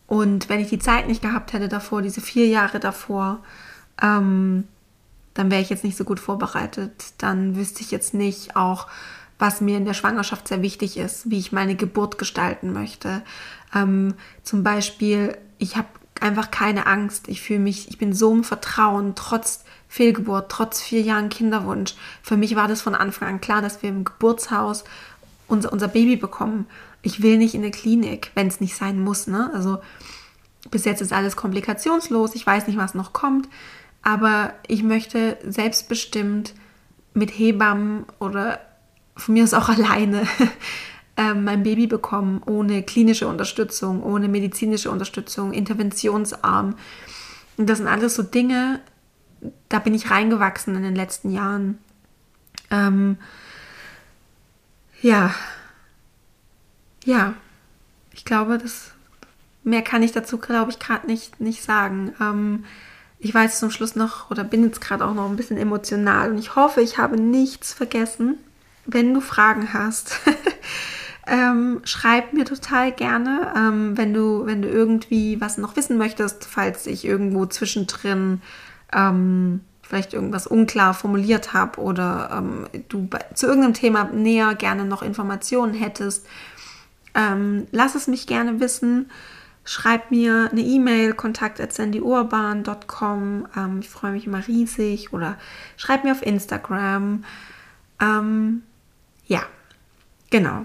und 0.09 0.49
wenn 0.49 0.59
ich 0.59 0.69
die 0.69 0.79
Zeit 0.79 1.07
nicht 1.07 1.21
gehabt 1.21 1.53
hätte 1.53 1.69
davor, 1.69 2.01
diese 2.01 2.19
vier 2.19 2.47
Jahre 2.47 2.79
davor, 2.79 3.43
ähm, 4.01 4.67
dann 5.35 5.51
wäre 5.51 5.61
ich 5.61 5.69
jetzt 5.69 5.83
nicht 5.83 5.97
so 5.97 6.03
gut 6.03 6.19
vorbereitet. 6.19 7.13
Dann 7.19 7.55
wüsste 7.55 7.81
ich 7.81 7.91
jetzt 7.91 8.15
nicht 8.15 8.55
auch, 8.55 8.87
was 9.37 9.61
mir 9.61 9.77
in 9.77 9.85
der 9.85 9.93
Schwangerschaft 9.93 10.47
sehr 10.47 10.63
wichtig 10.63 10.97
ist, 10.97 11.29
wie 11.29 11.37
ich 11.37 11.51
meine 11.51 11.75
Geburt 11.75 12.17
gestalten 12.17 12.73
möchte. 12.73 13.21
Ähm, 13.75 14.15
zum 14.41 14.63
Beispiel, 14.63 15.37
ich 15.59 15.77
habe 15.77 15.87
einfach 16.19 16.49
keine 16.49 16.87
Angst. 16.87 17.27
Ich 17.27 17.41
fühle 17.41 17.59
mich, 17.59 17.87
ich 17.89 17.99
bin 17.99 18.11
so 18.11 18.33
im 18.33 18.43
Vertrauen, 18.43 19.13
trotz 19.13 19.63
Fehlgeburt, 19.87 20.51
trotz 20.51 20.81
vier 20.81 21.01
Jahren 21.01 21.29
Kinderwunsch. 21.29 21.93
Für 22.23 22.35
mich 22.35 22.55
war 22.55 22.67
das 22.67 22.81
von 22.81 22.95
Anfang 22.95 23.27
an 23.27 23.41
klar, 23.41 23.61
dass 23.61 23.83
wir 23.83 23.91
im 23.91 24.05
Geburtshaus 24.05 24.85
unser, 25.47 25.71
unser 25.71 25.87
Baby 25.87 26.15
bekommen 26.15 26.65
ich 27.01 27.21
will 27.21 27.37
nicht 27.37 27.55
in 27.55 27.61
eine 27.61 27.71
Klinik, 27.71 28.31
wenn 28.35 28.47
es 28.47 28.59
nicht 28.59 28.75
sein 28.75 29.01
muss. 29.01 29.27
Ne? 29.27 29.51
Also 29.53 29.79
bis 30.71 30.85
jetzt 30.85 31.01
ist 31.01 31.13
alles 31.13 31.35
komplikationslos, 31.35 32.35
ich 32.35 32.45
weiß 32.45 32.67
nicht, 32.67 32.77
was 32.77 32.93
noch 32.93 33.13
kommt, 33.13 33.47
aber 34.01 34.53
ich 34.67 34.83
möchte 34.83 35.37
selbstbestimmt 35.47 36.53
mit 37.13 37.31
Hebammen 37.31 38.05
oder 38.19 38.59
von 39.15 39.33
mir 39.33 39.43
aus 39.43 39.53
auch 39.53 39.69
alleine 39.69 40.27
äh, 41.17 41.33
mein 41.33 41.63
Baby 41.63 41.87
bekommen, 41.87 42.41
ohne 42.45 42.83
klinische 42.83 43.27
Unterstützung, 43.27 44.03
ohne 44.03 44.27
medizinische 44.27 44.91
Unterstützung, 44.91 45.53
interventionsarm. 45.53 46.75
Und 47.57 47.69
das 47.69 47.79
sind 47.79 47.87
alles 47.87 48.15
so 48.15 48.23
Dinge, 48.23 48.79
da 49.69 49.79
bin 49.79 49.93
ich 49.93 50.11
reingewachsen 50.11 50.75
in 50.75 50.83
den 50.83 50.95
letzten 50.95 51.31
Jahren. 51.31 51.77
Ähm, 52.71 53.17
ja, 55.01 55.33
ja, 57.05 57.33
ich 58.13 58.25
glaube, 58.25 58.57
das 58.57 58.91
mehr 59.63 59.81
kann 59.81 60.03
ich 60.03 60.11
dazu, 60.11 60.37
glaube 60.37 60.71
ich, 60.71 60.79
gerade 60.79 61.07
nicht, 61.07 61.39
nicht 61.39 61.63
sagen. 61.63 62.13
Ähm, 62.19 62.65
ich 63.19 63.33
weiß 63.33 63.59
zum 63.59 63.71
Schluss 63.71 63.95
noch 63.95 64.31
oder 64.31 64.43
bin 64.43 64.63
jetzt 64.63 64.81
gerade 64.81 65.05
auch 65.05 65.13
noch 65.13 65.29
ein 65.29 65.35
bisschen 65.35 65.57
emotional 65.57 66.31
und 66.31 66.37
ich 66.37 66.55
hoffe, 66.55 66.81
ich 66.81 66.97
habe 66.97 67.19
nichts 67.19 67.73
vergessen. 67.73 68.37
Wenn 68.85 69.13
du 69.13 69.21
Fragen 69.21 69.73
hast, 69.73 70.19
ähm, 71.27 71.81
schreib 71.83 72.33
mir 72.33 72.45
total 72.45 72.91
gerne, 72.91 73.53
ähm, 73.55 73.97
wenn 73.97 74.13
du, 74.13 74.45
wenn 74.45 74.61
du 74.61 74.69
irgendwie 74.69 75.39
was 75.41 75.57
noch 75.57 75.75
wissen 75.75 75.97
möchtest, 75.97 76.45
falls 76.45 76.87
ich 76.87 77.05
irgendwo 77.05 77.45
zwischendrin 77.45 78.41
ähm, 78.93 79.61
vielleicht 79.81 80.13
irgendwas 80.13 80.47
unklar 80.47 80.93
formuliert 80.93 81.53
habe 81.53 81.81
oder 81.81 82.29
ähm, 82.31 82.67
du 82.87 83.07
bei, 83.07 83.19
zu 83.33 83.47
irgendeinem 83.47 83.73
Thema 83.73 84.05
näher 84.05 84.55
gerne 84.55 84.85
noch 84.85 85.01
Informationen 85.01 85.73
hättest 85.73 86.25
ähm, 87.19 87.67
lass 87.71 87.95
es 87.95 88.07
mich 88.07 88.27
gerne 88.27 88.61
wissen. 88.61 89.11
Schreib 89.65 90.09
mir 90.09 90.47
eine 90.51 90.61
E-Mail, 90.61 91.13
kontakt.sandyurban.com. 91.13 93.47
Ähm, 93.55 93.79
ich 93.81 93.89
freue 93.89 94.13
mich 94.13 94.25
immer 94.25 94.47
riesig. 94.47 95.13
Oder 95.13 95.37
schreib 95.75 96.05
mir 96.05 96.13
auf 96.13 96.25
Instagram. 96.25 97.25
Ähm, 97.99 98.63
ja, 99.25 99.43
genau. 100.29 100.63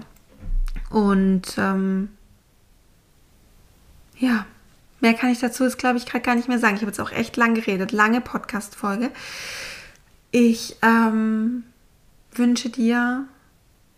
Und 0.89 1.57
ähm, 1.57 2.07
ja, 4.17 4.45
mehr 5.01 5.13
kann 5.13 5.29
ich 5.29 5.39
dazu 5.39 5.65
jetzt, 5.65 5.77
glaube 5.77 5.97
ich, 5.97 6.05
gerade 6.05 6.23
gar 6.23 6.35
nicht 6.35 6.47
mehr 6.47 6.59
sagen. 6.59 6.75
Ich 6.75 6.81
habe 6.81 6.89
jetzt 6.89 7.01
auch 7.01 7.11
echt 7.11 7.35
lang 7.35 7.53
geredet. 7.53 7.91
Lange 7.91 8.21
Podcast-Folge. 8.21 9.11
Ich 10.31 10.77
ähm, 10.81 11.65
wünsche 12.33 12.69
dir 12.69 13.27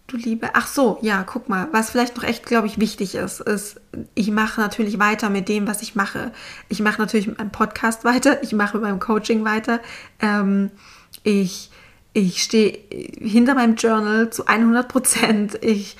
Du 0.07 0.15
Liebe. 0.15 0.51
Ach 0.53 0.67
so, 0.67 0.99
ja, 1.01 1.23
guck 1.23 1.49
mal, 1.49 1.67
was 1.73 1.89
vielleicht 1.89 2.15
noch 2.15 2.23
echt, 2.23 2.45
glaube 2.45 2.65
ich, 2.67 2.79
wichtig 2.79 3.15
ist, 3.15 3.41
ist, 3.41 3.81
ich 4.15 4.31
mache 4.31 4.61
natürlich 4.61 4.99
weiter 4.99 5.29
mit 5.29 5.49
dem, 5.49 5.67
was 5.67 5.81
ich 5.81 5.95
mache. 5.95 6.31
Ich 6.69 6.79
mache 6.79 7.01
natürlich 7.01 7.27
mit 7.27 7.37
meinem 7.37 7.51
Podcast 7.51 8.05
weiter, 8.05 8.41
ich 8.41 8.53
mache 8.53 8.77
mit 8.77 8.83
meinem 8.83 9.01
Coaching 9.01 9.43
weiter. 9.43 9.81
Ähm, 10.21 10.71
ich 11.23 11.71
ich 12.13 12.41
stehe 12.41 12.79
hinter 13.19 13.53
meinem 13.53 13.75
Journal 13.75 14.31
zu 14.31 14.47
100 14.47 14.87
Prozent. 14.87 15.59
Ich 15.61 15.97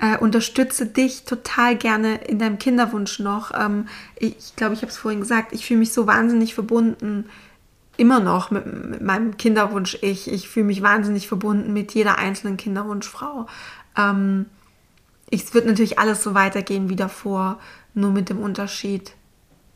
äh, 0.00 0.16
unterstütze 0.18 0.86
dich 0.86 1.24
total 1.24 1.76
gerne 1.76 2.16
in 2.24 2.38
deinem 2.38 2.58
Kinderwunsch 2.58 3.20
noch. 3.20 3.52
Ähm, 3.54 3.86
ich 4.16 4.56
glaube, 4.56 4.74
ich 4.74 4.80
habe 4.80 4.90
es 4.90 4.96
vorhin 4.96 5.20
gesagt, 5.20 5.52
ich 5.52 5.64
fühle 5.64 5.80
mich 5.80 5.92
so 5.92 6.06
wahnsinnig 6.06 6.54
verbunden 6.54 7.26
immer 8.02 8.18
noch 8.18 8.50
mit, 8.50 8.66
mit 8.66 9.00
meinem 9.00 9.36
Kinderwunsch 9.36 9.96
ich. 10.02 10.28
Ich 10.28 10.48
fühle 10.48 10.66
mich 10.66 10.82
wahnsinnig 10.82 11.28
verbunden 11.28 11.72
mit 11.72 11.94
jeder 11.94 12.18
einzelnen 12.18 12.56
Kinderwunschfrau. 12.56 13.46
Ähm, 13.96 14.46
es 15.30 15.54
wird 15.54 15.66
natürlich 15.66 16.00
alles 16.00 16.20
so 16.20 16.34
weitergehen 16.34 16.88
wie 16.88 16.96
davor, 16.96 17.60
nur 17.94 18.10
mit 18.10 18.28
dem 18.28 18.40
Unterschied, 18.40 19.14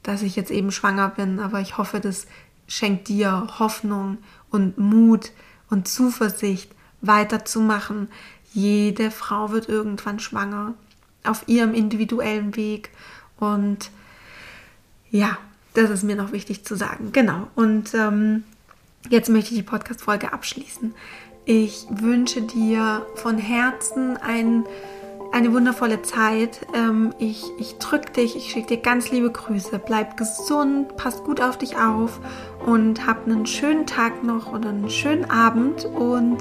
dass 0.02 0.22
ich 0.22 0.34
jetzt 0.34 0.50
eben 0.50 0.72
schwanger 0.72 1.10
bin. 1.10 1.38
Aber 1.38 1.60
ich 1.60 1.78
hoffe, 1.78 2.00
das 2.00 2.26
schenkt 2.66 3.06
dir 3.06 3.46
Hoffnung 3.60 4.18
und 4.50 4.76
Mut 4.76 5.30
und 5.70 5.86
Zuversicht, 5.86 6.72
weiterzumachen. 7.02 8.08
Jede 8.52 9.12
Frau 9.12 9.52
wird 9.52 9.68
irgendwann 9.68 10.18
schwanger 10.18 10.74
auf 11.22 11.44
ihrem 11.46 11.74
individuellen 11.74 12.56
Weg. 12.56 12.90
Und 13.38 13.92
ja, 15.10 15.38
das 15.76 15.90
ist 15.90 16.02
mir 16.02 16.16
noch 16.16 16.32
wichtig 16.32 16.64
zu 16.64 16.74
sagen. 16.74 17.10
Genau. 17.12 17.48
Und 17.54 17.94
ähm, 17.94 18.44
jetzt 19.10 19.28
möchte 19.28 19.50
ich 19.52 19.58
die 19.58 19.62
Podcast-Folge 19.62 20.32
abschließen. 20.32 20.94
Ich 21.44 21.86
wünsche 21.90 22.42
dir 22.42 23.06
von 23.14 23.38
Herzen 23.38 24.16
ein, 24.16 24.64
eine 25.32 25.52
wundervolle 25.52 26.02
Zeit. 26.02 26.66
Ähm, 26.74 27.14
ich 27.18 27.44
ich 27.58 27.76
drücke 27.78 28.12
dich, 28.12 28.36
ich 28.36 28.50
schicke 28.50 28.76
dir 28.76 28.78
ganz 28.78 29.10
liebe 29.10 29.30
Grüße. 29.30 29.78
Bleib 29.78 30.16
gesund, 30.16 30.96
pass 30.96 31.22
gut 31.22 31.40
auf 31.40 31.58
dich 31.58 31.76
auf 31.76 32.20
und 32.64 33.06
hab 33.06 33.26
einen 33.26 33.46
schönen 33.46 33.86
Tag 33.86 34.24
noch 34.24 34.52
oder 34.52 34.70
einen 34.70 34.90
schönen 34.90 35.30
Abend. 35.30 35.84
Und 35.84 36.38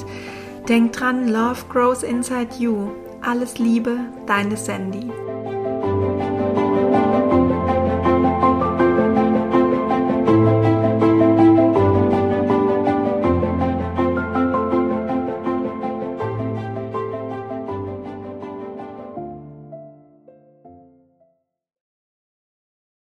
denk 0.70 0.94
dran, 0.94 1.28
Love 1.28 1.66
grows 1.70 2.04
inside 2.04 2.56
you. 2.58 2.90
Alles 3.22 3.60
Liebe, 3.60 3.98
deine 4.28 4.56
Sandy. 4.56 5.12